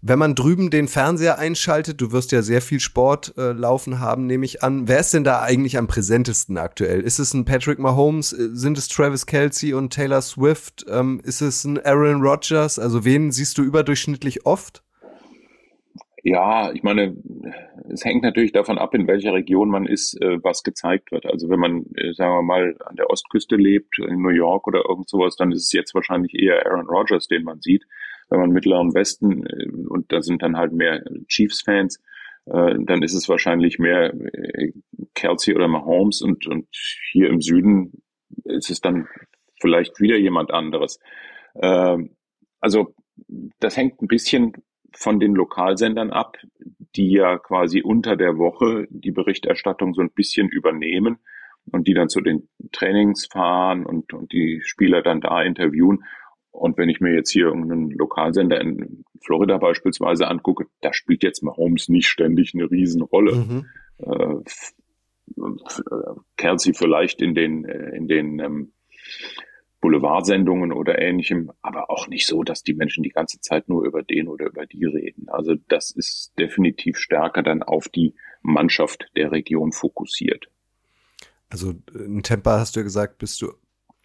Wenn 0.00 0.18
man 0.18 0.34
drüben 0.34 0.70
den 0.70 0.88
Fernseher 0.88 1.38
einschaltet, 1.38 2.00
du 2.00 2.12
wirst 2.12 2.32
ja 2.32 2.42
sehr 2.42 2.62
viel 2.62 2.80
Sport 2.80 3.34
äh, 3.36 3.52
laufen 3.52 4.00
haben, 4.00 4.26
nehme 4.26 4.44
ich 4.44 4.62
an. 4.62 4.88
Wer 4.88 5.00
ist 5.00 5.12
denn 5.12 5.24
da 5.24 5.42
eigentlich 5.42 5.76
am 5.78 5.86
präsentesten 5.86 6.58
aktuell? 6.58 7.00
Ist 7.00 7.18
es 7.18 7.34
ein 7.34 7.44
Patrick 7.44 7.78
Mahomes? 7.78 8.32
Äh, 8.32 8.50
sind 8.52 8.78
es 8.78 8.88
Travis 8.88 9.26
Kelsey 9.26 9.74
und 9.74 9.92
Taylor 9.92 10.22
Swift? 10.22 10.84
Ähm, 10.88 11.20
ist 11.24 11.40
es 11.42 11.64
ein 11.64 11.78
Aaron 11.84 12.22
Rodgers? 12.22 12.78
Also 12.78 13.04
wen 13.04 13.30
siehst 13.30 13.58
du 13.58 13.62
überdurchschnittlich 13.62 14.46
oft? 14.46 14.82
Ja, 16.26 16.72
ich 16.72 16.82
meine, 16.82 17.14
es 17.90 18.02
hängt 18.02 18.22
natürlich 18.22 18.52
davon 18.52 18.78
ab, 18.78 18.94
in 18.94 19.06
welcher 19.06 19.34
Region 19.34 19.68
man 19.68 19.84
ist, 19.84 20.18
äh, 20.22 20.42
was 20.42 20.62
gezeigt 20.62 21.12
wird. 21.12 21.26
Also 21.26 21.50
wenn 21.50 21.60
man, 21.60 21.84
äh, 21.96 22.14
sagen 22.14 22.32
wir 22.32 22.42
mal, 22.42 22.76
an 22.86 22.96
der 22.96 23.10
Ostküste 23.10 23.56
lebt, 23.56 23.98
in 23.98 24.22
New 24.22 24.30
York 24.30 24.66
oder 24.66 24.84
irgend 24.88 25.06
sowas, 25.06 25.36
dann 25.36 25.52
ist 25.52 25.64
es 25.64 25.72
jetzt 25.72 25.94
wahrscheinlich 25.94 26.34
eher 26.34 26.64
Aaron 26.64 26.86
Rodgers, 26.86 27.28
den 27.28 27.44
man 27.44 27.60
sieht. 27.60 27.84
Wenn 28.30 28.40
man 28.40 28.52
Mittleren 28.52 28.94
Westen, 28.94 29.44
äh, 29.46 29.68
und 29.86 30.10
da 30.12 30.22
sind 30.22 30.40
dann 30.40 30.56
halt 30.56 30.72
mehr 30.72 31.04
Chiefs-Fans, 31.28 32.02
dann 32.46 33.02
ist 33.02 33.14
es 33.14 33.26
wahrscheinlich 33.30 33.78
mehr 33.78 34.12
Kelsey 35.14 35.54
oder 35.54 35.66
Mahomes 35.66 36.20
und, 36.20 36.46
und 36.46 36.66
hier 37.10 37.30
im 37.30 37.40
Süden 37.40 38.02
ist 38.44 38.68
es 38.68 38.82
dann 38.82 39.08
vielleicht 39.62 39.98
wieder 39.98 40.18
jemand 40.18 40.50
anderes. 40.50 41.00
Ähm, 41.58 42.10
also 42.60 42.94
das 43.60 43.78
hängt 43.78 44.02
ein 44.02 44.08
bisschen 44.08 44.52
von 44.96 45.20
den 45.20 45.34
Lokalsendern 45.34 46.10
ab, 46.10 46.36
die 46.96 47.12
ja 47.12 47.38
quasi 47.38 47.82
unter 47.82 48.16
der 48.16 48.38
Woche 48.38 48.86
die 48.90 49.10
Berichterstattung 49.10 49.94
so 49.94 50.00
ein 50.00 50.10
bisschen 50.10 50.48
übernehmen 50.48 51.18
und 51.70 51.88
die 51.88 51.94
dann 51.94 52.08
zu 52.08 52.20
den 52.20 52.48
Trainings 52.72 53.26
fahren 53.26 53.84
und, 53.84 54.12
und 54.12 54.32
die 54.32 54.60
Spieler 54.62 55.02
dann 55.02 55.20
da 55.20 55.42
interviewen. 55.42 56.04
Und 56.50 56.78
wenn 56.78 56.88
ich 56.88 57.00
mir 57.00 57.12
jetzt 57.12 57.32
hier 57.32 57.46
irgendeinen 57.46 57.90
Lokalsender 57.90 58.60
in 58.60 59.04
Florida 59.24 59.58
beispielsweise 59.58 60.28
angucke, 60.28 60.66
da 60.82 60.92
spielt 60.92 61.24
jetzt 61.24 61.42
Mahomes 61.42 61.88
nicht 61.88 62.06
ständig 62.06 62.52
eine 62.54 62.70
Riesenrolle. 62.70 63.34
Mhm. 63.34 63.66
Äh, 63.98 64.36
Kelsey 66.36 66.74
vielleicht 66.74 67.22
in 67.22 67.34
den, 67.34 67.64
äh, 67.64 67.96
in 67.96 68.06
den 68.06 68.38
ähm, 68.38 68.72
Boulevardsendungen 69.84 70.72
oder 70.72 70.98
ähnlichem, 70.98 71.52
aber 71.60 71.90
auch 71.90 72.08
nicht 72.08 72.26
so, 72.26 72.42
dass 72.42 72.62
die 72.62 72.72
Menschen 72.72 73.02
die 73.02 73.10
ganze 73.10 73.38
Zeit 73.42 73.68
nur 73.68 73.84
über 73.84 74.02
den 74.02 74.28
oder 74.28 74.46
über 74.46 74.64
die 74.64 74.86
reden. 74.86 75.28
Also 75.28 75.56
das 75.68 75.90
ist 75.90 76.32
definitiv 76.38 76.96
stärker 76.96 77.42
dann 77.42 77.62
auf 77.62 77.90
die 77.90 78.14
Mannschaft 78.40 79.10
der 79.14 79.30
Region 79.30 79.72
fokussiert. 79.72 80.48
Also 81.50 81.74
in 81.92 82.22
Tampa 82.22 82.60
hast 82.60 82.76
du 82.76 82.80
ja 82.80 82.84
gesagt, 82.84 83.18
bist 83.18 83.42
du 83.42 83.52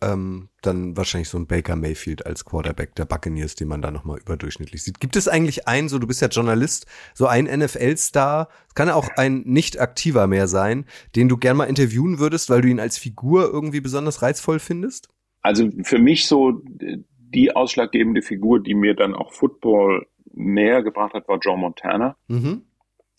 ähm, 0.01 0.49
dann 0.61 0.97
wahrscheinlich 0.97 1.29
so 1.29 1.37
ein 1.37 1.47
Baker 1.47 1.77
Mayfield 1.77 2.25
als 2.25 2.43
Quarterback 2.43 2.95
der 2.95 3.05
Buccaneers, 3.05 3.55
den 3.55 3.69
man 3.69 3.81
da 3.81 3.89
nochmal 3.89 4.19
überdurchschnittlich 4.19 4.83
sieht. 4.83 4.99
Gibt 4.99 5.15
es 5.15 5.29
eigentlich 5.29 5.65
einen, 5.65 5.87
so 5.87 5.97
du 5.97 6.07
bist 6.07 6.21
ja 6.21 6.27
Journalist, 6.27 6.87
so 7.13 7.25
ein 7.25 7.45
NFL-Star, 7.45 8.49
kann 8.75 8.89
auch 8.89 9.07
ein 9.15 9.43
nicht 9.45 9.79
aktiver 9.79 10.27
mehr 10.27 10.49
sein, 10.49 10.85
den 11.15 11.29
du 11.29 11.37
gern 11.37 11.55
mal 11.55 11.69
interviewen 11.69 12.19
würdest, 12.19 12.49
weil 12.49 12.59
du 12.61 12.67
ihn 12.67 12.81
als 12.81 12.97
Figur 12.97 13.45
irgendwie 13.45 13.79
besonders 13.79 14.21
reizvoll 14.21 14.59
findest? 14.59 15.07
Also 15.41 15.69
für 15.83 15.99
mich 15.99 16.27
so 16.27 16.61
die 16.63 17.55
ausschlaggebende 17.55 18.21
Figur, 18.21 18.61
die 18.61 18.73
mir 18.73 18.95
dann 18.95 19.13
auch 19.13 19.31
Football 19.33 20.07
näher 20.33 20.83
gebracht 20.83 21.13
hat, 21.13 21.27
war 21.27 21.39
Joe 21.39 21.57
Montana. 21.57 22.17
Mhm. 22.27 22.63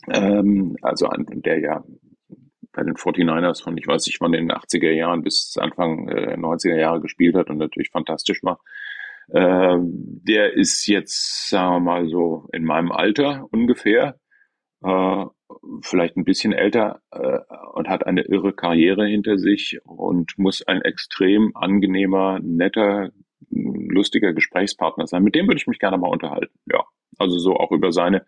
Ähm, 0.08 0.76
also 0.82 1.06
an, 1.06 1.26
der 1.28 1.60
ja 1.60 1.84
bei 2.72 2.82
den 2.82 2.94
49ers 2.94 3.62
von, 3.62 3.76
ich 3.76 3.86
weiß 3.86 4.06
nicht, 4.06 4.20
wann 4.20 4.34
in 4.34 4.48
den 4.48 4.56
80er 4.56 4.92
Jahren 4.92 5.22
bis 5.22 5.56
Anfang 5.58 6.08
äh, 6.08 6.36
90er 6.36 6.76
Jahre 6.76 7.00
gespielt 7.00 7.34
hat 7.34 7.50
und 7.50 7.58
natürlich 7.58 7.90
fantastisch 7.90 8.42
war. 8.42 8.60
Ähm, 9.32 9.90
der 9.92 10.54
ist 10.54 10.86
jetzt, 10.86 11.50
sagen 11.50 11.74
wir 11.74 11.80
mal 11.80 12.08
so, 12.08 12.48
in 12.52 12.64
meinem 12.64 12.92
Alter 12.92 13.46
ungefähr. 13.50 14.18
Äh, 14.82 15.24
vielleicht 15.82 16.16
ein 16.16 16.24
bisschen 16.24 16.52
älter 16.52 17.00
äh, 17.10 17.38
und 17.74 17.88
hat 17.88 18.06
eine 18.06 18.22
irre 18.22 18.52
Karriere 18.52 19.06
hinter 19.06 19.38
sich 19.38 19.80
und 19.84 20.38
muss 20.38 20.62
ein 20.66 20.82
extrem 20.82 21.52
angenehmer, 21.54 22.38
netter, 22.40 23.10
lustiger 23.50 24.32
Gesprächspartner 24.32 25.06
sein. 25.06 25.22
Mit 25.22 25.34
dem 25.34 25.46
würde 25.46 25.58
ich 25.58 25.66
mich 25.66 25.78
gerne 25.78 25.98
mal 25.98 26.10
unterhalten. 26.10 26.58
Ja, 26.66 26.84
also 27.18 27.38
so 27.38 27.56
auch 27.56 27.72
über 27.72 27.92
seine 27.92 28.24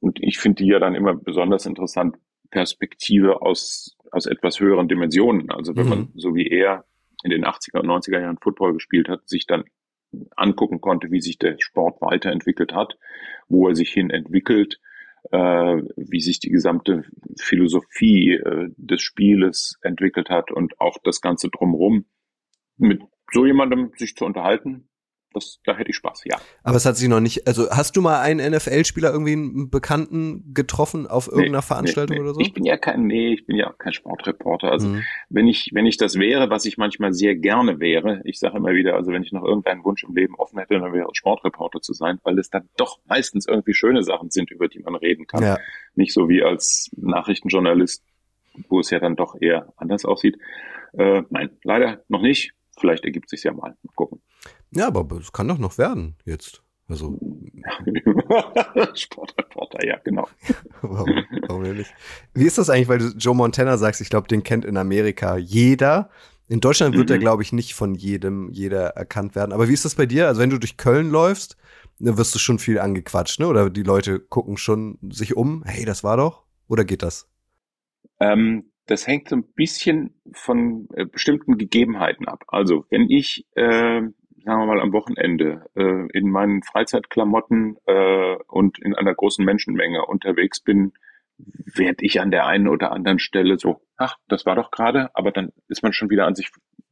und 0.00 0.18
ich 0.20 0.38
finde 0.38 0.64
die 0.64 0.70
ja 0.70 0.80
dann 0.80 0.96
immer 0.96 1.14
besonders 1.14 1.66
interessant 1.66 2.16
Perspektive 2.50 3.40
aus 3.42 3.96
aus 4.10 4.26
etwas 4.26 4.60
höheren 4.60 4.88
Dimensionen. 4.88 5.50
Also 5.50 5.74
wenn 5.76 5.84
mhm. 5.84 5.90
man 5.90 6.12
so 6.14 6.34
wie 6.34 6.48
er 6.48 6.84
in 7.24 7.30
den 7.30 7.44
80er 7.44 7.80
und 7.80 7.86
90er 7.86 8.20
Jahren 8.20 8.38
Football 8.38 8.74
gespielt 8.74 9.08
hat, 9.08 9.28
sich 9.28 9.46
dann 9.46 9.64
angucken 10.36 10.80
konnte, 10.80 11.10
wie 11.10 11.20
sich 11.20 11.38
der 11.38 11.56
Sport 11.58 12.02
weiterentwickelt 12.02 12.74
hat, 12.74 12.98
wo 13.48 13.68
er 13.68 13.74
sich 13.74 13.90
hin 13.90 14.10
entwickelt, 14.10 14.80
wie 15.32 16.20
sich 16.20 16.40
die 16.40 16.50
gesamte 16.50 17.04
Philosophie 17.40 18.34
äh, 18.34 18.68
des 18.76 19.00
Spieles 19.00 19.78
entwickelt 19.82 20.28
hat 20.28 20.50
und 20.50 20.78
auch 20.80 20.98
das 21.02 21.20
Ganze 21.20 21.48
drumherum. 21.48 22.04
Mit 22.76 23.02
so 23.32 23.46
jemandem 23.46 23.92
sich 23.96 24.14
zu 24.14 24.24
unterhalten, 24.24 24.88
das, 25.32 25.60
da 25.64 25.76
hätte 25.76 25.90
ich 25.90 25.96
Spaß, 25.96 26.22
ja. 26.24 26.36
Aber 26.62 26.76
es 26.76 26.86
hat 26.86 26.96
sich 26.96 27.08
noch 27.08 27.20
nicht, 27.20 27.46
also 27.46 27.70
hast 27.70 27.96
du 27.96 28.00
mal 28.00 28.20
einen 28.20 28.52
NFL-Spieler 28.52 29.12
irgendwie 29.12 29.32
einen 29.32 29.70
Bekannten 29.70 30.52
getroffen 30.54 31.06
auf 31.06 31.28
irgendeiner 31.28 31.58
nee, 31.58 31.62
Veranstaltung 31.62 32.16
nee, 32.16 32.22
nee. 32.22 32.28
oder 32.28 32.34
so? 32.34 32.40
Ich 32.40 32.52
bin 32.52 32.64
ja 32.64 32.76
kein, 32.76 33.06
nee, 33.06 33.34
ich 33.34 33.46
bin 33.46 33.56
ja 33.56 33.72
kein 33.78 33.92
Sportreporter. 33.92 34.70
Also 34.70 34.88
mhm. 34.88 35.02
wenn 35.28 35.48
ich, 35.48 35.70
wenn 35.72 35.86
ich 35.86 35.96
das 35.96 36.18
wäre, 36.18 36.50
was 36.50 36.64
ich 36.64 36.78
manchmal 36.78 37.12
sehr 37.12 37.34
gerne 37.36 37.80
wäre, 37.80 38.20
ich 38.24 38.38
sage 38.38 38.56
immer 38.56 38.72
wieder, 38.72 38.94
also 38.94 39.12
wenn 39.12 39.22
ich 39.22 39.32
noch 39.32 39.44
irgendeinen 39.44 39.84
Wunsch 39.84 40.04
im 40.04 40.14
Leben 40.14 40.34
offen 40.36 40.58
hätte, 40.58 40.78
dann 40.78 40.92
wäre 40.92 41.08
es 41.10 41.16
Sportreporter 41.16 41.80
zu 41.80 41.92
sein, 41.92 42.18
weil 42.22 42.38
es 42.38 42.50
dann 42.50 42.68
doch 42.76 42.98
meistens 43.06 43.46
irgendwie 43.46 43.74
schöne 43.74 44.02
Sachen 44.02 44.30
sind, 44.30 44.50
über 44.50 44.68
die 44.68 44.80
man 44.80 44.94
reden 44.94 45.26
kann. 45.26 45.42
Ja. 45.42 45.58
Nicht 45.94 46.12
so 46.12 46.28
wie 46.28 46.42
als 46.42 46.90
Nachrichtenjournalist, 46.96 48.04
wo 48.68 48.80
es 48.80 48.90
ja 48.90 48.98
dann 48.98 49.16
doch 49.16 49.34
eher 49.40 49.72
anders 49.76 50.04
aussieht. 50.04 50.38
Äh, 50.92 51.22
nein, 51.30 51.50
leider 51.62 52.02
noch 52.08 52.22
nicht. 52.22 52.52
Vielleicht 52.78 53.04
ergibt 53.04 53.28
sich 53.28 53.42
ja 53.44 53.52
mal. 53.52 53.76
Mal 53.82 53.92
gucken. 53.94 54.22
Ja, 54.72 54.86
aber 54.86 55.18
es 55.18 55.32
kann 55.32 55.48
doch 55.48 55.58
noch 55.58 55.78
werden 55.78 56.16
jetzt. 56.24 56.62
Also. 56.88 57.18
Sportreporter, 58.94 59.86
ja, 59.86 59.98
genau. 60.04 60.28
warum, 60.82 61.24
warum 61.46 61.62
nicht? 61.62 61.94
Wie 62.34 62.44
ist 62.44 62.58
das 62.58 62.68
eigentlich, 62.70 62.88
weil 62.88 62.98
du 62.98 63.06
Joe 63.16 63.34
Montana 63.34 63.76
sagst, 63.76 64.00
ich 64.00 64.10
glaube, 64.10 64.28
den 64.28 64.42
kennt 64.42 64.64
in 64.64 64.76
Amerika 64.76 65.36
jeder. 65.36 66.10
In 66.48 66.60
Deutschland 66.60 66.96
wird 66.96 67.08
mhm. 67.08 67.14
er, 67.14 67.18
glaube 67.18 67.42
ich, 67.42 67.52
nicht 67.52 67.74
von 67.74 67.94
jedem, 67.94 68.50
jeder 68.50 68.88
erkannt 68.88 69.34
werden. 69.34 69.52
Aber 69.52 69.68
wie 69.68 69.72
ist 69.72 69.84
das 69.84 69.94
bei 69.94 70.06
dir? 70.06 70.26
Also, 70.26 70.40
wenn 70.40 70.50
du 70.50 70.58
durch 70.58 70.76
Köln 70.76 71.10
läufst, 71.10 71.56
dann 71.98 72.18
wirst 72.18 72.34
du 72.34 72.38
schon 72.38 72.58
viel 72.58 72.78
angequatscht, 72.78 73.40
ne? 73.40 73.46
Oder 73.46 73.70
die 73.70 73.84
Leute 73.84 74.18
gucken 74.20 74.56
schon 74.56 74.98
sich 75.10 75.36
um, 75.36 75.62
hey, 75.64 75.84
das 75.84 76.02
war 76.02 76.16
doch? 76.16 76.44
Oder 76.68 76.84
geht 76.84 77.02
das? 77.02 77.28
Ähm, 78.20 78.72
das 78.86 79.06
hängt 79.06 79.28
so 79.28 79.36
ein 79.36 79.44
bisschen 79.54 80.14
von 80.32 80.88
äh, 80.94 81.06
bestimmten 81.06 81.56
Gegebenheiten 81.56 82.28
ab. 82.28 82.44
Also, 82.48 82.84
wenn 82.90 83.08
ich 83.08 83.46
äh, 83.54 84.02
sagen 84.44 84.60
wir 84.60 84.66
mal, 84.66 84.80
am 84.80 84.92
Wochenende 84.92 85.66
äh, 85.74 86.06
in 86.16 86.30
meinen 86.30 86.62
Freizeitklamotten 86.62 87.76
äh, 87.86 88.36
und 88.48 88.78
in 88.78 88.94
einer 88.94 89.14
großen 89.14 89.44
Menschenmenge 89.44 90.04
unterwegs 90.06 90.60
bin, 90.60 90.92
werde 91.38 92.04
ich 92.04 92.20
an 92.20 92.30
der 92.30 92.46
einen 92.46 92.68
oder 92.68 92.92
anderen 92.92 93.18
Stelle 93.18 93.58
so, 93.58 93.80
ach, 93.96 94.16
das 94.28 94.46
war 94.46 94.54
doch 94.54 94.70
gerade, 94.70 95.10
aber 95.14 95.32
dann 95.32 95.50
ist 95.68 95.82
man 95.82 95.92
schon 95.92 96.10
wieder 96.10 96.26
an 96.26 96.34
sich 96.34 96.50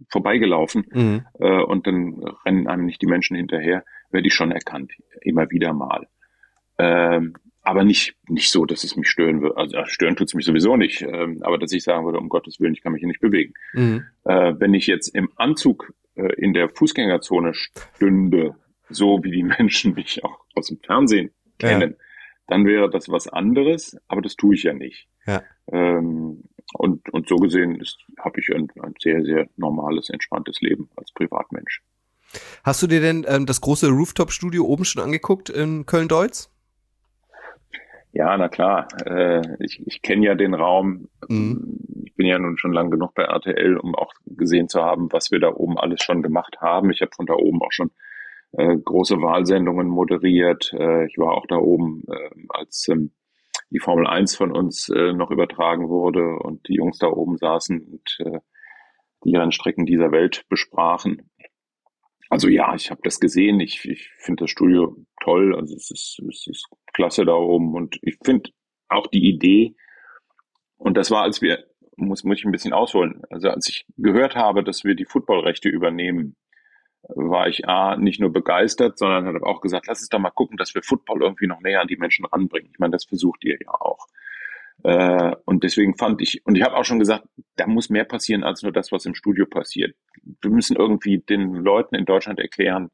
vorbeigelaufen 0.09 0.87
mhm. 0.93 1.27
äh, 1.39 1.63
und 1.63 1.87
dann 1.87 2.23
rennen 2.45 2.67
einem 2.67 2.87
nicht 2.87 3.03
die 3.03 3.07
Menschen 3.07 3.37
hinterher. 3.37 3.85
werde 4.11 4.27
ich 4.27 4.35
schon 4.35 4.51
erkannt, 4.51 4.93
immer 5.21 5.51
wieder 5.51 5.73
mal. 5.73 6.07
Ähm, 6.79 7.35
aber 7.63 7.85
nicht, 7.85 8.17
nicht 8.29 8.51
so, 8.51 8.65
dass 8.65 8.85
es 8.85 8.97
mich 8.97 9.09
stören 9.09 9.43
würde. 9.43 9.57
Also 9.57 9.85
stören 9.85 10.17
tut 10.17 10.29
es 10.29 10.35
mich 10.35 10.47
sowieso 10.47 10.77
nicht, 10.77 11.03
ähm, 11.03 11.43
aber 11.43 11.59
dass 11.59 11.73
ich 11.73 11.85
sagen 11.85 12.07
würde, 12.07 12.19
um 12.19 12.29
Gottes 12.29 12.59
Willen, 12.59 12.73
ich 12.73 12.83
kann 12.83 12.93
mich 12.93 13.01
hier 13.01 13.09
nicht 13.09 13.21
bewegen. 13.21 13.53
Mhm. 13.75 14.05
Äh, 14.25 14.55
wenn 14.59 14.75
ich 14.75 14.87
jetzt 14.87 15.09
im 15.09 15.31
Anzug 15.37 15.93
äh, 16.15 16.33
in 16.35 16.53
der 16.53 16.69
Fußgängerzone 16.69 17.55
stünde, 17.55 18.57
so 18.89 19.23
wie 19.23 19.31
die 19.31 19.43
Menschen 19.59 19.95
mich 19.95 20.25
auch 20.25 20.45
aus 20.55 20.69
dem 20.69 20.79
Fernsehen 20.79 21.31
kennen, 21.59 21.91
ja. 21.91 22.05
dann 22.49 22.67
wäre 22.67 22.91
das 22.91 23.09
was 23.09 23.29
anderes, 23.29 23.97
aber 24.09 24.23
das 24.23 24.37
tue 24.37 24.55
ich 24.55 24.65
ja 24.65 24.73
nicht. 24.73 25.09
Ja. 25.27 25.43
Ähm, 25.71 26.45
und, 26.75 27.09
und 27.11 27.29
so 27.29 27.37
gesehen 27.37 27.83
habe 28.19 28.41
ich 28.41 28.49
ein, 28.55 28.69
ein 28.81 28.95
sehr, 29.01 29.25
sehr 29.25 29.49
normales, 29.57 30.09
entspanntes 30.11 30.61
Leben 30.61 30.89
als 30.97 31.13
Privatmensch. 31.13 31.83
Hast 32.63 32.83
du 32.83 32.87
dir 32.87 33.01
denn 33.01 33.27
ähm, 33.29 33.47
das 33.47 33.61
große 33.61 33.89
Rooftop-Studio 33.89 34.65
oben 34.65 34.85
schon 34.85 35.03
angeguckt 35.03 35.51
in 35.51 35.87
Köln-Deutz? 35.87 36.51
Ja, 38.13 38.37
na 38.37 38.49
klar. 38.49 38.89
Äh, 39.07 39.43
ich 39.61 39.87
ich 39.87 40.03
kenne 40.03 40.27
ja 40.27 40.35
den 40.35 40.55
Raum. 40.55 41.09
Mhm. 41.29 41.79
Ich 42.05 42.15
bin 42.15 42.27
ja 42.27 42.39
nun 42.39 42.59
schon 42.59 42.73
lang 42.73 42.91
genug 42.91 43.15
bei 43.15 43.23
RTL, 43.23 43.77
um 43.77 43.95
auch 43.95 44.13
gesehen 44.27 44.69
zu 44.69 44.83
haben, 44.83 45.13
was 45.13 45.31
wir 45.31 45.39
da 45.39 45.55
oben 45.55 45.79
alles 45.79 46.03
schon 46.03 46.23
gemacht 46.23 46.59
haben. 46.61 46.91
Ich 46.91 47.01
habe 47.03 47.13
von 47.15 47.27
da 47.27 47.35
oben 47.35 47.63
auch 47.63 47.73
schon 47.73 47.91
äh, 48.53 48.77
große 48.77 49.21
Wahlsendungen 49.23 49.87
moderiert. 49.89 50.73
Äh, 50.73 51.07
ich 51.07 51.19
war 51.19 51.35
auch 51.35 51.47
da 51.47 51.57
oben, 51.57 52.03
äh, 52.09 52.31
als 52.49 52.89
ähm, 52.89 53.13
die 53.71 53.79
Formel 53.79 54.07
1 54.07 54.37
von 54.37 54.51
uns 54.51 54.89
äh, 54.89 55.13
noch 55.13 55.31
übertragen 55.31 55.89
wurde 55.89 56.37
und 56.41 56.67
die 56.69 56.75
Jungs 56.75 56.99
da 56.99 57.07
oben 57.07 57.37
saßen 57.37 57.81
und 57.81 58.27
äh, 58.27 58.41
die 59.25 59.37
Rennstrecken 59.37 59.87
dieser 59.87 60.11
Welt 60.11 60.45
besprachen. 60.49 61.31
Also 62.31 62.49
ja, 62.49 62.75
ich 62.75 62.91
habe 62.91 63.01
das 63.05 63.21
gesehen. 63.21 63.61
Ich, 63.61 63.85
ich 63.85 64.11
finde 64.19 64.45
das 64.45 64.51
Studio 64.51 64.97
toll. 65.23 65.55
Also 65.55 65.75
es 65.75 65.91
ist, 65.91 66.21
es 66.29 66.47
ist 66.47 66.67
klasse 66.95 67.25
da 67.27 67.35
oben. 67.35 67.75
Und 67.75 67.99
ich 68.03 68.17
finde 68.25 68.51
auch 68.89 69.09
die 69.09 69.29
Idee, 69.29 69.77
und 70.77 70.97
das 70.97 71.11
war, 71.11 71.23
als 71.23 71.43
wir, 71.43 71.65
muss, 71.97 72.25
muss 72.25 72.39
ich 72.39 72.45
ein 72.47 72.53
bisschen 72.53 72.73
ausholen, 72.73 73.21
also 73.29 73.51
als 73.51 73.69
ich 73.69 73.85
gehört 73.99 74.35
habe, 74.35 74.65
dass 74.65 74.85
wir 74.85 74.95
die 74.95 75.05
Footballrechte 75.05 75.69
übernehmen, 75.69 76.37
war 77.03 77.49
ich 77.49 77.69
A, 77.69 77.97
nicht 77.97 78.21
nur 78.21 78.33
begeistert, 78.33 78.99
sondern 78.99 79.27
habe 79.27 79.45
auch 79.45 79.61
gesagt, 79.61 79.87
lass 79.89 80.01
uns 80.01 80.09
doch 80.09 80.19
mal 80.19 80.31
gucken, 80.31 80.57
dass 80.57 80.75
wir 80.75 80.83
Football 80.83 81.23
irgendwie 81.23 81.47
noch 81.47 81.61
näher 81.61 81.81
an 81.81 81.89
die 81.89 81.97
Menschen 81.97 82.25
ranbringen. 82.27 82.71
Ich 82.73 82.79
meine, 82.79 82.93
das 82.93 83.05
versucht 83.05 83.45
ihr 83.45 83.59
ja 83.61 83.71
auch. 83.73 84.07
Äh, 84.83 85.37
und 85.45 85.65
deswegen 85.65 85.97
fand 85.97 86.23
ich, 86.23 86.45
und 86.45 86.57
ich 86.57 86.63
habe 86.63 86.77
auch 86.77 86.85
schon 86.85 86.99
gesagt, 86.99 87.25
da 87.57 87.67
muss 87.67 87.91
mehr 87.91 88.05
passieren 88.05 88.45
als 88.45 88.63
nur 88.63 88.73
das, 88.73 88.93
was 88.93 89.05
im 89.07 89.15
Studio 89.15 89.47
passiert. 89.47 89.95
Wir 90.43 90.51
müssen 90.51 90.77
irgendwie 90.77 91.19
den 91.19 91.55
Leuten 91.55 91.95
in 91.95 92.05
Deutschland 92.05 92.39
erklären, 92.39 92.91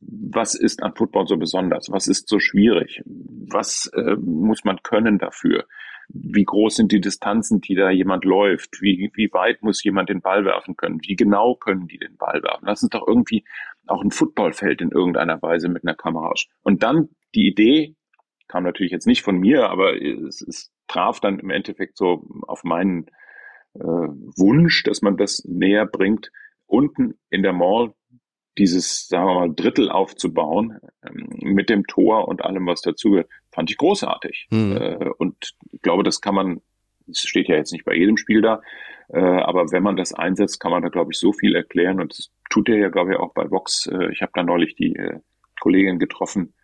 was 0.00 0.54
ist 0.54 0.82
an 0.82 0.94
Football 0.94 1.26
so 1.26 1.36
besonders? 1.36 1.90
Was 1.90 2.08
ist 2.08 2.28
so 2.28 2.38
schwierig? 2.38 3.02
Was 3.04 3.90
äh, 3.94 4.16
muss 4.16 4.64
man 4.64 4.82
können 4.82 5.18
dafür? 5.18 5.66
Wie 6.08 6.44
groß 6.44 6.76
sind 6.76 6.92
die 6.92 7.00
Distanzen, 7.00 7.60
die 7.62 7.74
da 7.74 7.90
jemand 7.90 8.24
läuft? 8.24 8.82
Wie, 8.82 9.10
wie 9.14 9.32
weit 9.32 9.62
muss 9.62 9.82
jemand 9.82 10.10
den 10.10 10.20
Ball 10.20 10.44
werfen 10.44 10.76
können? 10.76 11.00
Wie 11.02 11.16
genau 11.16 11.54
können 11.54 11.86
die 11.86 11.98
den 11.98 12.16
Ball 12.16 12.42
werfen? 12.42 12.66
Lass 12.66 12.82
uns 12.82 12.90
doch 12.90 13.06
irgendwie 13.06 13.44
auch 13.86 14.02
ein 14.02 14.10
Footballfeld 14.10 14.82
in 14.82 14.90
irgendeiner 14.90 15.40
Weise 15.40 15.68
mit 15.68 15.84
einer 15.84 15.94
Kamera. 15.94 16.32
Und 16.62 16.82
dann 16.82 17.08
die 17.34 17.48
Idee, 17.48 17.96
kam 18.48 18.64
natürlich 18.64 18.92
jetzt 18.92 19.06
nicht 19.06 19.22
von 19.22 19.38
mir, 19.38 19.70
aber 19.70 20.00
es, 20.00 20.42
es 20.42 20.73
traf 20.88 21.20
dann 21.20 21.38
im 21.38 21.50
Endeffekt 21.50 21.96
so 21.96 22.26
auf 22.46 22.64
meinen 22.64 23.06
äh, 23.74 23.82
Wunsch, 23.82 24.82
dass 24.84 25.02
man 25.02 25.16
das 25.16 25.44
näher 25.44 25.86
bringt, 25.86 26.30
unten 26.66 27.14
in 27.30 27.42
der 27.42 27.52
Mall 27.52 27.94
dieses, 28.56 29.08
sagen 29.08 29.26
wir 29.26 29.34
mal, 29.34 29.54
Drittel 29.54 29.90
aufzubauen, 29.90 30.78
ähm, 31.04 31.28
mit 31.40 31.70
dem 31.70 31.86
Tor 31.86 32.28
und 32.28 32.44
allem, 32.44 32.66
was 32.66 32.82
dazu 32.82 33.22
fand 33.50 33.70
ich 33.70 33.76
großartig. 33.76 34.46
Mhm. 34.50 34.76
Äh, 34.76 35.10
und 35.18 35.54
ich 35.72 35.82
glaube, 35.82 36.04
das 36.04 36.20
kann 36.20 36.34
man, 36.34 36.60
es 37.10 37.20
steht 37.20 37.48
ja 37.48 37.56
jetzt 37.56 37.72
nicht 37.72 37.84
bei 37.84 37.94
jedem 37.94 38.16
Spiel 38.16 38.42
da, 38.42 38.62
äh, 39.08 39.18
aber 39.18 39.72
wenn 39.72 39.82
man 39.82 39.96
das 39.96 40.14
einsetzt, 40.14 40.60
kann 40.60 40.70
man 40.70 40.82
da, 40.82 40.88
glaube 40.88 41.12
ich, 41.12 41.18
so 41.18 41.32
viel 41.32 41.54
erklären. 41.56 42.00
Und 42.00 42.16
das 42.16 42.30
tut 42.48 42.68
er 42.68 42.76
ja, 42.76 42.88
glaube 42.88 43.12
ich, 43.12 43.18
auch 43.18 43.34
bei 43.34 43.50
Vox. 43.50 43.86
Äh, 43.86 44.12
ich 44.12 44.22
habe 44.22 44.32
da 44.34 44.42
neulich 44.42 44.76
die 44.76 44.94
äh, 44.94 45.18
Kollegin 45.60 45.98
getroffen, 45.98 46.54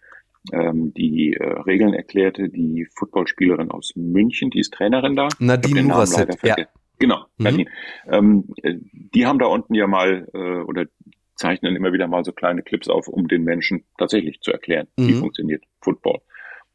ähm, 0.52 0.92
die 0.94 1.34
äh, 1.34 1.44
Regeln 1.44 1.94
erklärte, 1.94 2.48
die 2.48 2.86
Footballspielerin 2.98 3.70
aus 3.70 3.92
München, 3.94 4.50
die 4.50 4.60
ist 4.60 4.72
Trainerin 4.72 5.16
da. 5.16 5.28
Nadine 5.38 5.82
Muraset, 5.82 6.38
ja. 6.42 6.56
Genau, 6.98 7.24
mhm. 7.38 7.44
Nadine. 7.44 7.70
Ähm, 8.10 8.44
äh, 8.62 8.74
die 8.92 9.26
haben 9.26 9.38
da 9.38 9.46
unten 9.46 9.74
ja 9.74 9.86
mal, 9.86 10.28
äh, 10.32 10.62
oder 10.62 10.86
zeichnen 11.34 11.74
immer 11.74 11.92
wieder 11.92 12.06
mal 12.06 12.24
so 12.24 12.32
kleine 12.32 12.62
Clips 12.62 12.88
auf, 12.88 13.08
um 13.08 13.26
den 13.26 13.42
Menschen 13.42 13.84
tatsächlich 13.98 14.40
zu 14.40 14.52
erklären, 14.52 14.88
mhm. 14.96 15.08
wie 15.08 15.12
funktioniert 15.14 15.64
Football. 15.80 16.20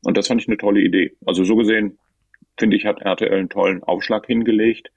Und 0.04 0.18
das 0.18 0.28
fand 0.28 0.42
ich 0.42 0.48
eine 0.48 0.58
tolle 0.58 0.82
Idee. 0.82 1.16
Also 1.26 1.44
so 1.44 1.56
gesehen, 1.56 2.00
finde 2.58 2.78
ich, 2.78 2.86
hat 2.86 3.02
RTL 3.02 3.34
einen 3.34 3.50
tollen 3.50 3.84
Aufschlag 3.84 4.26
hingelegt. 4.26 4.92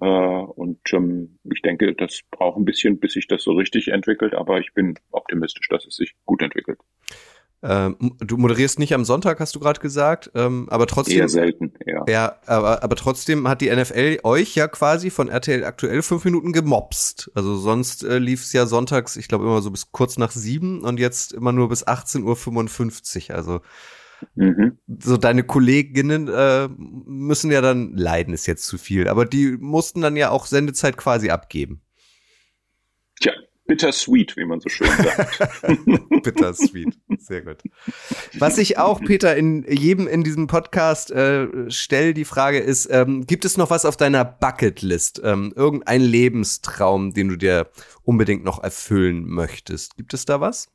Äh, 0.00 0.06
und 0.06 0.80
ähm, 0.92 1.38
ich 1.52 1.60
denke, 1.62 1.94
das 1.94 2.20
braucht 2.30 2.56
ein 2.56 2.64
bisschen, 2.64 2.98
bis 2.98 3.12
sich 3.12 3.26
das 3.26 3.42
so 3.42 3.52
richtig 3.52 3.88
entwickelt, 3.88 4.34
aber 4.34 4.58
ich 4.60 4.72
bin 4.72 4.94
optimistisch, 5.10 5.68
dass 5.68 5.86
es 5.86 5.96
sich 5.96 6.14
gut 6.24 6.42
entwickelt. 6.42 6.78
Ähm, 7.64 7.96
du 8.18 8.38
moderierst 8.38 8.80
nicht 8.80 8.92
am 8.92 9.04
Sonntag, 9.04 9.38
hast 9.38 9.54
du 9.54 9.60
gerade 9.60 9.80
gesagt, 9.80 10.32
ähm, 10.34 10.66
aber 10.68 10.88
trotzdem. 10.88 11.18
Eher 11.18 11.28
selten, 11.28 11.72
ja. 11.86 12.04
Ja, 12.08 12.36
aber, 12.46 12.82
aber 12.82 12.96
trotzdem 12.96 13.46
hat 13.46 13.60
die 13.60 13.70
NFL 13.70 14.18
euch 14.24 14.56
ja 14.56 14.66
quasi 14.66 15.10
von 15.10 15.28
RTL 15.28 15.64
aktuell 15.64 16.02
fünf 16.02 16.24
Minuten 16.24 16.52
gemobst. 16.52 17.30
Also 17.34 17.54
sonst 17.56 18.02
äh, 18.02 18.18
lief 18.18 18.42
es 18.42 18.52
ja 18.52 18.66
sonntags, 18.66 19.16
ich 19.16 19.28
glaube 19.28 19.44
immer 19.44 19.62
so 19.62 19.70
bis 19.70 19.92
kurz 19.92 20.18
nach 20.18 20.32
sieben 20.32 20.82
und 20.82 20.98
jetzt 20.98 21.32
immer 21.32 21.52
nur 21.52 21.68
bis 21.68 21.86
18.55 21.86 23.30
Uhr. 23.30 23.36
Also 23.36 23.60
mhm. 24.34 24.78
so 24.98 25.16
deine 25.16 25.44
Kolleginnen 25.44 26.26
äh, 26.26 26.68
müssen 26.68 27.52
ja 27.52 27.60
dann 27.60 27.96
leiden, 27.96 28.34
ist 28.34 28.46
jetzt 28.46 28.66
zu 28.66 28.76
viel. 28.76 29.06
Aber 29.06 29.24
die 29.24 29.56
mussten 29.60 30.00
dann 30.00 30.16
ja 30.16 30.30
auch 30.30 30.46
Sendezeit 30.46 30.96
quasi 30.96 31.30
abgeben. 31.30 31.80
Bittersweet, 33.66 34.36
wie 34.36 34.44
man 34.44 34.60
so 34.60 34.68
schön 34.68 34.88
sagt. 34.88 35.38
bittersweet, 36.22 36.98
sehr 37.18 37.42
gut. 37.42 37.58
Was 38.38 38.58
ich 38.58 38.78
auch, 38.78 39.00
Peter, 39.00 39.36
in 39.36 39.64
jedem 39.68 40.08
in 40.08 40.24
diesem 40.24 40.48
Podcast 40.48 41.10
äh, 41.10 41.70
stelle, 41.70 42.12
die 42.12 42.24
Frage 42.24 42.58
ist, 42.58 42.88
ähm, 42.90 43.24
gibt 43.26 43.44
es 43.44 43.56
noch 43.56 43.70
was 43.70 43.84
auf 43.84 43.96
deiner 43.96 44.24
Bucketlist? 44.24 45.20
Ähm, 45.24 45.52
irgendein 45.54 46.02
Lebenstraum, 46.02 47.14
den 47.14 47.28
du 47.28 47.36
dir 47.36 47.68
unbedingt 48.02 48.44
noch 48.44 48.62
erfüllen 48.62 49.28
möchtest? 49.28 49.96
Gibt 49.96 50.12
es 50.12 50.24
da 50.24 50.40
was? 50.40 50.68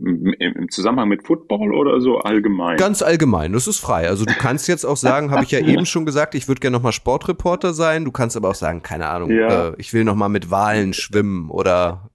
Im 0.00 0.70
Zusammenhang 0.70 1.08
mit 1.08 1.26
Football 1.26 1.74
oder 1.74 2.00
so 2.00 2.18
allgemein? 2.18 2.76
Ganz 2.76 3.02
allgemein, 3.02 3.52
das 3.52 3.66
ist 3.66 3.78
frei. 3.78 4.08
Also 4.08 4.24
du 4.24 4.34
kannst 4.34 4.68
jetzt 4.68 4.84
auch 4.84 4.96
sagen, 4.96 5.30
habe 5.30 5.44
ich 5.44 5.50
ja 5.50 5.60
eben 5.60 5.86
schon 5.86 6.06
gesagt, 6.06 6.34
ich 6.34 6.48
würde 6.48 6.60
gerne 6.60 6.76
nochmal 6.76 6.92
Sportreporter 6.92 7.74
sein. 7.74 8.04
Du 8.04 8.12
kannst 8.12 8.36
aber 8.36 8.48
auch 8.48 8.54
sagen, 8.54 8.82
keine 8.82 9.08
Ahnung, 9.08 9.30
ja. 9.30 9.68
äh, 9.68 9.74
ich 9.78 9.92
will 9.92 10.04
nochmal 10.04 10.28
mit 10.28 10.50
Wahlen 10.50 10.92
schwimmen 10.92 11.50
oder 11.50 12.10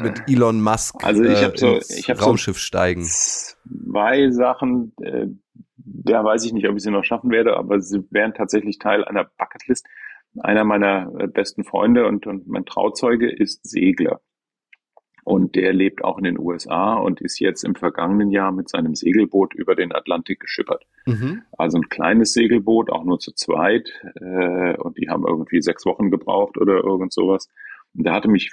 mit 0.00 0.22
Elon 0.28 0.60
Musk 0.60 1.02
also 1.02 1.24
ich 1.24 1.42
hab 1.42 1.58
so, 1.58 1.78
ich 1.78 2.08
hab 2.08 2.24
Raumschiff 2.24 2.56
so 2.56 2.60
steigen. 2.60 3.02
Zwei 3.04 4.30
Sachen, 4.30 4.92
äh, 5.02 5.26
da 5.76 6.24
weiß 6.24 6.44
ich 6.44 6.52
nicht, 6.52 6.68
ob 6.68 6.76
ich 6.76 6.82
sie 6.82 6.90
noch 6.90 7.04
schaffen 7.04 7.30
werde, 7.30 7.56
aber 7.56 7.80
sie 7.80 8.04
wären 8.10 8.34
tatsächlich 8.34 8.78
Teil 8.78 9.04
einer 9.04 9.24
Bucketlist. 9.24 9.86
Einer 10.40 10.64
meiner 10.64 11.12
äh, 11.18 11.26
besten 11.28 11.64
Freunde 11.64 12.06
und, 12.06 12.26
und 12.26 12.48
mein 12.48 12.64
Trauzeuge 12.64 13.30
ist 13.30 13.68
Segler. 13.68 14.20
Und 15.24 15.54
der 15.54 15.72
lebt 15.72 16.04
auch 16.04 16.18
in 16.18 16.24
den 16.24 16.38
USA 16.38 16.94
und 16.94 17.22
ist 17.22 17.38
jetzt 17.40 17.64
im 17.64 17.74
vergangenen 17.74 18.30
Jahr 18.30 18.52
mit 18.52 18.68
seinem 18.68 18.94
Segelboot 18.94 19.54
über 19.54 19.74
den 19.74 19.94
Atlantik 19.94 20.40
geschippert. 20.40 20.84
Mhm. 21.06 21.42
Also 21.56 21.78
ein 21.78 21.88
kleines 21.88 22.34
Segelboot, 22.34 22.90
auch 22.90 23.04
nur 23.04 23.18
zu 23.18 23.32
zweit. 23.32 23.88
Äh, 24.20 24.76
und 24.76 24.98
die 24.98 25.08
haben 25.08 25.26
irgendwie 25.26 25.62
sechs 25.62 25.86
Wochen 25.86 26.10
gebraucht 26.10 26.58
oder 26.58 26.84
irgend 26.84 27.12
sowas. 27.12 27.48
Und 27.94 28.04
der 28.04 28.12
hatte 28.12 28.28
mich 28.28 28.52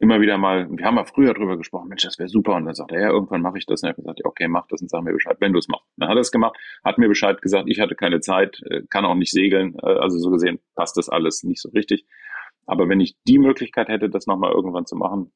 immer 0.00 0.20
wieder 0.20 0.38
mal, 0.38 0.68
wir 0.70 0.84
haben 0.84 0.94
mal 0.94 1.04
früher 1.04 1.34
drüber 1.34 1.56
gesprochen, 1.56 1.88
Mensch, 1.88 2.02
das 2.02 2.18
wäre 2.18 2.28
super. 2.28 2.54
Und 2.54 2.64
dann 2.64 2.74
sagt 2.74 2.92
er, 2.92 3.00
ja, 3.00 3.10
irgendwann 3.10 3.42
mache 3.42 3.58
ich 3.58 3.66
das. 3.66 3.82
Und 3.82 3.88
er 3.88 3.90
hat 3.90 3.96
gesagt, 3.96 4.20
ja, 4.20 4.26
okay, 4.26 4.48
mach 4.48 4.66
das 4.68 4.82
und 4.82 4.90
sag 4.90 5.02
mir 5.04 5.12
Bescheid, 5.12 5.36
wenn 5.40 5.52
du 5.52 5.58
es 5.58 5.68
machst. 5.68 5.86
Dann 5.96 6.08
hat 6.08 6.16
er 6.16 6.20
es 6.20 6.32
gemacht, 6.32 6.56
hat 6.84 6.98
mir 6.98 7.08
Bescheid 7.08 7.40
gesagt, 7.40 7.68
ich 7.68 7.80
hatte 7.80 7.94
keine 7.94 8.20
Zeit, 8.20 8.60
äh, 8.70 8.82
kann 8.90 9.04
auch 9.04 9.14
nicht 9.14 9.30
segeln. 9.30 9.76
Äh, 9.82 9.98
also 9.98 10.18
so 10.18 10.30
gesehen 10.30 10.58
passt 10.74 10.96
das 10.96 11.08
alles 11.08 11.44
nicht 11.44 11.60
so 11.60 11.68
richtig. 11.70 12.06
Aber 12.66 12.88
wenn 12.88 13.00
ich 13.00 13.16
die 13.26 13.38
Möglichkeit 13.38 13.88
hätte, 13.88 14.08
das 14.08 14.26
nochmal 14.26 14.52
irgendwann 14.52 14.86
zu 14.86 14.96
machen, 14.96 15.32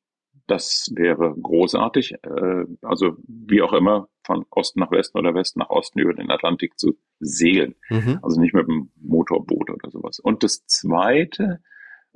das 0.48 0.90
wäre 0.94 1.34
großartig. 1.40 2.14
Äh, 2.22 2.64
also 2.82 3.16
wie 3.26 3.62
auch 3.62 3.72
immer, 3.72 4.08
von 4.24 4.44
Osten 4.50 4.80
nach 4.80 4.90
Westen 4.90 5.18
oder 5.18 5.34
Westen 5.34 5.60
nach 5.60 5.70
Osten 5.70 6.00
über 6.00 6.14
den 6.14 6.30
Atlantik 6.30 6.78
zu 6.78 6.98
segeln. 7.20 7.74
Mhm. 7.90 8.18
Also 8.22 8.40
nicht 8.40 8.54
mit 8.54 8.68
einem 8.68 8.90
Motorboot 8.96 9.70
oder 9.70 9.90
sowas. 9.90 10.18
Und 10.18 10.42
das 10.42 10.66
Zweite, 10.66 11.60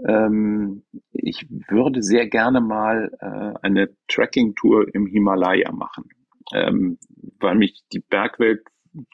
ähm, 0.07 0.85
ich 1.13 1.47
würde 1.69 2.03
sehr 2.03 2.27
gerne 2.27 2.61
mal 2.61 3.13
äh, 3.21 3.59
eine 3.65 3.91
Trekking-Tour 4.09 4.95
im 4.95 5.07
Himalaya 5.07 5.71
machen, 5.73 6.09
ähm, 6.53 6.99
weil 7.39 7.55
mich 7.55 7.85
die 7.93 8.01
Bergwelt 8.01 8.63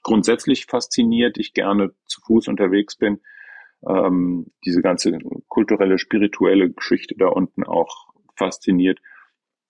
grundsätzlich 0.02 0.66
fasziniert, 0.66 1.38
ich 1.38 1.54
gerne 1.54 1.92
zu 2.06 2.20
Fuß 2.22 2.48
unterwegs 2.48 2.96
bin 2.96 3.20
ähm, 3.86 4.46
diese 4.64 4.82
ganze 4.82 5.18
kulturelle, 5.48 5.98
spirituelle 5.98 6.70
Geschichte 6.70 7.14
da 7.16 7.28
unten 7.28 7.64
auch 7.64 8.07
fasziniert. 8.38 9.00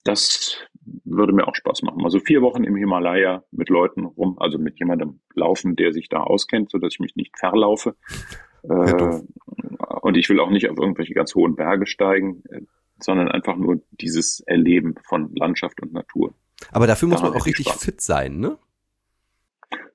Das 0.04 0.56
würde 1.04 1.32
mir 1.32 1.46
auch 1.48 1.54
Spaß 1.54 1.82
machen. 1.82 2.04
Also 2.04 2.18
vier 2.20 2.42
Wochen 2.42 2.64
im 2.64 2.76
Himalaya 2.76 3.44
mit 3.50 3.68
Leuten 3.68 4.04
rum, 4.04 4.36
also 4.38 4.58
mit 4.58 4.78
jemandem 4.78 5.20
laufen, 5.34 5.76
der 5.76 5.92
sich 5.92 6.08
da 6.08 6.22
auskennt, 6.22 6.70
so 6.70 6.78
dass 6.78 6.94
ich 6.94 7.00
mich 7.00 7.16
nicht 7.16 7.38
verlaufe. 7.38 7.96
Äh, 8.62 9.20
und 10.02 10.16
ich 10.16 10.28
will 10.28 10.40
auch 10.40 10.50
nicht 10.50 10.68
auf 10.68 10.78
irgendwelche 10.78 11.14
ganz 11.14 11.34
hohen 11.34 11.54
Berge 11.56 11.86
steigen, 11.86 12.42
äh, 12.48 12.62
sondern 12.98 13.28
einfach 13.28 13.56
nur 13.56 13.80
dieses 13.92 14.40
Erleben 14.40 14.94
von 15.04 15.34
Landschaft 15.34 15.80
und 15.80 15.92
Natur. 15.92 16.34
Aber 16.72 16.86
dafür 16.86 17.08
muss 17.08 17.22
man 17.22 17.34
auch 17.34 17.46
richtig 17.46 17.68
Spaß. 17.68 17.84
fit 17.84 18.00
sein, 18.00 18.40
ne? 18.40 18.58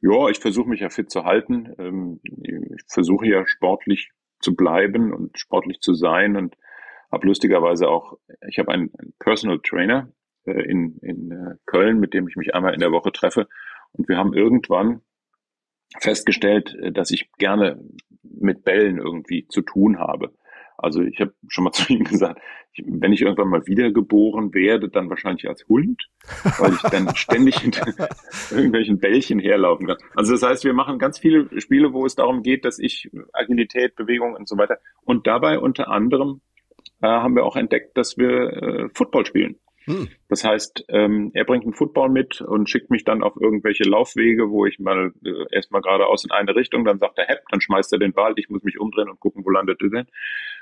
Ja, 0.02 0.30
ich 0.30 0.40
versuche 0.40 0.70
mich 0.70 0.82
ja 0.82 0.90
fit 0.90 1.10
zu 1.10 1.24
halten. 1.24 1.74
Ähm, 1.78 2.20
ich 2.24 2.84
versuche 2.88 3.28
ja 3.28 3.46
sportlich 3.48 4.12
zu 4.40 4.56
bleiben 4.56 5.14
und 5.14 5.38
sportlich 5.38 5.80
zu 5.80 5.94
sein 5.94 6.36
und 6.36 6.56
habe 7.14 7.28
lustigerweise 7.28 7.88
auch, 7.88 8.18
ich 8.50 8.58
habe 8.60 8.72
einen, 8.72 8.92
Personal 9.20 9.60
Trainer 9.60 10.12
äh, 10.46 10.64
in, 10.64 10.98
in 10.98 11.32
äh, 11.32 11.56
Köln, 11.66 12.00
mit 12.00 12.14
dem 12.14 12.28
ich 12.28 12.36
mich 12.36 12.56
einmal 12.56 12.74
in 12.74 12.80
der 12.80 12.92
Woche 12.92 13.12
treffe. 13.12 13.48
Und 13.94 14.10
wir 14.10 14.18
haben 14.18 14.34
irgendwann 14.34 15.02
festgestellt, 16.00 16.76
dass 16.92 17.12
ich 17.12 17.32
gerne 17.38 17.80
mit 18.24 18.64
Bällen 18.64 18.98
irgendwie 18.98 19.48
zu 19.48 19.62
tun 19.62 20.00
habe. 20.00 20.34
Also 20.76 21.04
ich 21.04 21.22
habe 21.22 21.34
schon 21.48 21.66
mal 21.66 21.72
zu 21.74 21.94
ihm 21.94 22.04
gesagt, 22.04 22.42
ich, 22.74 22.84
wenn 22.88 23.14
ich 23.14 23.22
irgendwann 23.22 23.50
mal 23.50 23.68
wiedergeboren 23.68 24.52
werde, 24.56 24.90
dann 24.90 25.12
wahrscheinlich 25.12 25.48
als 25.48 25.68
Hund, 25.70 26.10
weil 26.58 26.74
ich 26.74 26.82
dann 26.82 27.16
ständig 27.16 27.60
hinter 27.60 27.86
irgendwelchen 28.50 28.98
Bällchen 28.98 29.38
herlaufen 29.38 29.86
kann. 29.86 29.98
Also 30.16 30.32
das 30.32 30.42
heißt, 30.42 30.64
wir 30.64 30.74
machen 30.74 30.98
ganz 30.98 31.20
viele 31.20 31.62
Spiele, 31.62 31.94
wo 31.94 32.08
es 32.08 32.16
darum 32.16 32.42
geht, 32.42 32.66
dass 32.66 32.80
ich 32.80 33.12
Agilität, 33.34 33.96
Bewegung 33.96 34.34
und 34.34 34.50
so 34.50 34.58
weiter. 34.58 34.80
Und 35.04 35.28
dabei 35.28 35.60
unter 35.60 35.90
anderem 35.90 36.42
äh, 37.04 37.08
haben 37.08 37.36
wir 37.36 37.46
auch 37.46 37.58
entdeckt, 37.58 37.98
dass 37.98 38.18
wir 38.18 38.30
äh, 38.30 38.90
Football 38.94 39.26
spielen. 39.26 39.60
Hm. 39.86 40.08
Das 40.30 40.46
heißt, 40.46 40.86
ähm, 40.88 41.32
er 41.34 41.44
bringt 41.44 41.66
einen 41.66 41.74
Football 41.74 42.10
mit 42.10 42.40
und 42.40 42.70
schickt 42.70 42.90
mich 42.90 43.04
dann 43.04 43.22
auf 43.22 43.34
irgendwelche 43.38 43.84
Laufwege, 43.84 44.50
wo 44.50 44.66
ich 44.66 44.80
mal 44.80 45.12
äh, 45.26 45.46
erstmal 45.52 45.82
geradeaus 45.82 46.24
in 46.24 46.32
eine 46.32 46.56
Richtung, 46.56 46.86
dann 46.86 47.00
sagt 47.00 47.20
er, 47.20 47.28
hepp, 47.28 47.42
dann 47.52 47.60
schmeißt 47.60 47.92
er 47.92 48.00
den 48.00 48.14
Ball, 48.14 48.34
ich 48.38 48.50
muss 48.50 48.64
mich 48.64 48.80
umdrehen 48.80 49.10
und 49.10 49.20
gucken, 49.20 49.44
wo 49.44 49.50
landet 49.50 49.82
er 49.82 49.90
denn. 49.90 50.08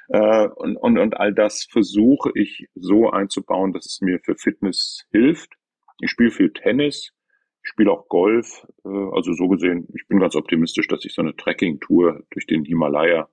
Äh, 0.10 0.48
und, 0.48 0.76
und, 0.78 0.98
und 0.98 1.18
all 1.18 1.34
das 1.34 1.68
versuche 1.70 2.32
ich 2.34 2.68
so 2.74 3.12
einzubauen, 3.12 3.74
dass 3.74 3.86
es 3.86 4.02
mir 4.02 4.20
für 4.24 4.36
Fitness 4.36 5.06
hilft. 5.12 5.54
Ich 6.02 6.10
spiele 6.10 6.32
viel 6.32 6.52
Tennis, 6.52 7.14
ich 7.64 7.70
spiele 7.70 7.92
auch 7.92 8.08
Golf. 8.08 8.66
Äh, 8.84 8.90
also 8.90 9.34
so 9.34 9.48
gesehen, 9.48 9.88
ich 9.94 10.08
bin 10.08 10.20
ganz 10.20 10.36
optimistisch, 10.36 10.88
dass 10.88 11.06
ich 11.06 11.14
so 11.14 11.22
eine 11.22 11.36
Trekking-Tour 11.36 12.24
durch 12.32 12.48
den 12.48 12.66
Himalaya 12.66 13.30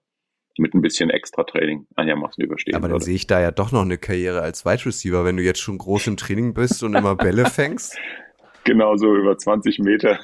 mit 0.59 0.75
ein 0.75 0.81
bisschen 0.83 1.11
Extra-Training 1.11 1.87
einigermaßen 1.97 2.43
überstehen 2.43 2.75
Aber 2.75 2.89
dann 2.89 2.97
würde. 2.97 3.05
sehe 3.05 3.15
ich 3.15 3.27
da 3.27 3.41
ja 3.41 3.51
doch 3.51 3.73
noch 3.73 3.83
eine 3.83 3.99
Karriere 3.99 4.41
als 4.43 4.65
Wide 4.65 4.87
Receiver, 4.87 5.25
wenn 5.25 5.37
du 5.37 5.43
jetzt 5.43 5.61
schon 5.61 5.79
groß 5.79 6.07
im 6.09 6.17
Training 6.17 6.55
bist 6.55 6.83
und 6.83 6.95
immer 6.95 7.17
Bälle 7.17 7.47
fängst. 7.51 7.97
Genau, 8.65 8.97
so 8.97 9.17
über 9.17 9.39
20 9.39 9.79
Meter. 9.79 10.19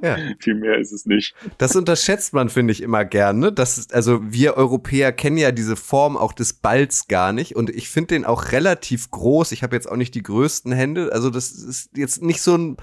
ja. 0.00 0.16
Viel 0.38 0.54
mehr 0.54 0.78
ist 0.78 0.92
es 0.92 1.04
nicht. 1.04 1.34
Das 1.58 1.74
unterschätzt 1.74 2.32
man, 2.32 2.48
finde 2.48 2.72
ich, 2.72 2.80
immer 2.80 3.04
gerne. 3.04 3.50
Das 3.52 3.76
ist, 3.76 3.92
also 3.92 4.20
wir 4.22 4.56
Europäer 4.56 5.10
kennen 5.10 5.36
ja 5.36 5.50
diese 5.50 5.74
Form 5.74 6.16
auch 6.16 6.32
des 6.32 6.52
Balls 6.52 7.08
gar 7.08 7.32
nicht. 7.32 7.56
Und 7.56 7.70
ich 7.70 7.88
finde 7.88 8.14
den 8.14 8.24
auch 8.24 8.52
relativ 8.52 9.10
groß. 9.10 9.50
Ich 9.50 9.64
habe 9.64 9.74
jetzt 9.74 9.90
auch 9.90 9.96
nicht 9.96 10.14
die 10.14 10.22
größten 10.22 10.70
Hände. 10.70 11.10
Also 11.12 11.28
das 11.28 11.50
ist 11.50 11.90
jetzt 11.96 12.22
nicht 12.22 12.40
so 12.40 12.56
ein 12.56 12.76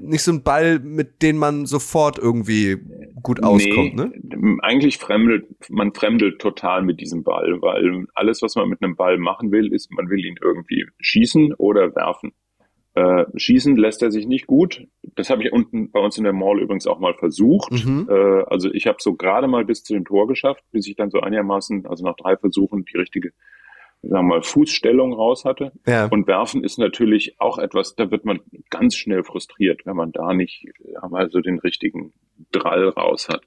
nicht 0.00 0.22
so 0.22 0.32
ein 0.32 0.42
Ball, 0.42 0.78
mit 0.78 1.22
dem 1.22 1.36
man 1.36 1.66
sofort 1.66 2.18
irgendwie 2.18 2.78
gut 3.22 3.42
auskommt, 3.42 3.94
nee, 3.94 4.10
ne? 4.10 4.58
Eigentlich 4.62 4.98
fremdelt, 4.98 5.46
man 5.68 5.92
fremdelt 5.94 6.40
total 6.40 6.82
mit 6.82 7.00
diesem 7.00 7.22
Ball, 7.22 7.60
weil 7.60 8.06
alles, 8.14 8.42
was 8.42 8.56
man 8.56 8.68
mit 8.68 8.82
einem 8.82 8.96
Ball 8.96 9.18
machen 9.18 9.52
will, 9.52 9.72
ist, 9.72 9.90
man 9.92 10.08
will 10.08 10.24
ihn 10.24 10.36
irgendwie 10.42 10.86
schießen 10.98 11.54
oder 11.54 11.94
werfen. 11.94 12.32
Äh, 12.94 13.24
schießen 13.34 13.76
lässt 13.76 14.02
er 14.02 14.10
sich 14.10 14.26
nicht 14.26 14.46
gut. 14.46 14.86
Das 15.14 15.30
habe 15.30 15.42
ich 15.42 15.52
unten 15.52 15.90
bei 15.90 16.00
uns 16.00 16.18
in 16.18 16.24
der 16.24 16.34
Mall 16.34 16.60
übrigens 16.60 16.86
auch 16.86 16.98
mal 16.98 17.14
versucht. 17.14 17.72
Mhm. 17.72 18.06
Äh, 18.10 18.42
also 18.48 18.70
ich 18.70 18.86
habe 18.86 18.98
so 19.00 19.14
gerade 19.14 19.48
mal 19.48 19.64
bis 19.64 19.82
zu 19.82 19.94
dem 19.94 20.04
Tor 20.04 20.28
geschafft, 20.28 20.62
bis 20.72 20.86
ich 20.86 20.96
dann 20.96 21.10
so 21.10 21.20
einigermaßen, 21.20 21.86
also 21.86 22.04
nach 22.04 22.16
drei 22.16 22.36
Versuchen, 22.36 22.84
die 22.84 22.98
richtige 22.98 23.32
sagen 24.02 24.26
wir 24.26 24.36
mal, 24.36 24.42
Fußstellung 24.42 25.12
raus 25.12 25.44
hatte. 25.44 25.72
Ja. 25.86 26.06
Und 26.06 26.26
werfen 26.26 26.64
ist 26.64 26.78
natürlich 26.78 27.36
auch 27.38 27.58
etwas, 27.58 27.94
da 27.94 28.10
wird 28.10 28.24
man 28.24 28.40
ganz 28.70 28.96
schnell 28.96 29.22
frustriert, 29.22 29.86
wenn 29.86 29.96
man 29.96 30.12
da 30.12 30.34
nicht 30.34 30.66
also 31.00 31.40
den 31.40 31.58
richtigen 31.60 32.12
Drall 32.50 32.88
raus 32.88 33.28
hat. 33.28 33.42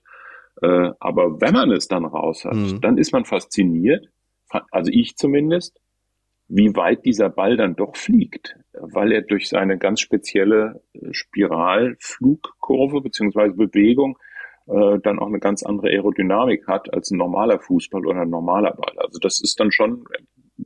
Äh, 0.62 0.92
aber 1.00 1.42
wenn 1.42 1.54
man 1.54 1.72
es 1.72 1.88
dann 1.88 2.06
raus 2.06 2.46
hat, 2.46 2.56
mhm. 2.56 2.80
dann 2.82 2.98
ist 2.98 3.12
man 3.12 3.26
fasziniert, 3.26 4.08
also 4.72 4.92
ich 4.94 5.18
zumindest, 5.18 5.82
wie 6.48 6.76
weit 6.76 7.06
dieser 7.06 7.30
Ball 7.30 7.58
dann 7.58 7.76
doch 7.76 7.96
fliegt, 7.96 8.56
weil 8.74 9.12
er 9.12 9.22
durch 9.24 9.50
seine 9.50 9.78
ganz 9.78 10.00
spezielle 10.00 10.82
äh, 10.94 11.12
Spiralflugkurve 11.12 13.02
beziehungsweise 13.02 13.56
Bewegung 13.56 14.18
äh, 14.68 15.00
dann 15.00 15.20
auch 15.20 15.28
eine 15.28 15.40
ganz 15.40 15.64
andere 15.64 15.90
Aerodynamik 15.90 16.68
hat 16.68 16.94
als 16.94 17.12
ein 17.12 17.18
normaler 17.18 17.60
Fußball 17.60 18.06
oder 18.06 18.22
ein 18.22 18.30
normaler 18.30 18.74
Ball. 18.74 18.98
Also 19.00 19.20
das 19.20 19.42
ist 19.42 19.60
dann 19.60 19.72
schon 19.72 20.06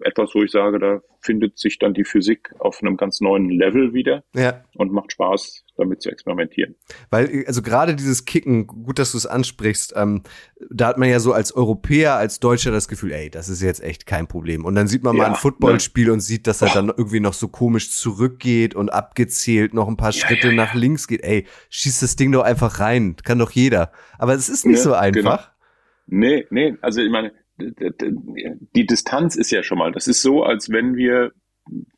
etwas, 0.02 0.32
wo 0.34 0.44
ich 0.44 0.52
sage, 0.52 0.80
da 0.80 1.02
findet 1.22 1.58
sich 1.58 1.80
dann 1.80 1.94
die 1.94 2.04
Physik 2.04 2.54
auf 2.60 2.82
einem 2.82 2.96
ganz 2.96 3.22
neuen 3.22 3.50
Level 3.50 3.94
wieder 3.94 4.24
ja. 4.34 4.64
und 4.76 4.92
macht 4.92 5.12
Spaß, 5.12 5.66
damit 5.78 6.02
zu 6.02 6.10
experimentieren. 6.10 6.76
Weil, 7.10 7.44
also 7.48 7.62
gerade 7.62 7.96
dieses 7.96 8.26
Kicken, 8.26 8.68
gut, 8.68 9.00
dass 9.00 9.12
du 9.12 9.18
es 9.18 9.26
ansprichst, 9.26 9.94
ähm, 9.96 10.22
da 10.70 10.88
hat 10.88 10.98
man 10.98 11.10
ja 11.10 11.20
so 11.20 11.34
als 11.34 11.56
Europäer, 11.56 12.16
als 12.16 12.40
Deutscher 12.40 12.72
das 12.72 12.88
Gefühl, 12.88 13.12
ey, 13.12 13.30
das 13.30 13.50
ist 13.50 13.62
jetzt 13.62 13.82
echt 13.82 14.06
kein 14.06 14.28
Problem. 14.28 14.66
Und 14.66 14.76
dann 14.76 14.88
sieht 14.88 15.04
man 15.04 15.16
ja, 15.16 15.24
mal 15.24 15.30
ein 15.30 15.36
Footballspiel 15.36 16.08
ne? 16.08 16.14
und 16.14 16.20
sieht, 16.20 16.48
dass 16.48 16.62
er 16.62 16.70
dann 16.70 16.90
irgendwie 16.90 17.20
noch 17.20 17.34
so 17.34 17.48
komisch 17.48 17.92
zurückgeht 17.92 18.76
und 18.76 18.90
abgezählt 18.90 19.74
noch 19.74 19.88
ein 19.88 19.98
paar 19.98 20.12
ja, 20.12 20.28
Schritte 20.28 20.54
nach 20.54 20.76
links 20.76 21.08
geht. 21.08 21.24
Ey, 21.24 21.46
schieß 21.70 22.00
das 22.02 22.16
Ding 22.16 22.32
doch 22.32 22.44
einfach 22.44 22.80
rein. 22.80 23.16
Kann 23.24 23.40
doch 23.40 23.52
jeder. 23.52 23.92
Aber 24.18 24.34
es 24.36 24.50
ist 24.50 24.66
nicht 24.66 24.78
ne, 24.78 24.84
so 24.84 24.94
einfach. 24.94 25.22
Genau. 25.22 26.20
Nee, 26.22 26.48
nee, 26.50 26.76
also 26.82 27.02
ich 27.02 27.12
meine, 27.12 27.32
die 27.60 28.86
Distanz 28.86 29.36
ist 29.36 29.52
ja 29.52 29.64
schon 29.64 29.78
mal, 29.78 29.92
das 29.92 30.08
ist 30.08 30.22
so, 30.22 30.44
als 30.44 30.70
wenn 30.70 30.96
wir 30.96 31.32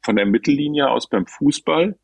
von 0.01 0.15
der 0.15 0.25
Mittellinie 0.25 0.89
aus 0.89 1.07
beim 1.07 1.25
Fußball 1.25 1.97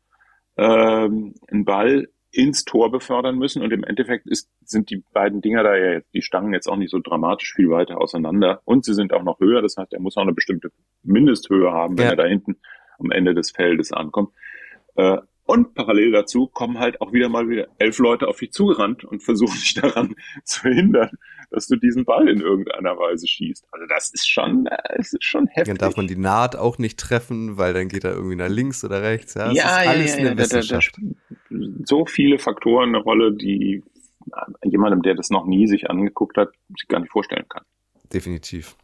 ähm, 0.56 1.34
einen 1.50 1.64
Ball 1.64 2.08
ins 2.30 2.64
Tor 2.64 2.90
befördern 2.90 3.38
müssen 3.38 3.62
und 3.62 3.72
im 3.72 3.84
Endeffekt 3.84 4.26
ist, 4.26 4.50
sind 4.62 4.90
die 4.90 5.02
beiden 5.12 5.40
Dinger 5.40 5.62
da 5.62 5.76
ja, 5.76 6.00
die 6.12 6.22
Stangen 6.22 6.52
jetzt 6.52 6.68
auch 6.68 6.76
nicht 6.76 6.90
so 6.90 6.98
dramatisch 6.98 7.54
viel 7.54 7.70
weiter 7.70 8.00
auseinander 8.00 8.60
und 8.64 8.84
sie 8.84 8.94
sind 8.94 9.12
auch 9.12 9.22
noch 9.22 9.40
höher, 9.40 9.62
das 9.62 9.76
heißt, 9.76 9.92
er 9.92 10.00
muss 10.00 10.16
auch 10.16 10.22
eine 10.22 10.34
bestimmte 10.34 10.70
Mindesthöhe 11.02 11.72
haben, 11.72 11.96
wenn 11.96 12.04
ja. 12.04 12.10
er 12.10 12.16
da 12.16 12.24
hinten 12.26 12.56
am 12.98 13.10
Ende 13.10 13.34
des 13.34 13.50
Feldes 13.50 13.92
ankommt. 13.92 14.30
Äh, 14.96 15.18
und 15.46 15.72
parallel 15.74 16.12
dazu 16.12 16.46
kommen 16.46 16.78
halt 16.78 17.00
auch 17.00 17.14
wieder 17.14 17.30
mal 17.30 17.48
wieder 17.48 17.68
elf 17.78 17.98
Leute 17.98 18.28
auf 18.28 18.38
dich 18.38 18.52
zugerannt 18.52 19.04
und 19.04 19.22
versuchen 19.22 19.54
dich 19.60 19.72
daran 19.74 20.14
zu 20.44 20.68
hindern, 20.68 21.10
dass 21.50 21.66
du 21.66 21.76
diesen 21.76 22.04
Ball 22.04 22.28
in 22.28 22.40
irgendeiner 22.40 22.98
Weise 22.98 23.26
schießt. 23.26 23.66
Also 23.70 23.86
das 23.86 24.10
ist 24.10 24.28
schon, 24.28 24.68
das 24.96 25.12
ist 25.12 25.24
schon 25.24 25.46
heftig. 25.46 25.78
Dann 25.78 25.78
darf 25.78 25.96
man 25.96 26.06
die 26.06 26.16
Naht 26.16 26.56
auch 26.56 26.78
nicht 26.78 26.98
treffen, 26.98 27.56
weil 27.56 27.74
dann 27.74 27.88
geht 27.88 28.04
er 28.04 28.12
irgendwie 28.12 28.36
nach 28.36 28.48
links 28.48 28.84
oder 28.84 29.02
rechts. 29.02 29.34
Ja, 29.34 29.46
das 29.48 29.56
ja, 29.56 29.82
ja, 29.82 29.92
ja, 29.94 30.14
eine 30.16 30.38
Wissenschaft. 30.38 30.98
Da, 30.98 31.36
da, 31.50 31.56
so 31.84 32.04
viele 32.04 32.38
Faktoren 32.38 32.90
eine 32.90 32.98
Rolle, 32.98 33.32
die 33.32 33.82
jemandem, 34.62 35.02
der 35.02 35.14
das 35.14 35.30
noch 35.30 35.46
nie 35.46 35.66
sich 35.66 35.88
angeguckt 35.88 36.36
hat, 36.36 36.50
sich 36.76 36.88
gar 36.88 37.00
nicht 37.00 37.10
vorstellen 37.10 37.46
kann. 37.48 37.62
Definitiv. 38.12 38.76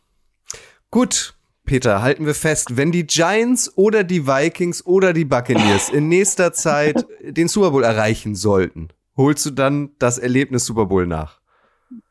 Gut, 0.91 1.35
Peter, 1.65 2.03
halten 2.03 2.27
wir 2.27 2.35
fest, 2.35 2.77
wenn 2.77 2.93
die 2.93 3.07
Giants 3.07 3.77
oder 3.77 4.05
die 4.05 4.27
Vikings 4.27 4.85
oder 4.87 5.13
die 5.13 5.25
Buccaneers 5.25 5.89
in 5.89 6.09
nächster 6.09 6.53
Zeit 6.53 7.07
den 7.23 7.49
Super 7.49 7.71
Bowl 7.71 7.85
erreichen 7.85 8.35
sollten, 8.35 8.89
holst 9.17 9.47
du 9.47 9.51
dann 9.51 9.91
das 9.99 10.19
Erlebnis 10.19 10.67
Super 10.67 10.87
Bowl 10.87 11.07
nach? 11.07 11.41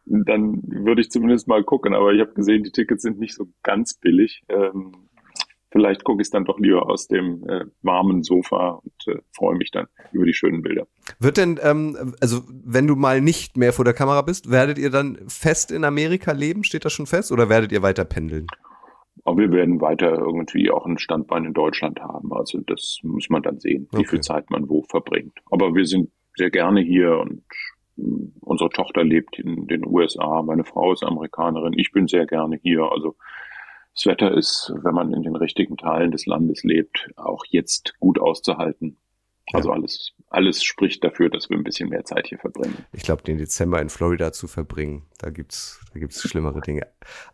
Dann 0.06 0.62
würde 0.64 1.02
ich 1.02 1.10
zumindest 1.10 1.48
mal 1.48 1.64
gucken, 1.64 1.94
aber 1.94 2.14
ich 2.14 2.20
habe 2.20 2.34
gesehen, 2.34 2.64
die 2.64 2.72
Tickets 2.72 3.04
sind 3.04 3.20
nicht 3.20 3.36
so 3.36 3.48
ganz 3.64 3.94
billig. 3.94 4.44
Ähm, 4.50 4.92
vielleicht 5.72 6.04
gucke 6.04 6.22
ich 6.22 6.28
es 6.28 6.30
dann 6.30 6.46
doch 6.46 6.60
lieber 6.60 6.90
aus 6.90 7.08
dem 7.08 7.44
äh, 7.48 7.66
warmen 7.82 8.24
Sofa 8.24 8.82
und 8.84 9.16
äh, 9.16 9.20
freue 9.36 9.56
mich 9.58 9.72
dann 9.72 9.88
über 10.12 10.26
die 10.26 10.34
schönen 10.34 10.62
Bilder. 10.62 10.88
Wird 11.20 11.38
denn, 11.38 11.60
ähm, 11.62 12.16
also 12.22 12.42
wenn 12.48 12.88
du 12.88 12.96
mal 12.96 13.22
nicht 13.22 13.58
mehr 13.58 13.74
vor 13.74 13.86
der 13.86 13.94
Kamera 13.94 14.22
bist, 14.22 14.52
werdet 14.52 14.78
ihr 14.78 14.90
dann 14.90 15.18
fest 15.28 15.72
in 15.72 15.84
Amerika 15.84 16.32
leben? 16.32 16.64
Steht 16.64 16.86
das 16.86 16.94
schon 16.94 17.08
fest 17.08 17.32
oder 17.32 17.50
werdet 17.50 17.72
ihr 17.72 17.82
weiter 17.82 18.06
pendeln? 18.06 18.48
Aber 19.26 19.38
wir 19.38 19.52
werden 19.52 19.80
weiter 19.80 20.12
irgendwie 20.12 20.70
auch 20.70 20.86
ein 20.86 20.98
Standbein 20.98 21.46
in 21.46 21.54
Deutschland 21.54 22.00
haben. 22.02 22.34
Also 22.34 22.60
das 22.60 23.00
muss 23.04 23.30
man 23.30 23.42
dann 23.42 23.60
sehen, 23.60 23.88
wie 23.92 24.00
okay. 24.00 24.08
viel 24.10 24.22
Zeit 24.22 24.50
man 24.50 24.70
wo 24.70 24.84
verbringt. 24.84 25.34
Aber 25.50 25.74
wir 25.74 25.86
sind 25.86 26.12
sehr 26.36 26.50
gerne 26.50 26.82
hier 26.82 27.18
und 27.20 27.44
unsere 27.96 28.70
Tochter 28.70 29.04
lebt 29.04 29.38
in 29.40 29.68
den 29.68 29.86
USA, 29.86 30.42
meine 30.42 30.64
Frau 30.64 30.94
ist 30.94 31.04
Amerikanerin, 31.04 31.74
ich 31.78 31.92
bin 31.92 32.08
sehr 32.08 32.26
gerne 32.26 32.60
hier. 32.62 32.92
Also 32.92 33.16
das 33.94 34.06
Wetter 34.08 34.32
ist, 34.36 34.74
wenn 34.84 34.96
man 34.96 35.14
in 35.14 35.22
den 35.22 35.36
richtigen 35.36 35.78
Teilen 35.78 36.12
des 36.12 36.26
Landes 36.26 36.64
lebt, 36.64 37.12
auch 37.16 37.46
jetzt 37.50 37.94
gut 38.00 38.20
auszuhalten. 38.20 38.98
Also 39.52 39.72
alles, 39.72 40.14
alles 40.34 40.64
spricht 40.64 41.04
dafür, 41.04 41.30
dass 41.30 41.50
wir 41.50 41.58
ein 41.58 41.64
bisschen 41.64 41.90
mehr 41.90 42.04
Zeit 42.06 42.28
hier 42.28 42.40
verbringen. 42.40 42.76
Ich 42.92 43.04
glaube, 43.04 43.22
den 43.22 43.38
Dezember 43.38 43.80
in 43.80 43.90
Florida 43.90 44.34
zu 44.34 44.48
verbringen, 44.48 45.04
da 45.20 45.30
gibt's, 45.30 45.80
da 45.94 46.00
gibt's 46.00 46.22
schlimmere 46.28 46.60
Dinge. 46.62 46.88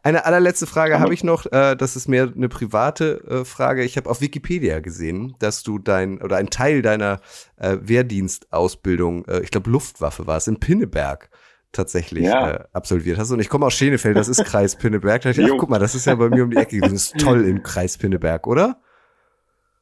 Eine 0.04 0.26
allerletzte 0.26 0.68
Frage 0.68 1.00
habe 1.00 1.14
ich 1.14 1.24
noch. 1.24 1.45
Äh, 1.45 1.76
das 1.76 1.95
ist 1.95 2.10
mehr 2.10 2.32
eine 2.36 2.50
private 2.50 3.24
äh, 3.28 3.45
Frage. 3.45 3.84
Ich 3.84 3.95
habe 3.95 4.10
auf 4.10 4.20
Wikipedia 4.20 4.80
gesehen, 4.80 5.36
dass 5.39 5.64
du 5.64 5.80
dein 5.80 6.22
oder 6.22 6.36
ein 6.36 6.50
Teil 6.50 6.82
deiner 6.82 7.22
äh, 7.56 7.78
Wehrdienstausbildung, 7.80 9.26
äh, 9.26 9.39
ich 9.41 9.52
glaube 9.52 9.70
Luftwaffe 9.70 10.28
war 10.28 10.38
es, 10.38 10.47
in 10.47 10.60
Pinneberg 10.60 11.30
tatsächlich 11.72 12.26
ja. 12.26 12.52
äh, 12.52 12.64
absolviert 12.74 13.18
hast. 13.18 13.32
Und 13.32 13.39
ich 13.39 13.47
komme 13.47 13.66
aus 13.66 13.76
Schenefeld, 13.76 14.18
das 14.18 14.28
ist 14.28 14.43
Kreis 14.43 14.76
Pinneberg. 14.76 15.22
Da 15.22 15.30
dachte 15.30 15.41
ich, 15.41 15.52
ach, 15.52 15.58
guck 15.58 15.70
mal, 15.70 15.80
das 15.80 15.95
ist 15.95 16.06
ja 16.06 16.16
bei 16.16 16.30
mir 16.30 16.43
um 16.43 16.52
die 16.52 16.58
Ecke. 16.58 16.82
Das 16.82 16.91
ist 16.91 17.18
toll 17.18 17.45
im 17.47 17.64
Kreis 17.64 17.97
Pinneberg, 17.97 18.45
oder? 18.45 18.82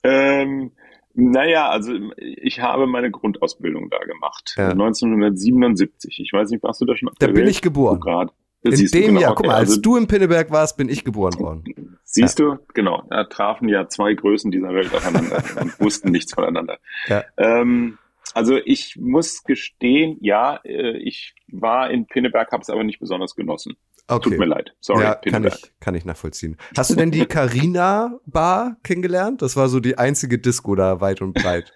Ähm, 0.03 0.71
naja, 1.17 1.69
also 1.69 1.93
ich 2.17 2.59
habe 2.59 2.85
meine 2.85 3.09
Grundausbildung 3.09 3.89
da 3.89 3.97
gemacht. 3.97 4.53
Ja. 4.55 4.69
1977. 4.69 6.19
Ich 6.19 6.31
weiß 6.31 6.51
nicht, 6.51 6.61
warst 6.61 6.79
du 6.79 6.85
da 6.85 6.95
schon? 6.95 7.09
Da 7.17 7.27
bin 7.27 7.47
ich 7.47 7.63
geboren. 7.63 7.99
Grad. 7.99 8.31
In 8.61 8.71
dem 8.75 8.89
genau, 8.91 9.19
Jahr, 9.21 9.35
guck 9.35 9.47
mal, 9.47 9.55
als 9.55 9.69
also, 9.69 9.81
du 9.81 9.95
in 9.97 10.07
Pinneberg 10.07 10.51
warst, 10.51 10.77
bin 10.77 10.89
ich 10.89 11.03
geboren 11.03 11.39
worden. 11.39 11.97
Siehst 12.03 12.37
ja. 12.39 12.45
du, 12.45 12.59
genau, 12.73 13.03
da 13.09 13.23
trafen 13.23 13.67
ja 13.67 13.87
zwei 13.87 14.13
Größen 14.13 14.51
dieser 14.51 14.73
Welt 14.73 14.93
aufeinander 14.93 15.43
und 15.61 15.79
wussten 15.79 16.11
nichts 16.11 16.33
voneinander. 16.33 16.77
Ja. 17.07 17.23
Ähm, 17.37 17.97
also 18.33 18.57
ich 18.57 18.97
muss 18.99 19.43
gestehen, 19.43 20.17
ja, 20.21 20.59
äh, 20.63 20.97
ich 20.97 21.33
war 21.51 21.89
in 21.89 22.05
Pinneberg, 22.05 22.51
habe 22.51 22.61
es 22.61 22.69
aber 22.69 22.83
nicht 22.83 22.99
besonders 22.99 23.35
genossen. 23.35 23.75
Okay. 24.09 24.29
Tut 24.29 24.39
mir 24.39 24.45
leid. 24.45 24.73
Sorry, 24.79 25.03
ja, 25.03 25.15
kann 25.15 25.45
ich, 25.45 25.73
kann 25.81 25.93
ich 25.93 26.05
nachvollziehen. 26.05 26.55
Hast 26.77 26.91
du 26.91 26.95
denn 26.95 27.11
die 27.11 27.25
Carina 27.25 28.19
Bar 28.25 28.77
kennengelernt? 28.83 29.41
Das 29.41 29.57
war 29.57 29.67
so 29.67 29.81
die 29.81 29.97
einzige 29.97 30.39
Disco 30.39 30.75
da 30.75 31.01
weit 31.01 31.21
und 31.21 31.33
breit. 31.33 31.73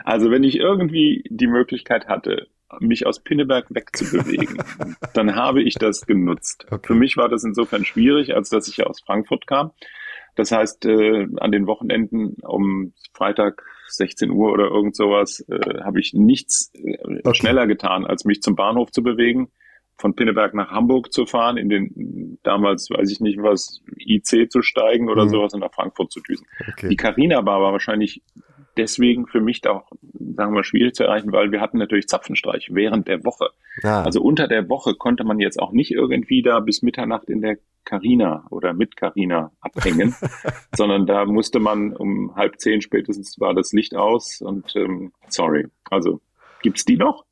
also 0.06 0.32
wenn 0.32 0.46
ich 0.46 0.56
irgendwie 0.56 1.26
die 1.30 1.48
Möglichkeit 1.48 2.08
hatte, 2.08 2.48
mich 2.80 3.06
aus 3.06 3.22
Pinneberg 3.22 3.66
wegzubewegen, 3.70 4.64
dann 5.14 5.36
habe 5.36 5.62
ich 5.62 5.76
das 5.76 6.06
genutzt. 6.06 6.66
Okay. 6.72 6.88
Für 6.88 6.96
mich 6.96 7.18
war 7.18 7.28
das 7.28 7.44
insofern 7.44 7.84
schwierig, 7.84 8.34
als 8.34 8.50
dass 8.50 8.70
ich 8.70 8.78
ja 8.78 8.86
aus 8.86 9.02
Frankfurt 9.02 9.46
kam. 9.46 9.72
Das 10.36 10.52
heißt, 10.52 10.86
äh, 10.86 11.28
an 11.38 11.52
den 11.52 11.68
Wochenenden 11.68 12.36
um 12.44 12.94
Freitag 13.14 13.64
16 13.88 14.32
Uhr 14.32 14.52
oder 14.52 14.66
irgend 14.66 14.96
sowas 14.96 15.44
äh, 15.50 15.82
habe 15.82 16.00
ich 16.00 16.14
nichts 16.14 16.72
äh, 16.76 16.98
okay. 17.24 17.36
schneller 17.36 17.68
getan, 17.68 18.06
als 18.06 18.24
mich 18.24 18.42
zum 18.42 18.56
Bahnhof 18.56 18.92
zu 18.92 19.04
bewegen 19.04 19.52
von 19.98 20.16
Pinneberg 20.16 20.54
nach 20.54 20.72
Hamburg 20.72 21.12
zu 21.12 21.26
fahren, 21.26 21.58
in 21.58 21.70
den 21.70 22.40
damals, 22.44 22.90
weiß 22.90 23.12
ich 23.12 23.20
nicht 23.20 23.42
was, 23.42 23.82
IC 23.98 24.52
zu 24.52 24.62
steigen 24.62 25.10
oder 25.10 25.26
mhm. 25.26 25.30
sowas 25.30 25.54
und 25.54 25.62
nach 25.62 25.74
Frankfurt 25.74 26.12
zu 26.12 26.22
düsen. 26.22 26.46
Okay. 26.70 26.90
Die 26.90 26.96
Carina 26.96 27.42
Bar 27.42 27.62
war 27.62 27.72
wahrscheinlich 27.72 28.22
deswegen 28.78 29.28
für 29.28 29.42
mich 29.42 29.68
auch, 29.68 29.90
sagen 30.36 30.54
wir, 30.54 30.64
schwierig 30.64 30.94
zu 30.94 31.04
erreichen, 31.04 31.32
weil 31.32 31.52
wir 31.52 31.62
hatten 31.62 31.80
natürlich 31.80 32.08
Zapfenstreich 32.08 32.70
während 32.72 33.08
der 33.08 33.24
Woche. 33.26 33.50
Ah. 33.84 34.04
Also 34.04 34.22
unter 34.22 34.48
der 34.48 34.70
Woche 34.70 34.94
konnte 34.96 35.24
man 35.24 35.40
jetzt 35.40 35.60
auch 35.60 35.72
nicht 35.72 35.92
irgendwie 35.92 36.42
da 36.42 36.60
bis 36.60 36.82
Mitternacht 36.82 37.30
in 37.30 37.42
der 37.42 37.58
Carina 37.84 38.46
oder 38.50 38.74
mit 38.74 38.96
Carina 38.98 39.52
abhängen, 39.62 40.14
sondern 40.76 41.06
da 41.06 41.26
musste 41.26 41.60
man 41.60 41.96
um 41.96 42.36
halb 42.36 42.60
zehn 42.60 42.82
spätestens 42.82 43.40
war 43.40 43.54
das 43.54 43.72
Licht 43.72 43.96
aus 43.96 44.42
und 44.42 44.76
ähm, 44.76 45.12
sorry. 45.30 45.68
Also 45.90 46.22
gibt's 46.62 46.86
die 46.86 46.98
noch? 46.98 47.27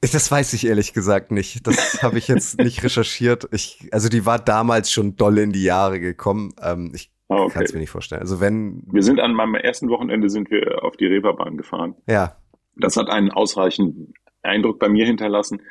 Das 0.00 0.30
weiß 0.30 0.52
ich 0.52 0.66
ehrlich 0.66 0.92
gesagt 0.92 1.32
nicht. 1.32 1.66
Das 1.66 1.76
habe 2.02 2.18
ich 2.18 2.28
jetzt 2.28 2.58
nicht 2.58 2.82
recherchiert. 2.84 3.48
Ich, 3.52 3.88
also 3.92 4.08
die 4.08 4.24
war 4.26 4.38
damals 4.38 4.92
schon 4.92 5.16
doll 5.16 5.38
in 5.38 5.52
die 5.52 5.64
Jahre 5.64 5.98
gekommen. 5.98 6.54
Ähm, 6.62 6.92
ich 6.94 7.10
ah, 7.28 7.42
okay. 7.42 7.54
kann 7.54 7.62
es 7.64 7.72
mir 7.72 7.80
nicht 7.80 7.90
vorstellen. 7.90 8.20
Also 8.20 8.40
wenn 8.40 8.84
wir 8.92 9.02
sind 9.02 9.20
an 9.20 9.34
meinem 9.34 9.56
ersten 9.56 9.88
Wochenende 9.88 10.30
sind 10.30 10.50
wir 10.50 10.84
auf 10.84 10.96
die 10.96 11.06
Reeperbahn 11.06 11.56
gefahren. 11.56 11.96
Ja. 12.06 12.36
Das 12.76 12.96
hat 12.96 13.08
einen 13.08 13.32
ausreichenden 13.32 14.14
Eindruck 14.42 14.78
bei 14.78 14.88
mir 14.88 15.04
hinterlassen, 15.04 15.62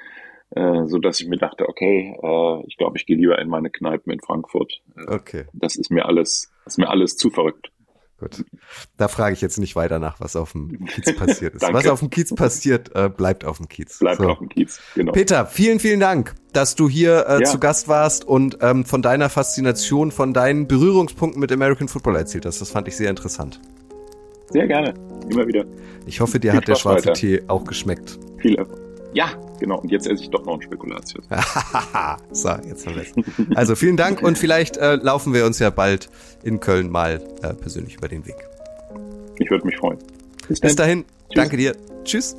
äh, 0.49 0.85
so 0.85 0.99
dass 0.99 1.21
ich 1.21 1.27
mir 1.29 1.37
dachte, 1.37 1.67
okay, 1.69 2.13
äh, 2.21 2.63
ich 2.67 2.75
glaube, 2.77 2.97
ich 2.97 3.05
gehe 3.05 3.15
lieber 3.15 3.39
in 3.39 3.47
meine 3.47 3.69
Kneipen 3.69 4.11
in 4.11 4.19
Frankfurt. 4.19 4.81
Äh, 4.97 5.13
okay. 5.13 5.45
Das 5.53 5.77
ist 5.77 5.89
mir 5.89 6.05
alles, 6.05 6.51
das 6.65 6.73
ist 6.73 6.77
mir 6.79 6.89
alles 6.89 7.15
zu 7.15 7.29
verrückt. 7.29 7.71
Gut. 8.19 8.43
Da 8.97 9.07
frage 9.07 9.35
ich 9.35 9.41
jetzt 9.41 9.59
nicht 9.59 9.75
weiter 9.75 9.99
nach, 9.99 10.19
was 10.19 10.35
auf 10.35 10.53
dem 10.53 10.85
Kiez 10.85 11.15
passiert 11.17 11.53
ist. 11.53 11.61
was 11.61 11.87
auf 11.87 11.99
dem 11.99 12.09
Kiez 12.09 12.33
passiert, 12.33 12.95
äh, 12.95 13.09
bleibt 13.09 13.45
auf 13.45 13.57
dem 13.57 13.67
Kiez. 13.67 13.99
Bleibt 13.99 14.17
so. 14.17 14.29
auf 14.29 14.39
dem 14.39 14.49
Kiez, 14.49 14.79
genau. 14.95 15.11
Peter, 15.11 15.45
vielen, 15.45 15.79
vielen 15.79 15.99
Dank, 15.99 16.33
dass 16.51 16.75
du 16.75 16.89
hier 16.89 17.27
äh, 17.27 17.41
ja. 17.41 17.43
zu 17.43 17.59
Gast 17.59 17.87
warst 17.87 18.25
und 18.25 18.57
ähm, 18.61 18.85
von 18.85 19.03
deiner 19.03 19.29
Faszination, 19.29 20.11
von 20.11 20.33
deinen 20.33 20.67
Berührungspunkten 20.67 21.39
mit 21.39 21.51
American 21.51 21.87
Football 21.87 22.15
erzählt 22.15 22.47
hast. 22.47 22.59
Das 22.59 22.71
fand 22.71 22.87
ich 22.87 22.97
sehr 22.97 23.11
interessant. 23.11 23.61
Sehr 24.49 24.65
gerne, 24.65 24.95
immer 25.29 25.45
wieder. 25.45 25.65
Ich 26.07 26.19
hoffe, 26.19 26.39
dir 26.39 26.51
Viel 26.51 26.57
hat 26.57 26.67
der 26.67 26.75
schwarze 26.75 27.09
weiter. 27.09 27.13
Tee 27.13 27.43
auch 27.47 27.65
geschmeckt. 27.65 28.17
Viel 28.39 28.55
Erfolg. 28.55 28.86
Ja, 29.17 29.31
genau. 29.59 29.79
Und 29.79 29.91
jetzt 29.91 30.05
esse 30.05 30.21
ich 30.21 30.29
doch 30.29 30.45
noch 30.45 30.53
ein 30.53 30.61
Spekulatius. 30.61 31.25
so, 32.31 32.49
jetzt 32.49 32.85
haben 32.85 32.97
wir 32.97 33.01
es. 33.01 33.57
Also 33.57 33.75
vielen 33.75 33.97
Dank 33.97 34.21
und 34.21 34.37
vielleicht 34.37 34.77
äh, 34.77 34.97
laufen 34.97 35.33
wir 35.33 35.47
uns 35.47 35.57
ja 35.57 35.71
bald 35.71 36.07
in 36.43 36.59
Köln 36.59 36.91
mal 36.91 37.19
äh, 37.41 37.55
persönlich 37.55 37.95
über 37.95 38.09
den 38.09 38.27
Weg. 38.27 38.35
Ich 39.39 39.49
würde 39.49 39.65
mich 39.65 39.75
freuen. 39.77 39.97
Bis, 40.47 40.59
Bis 40.59 40.75
dahin. 40.75 41.03
Tschüss. 41.29 41.35
Danke 41.35 41.57
dir. 41.57 41.75
Tschüss. 42.03 42.37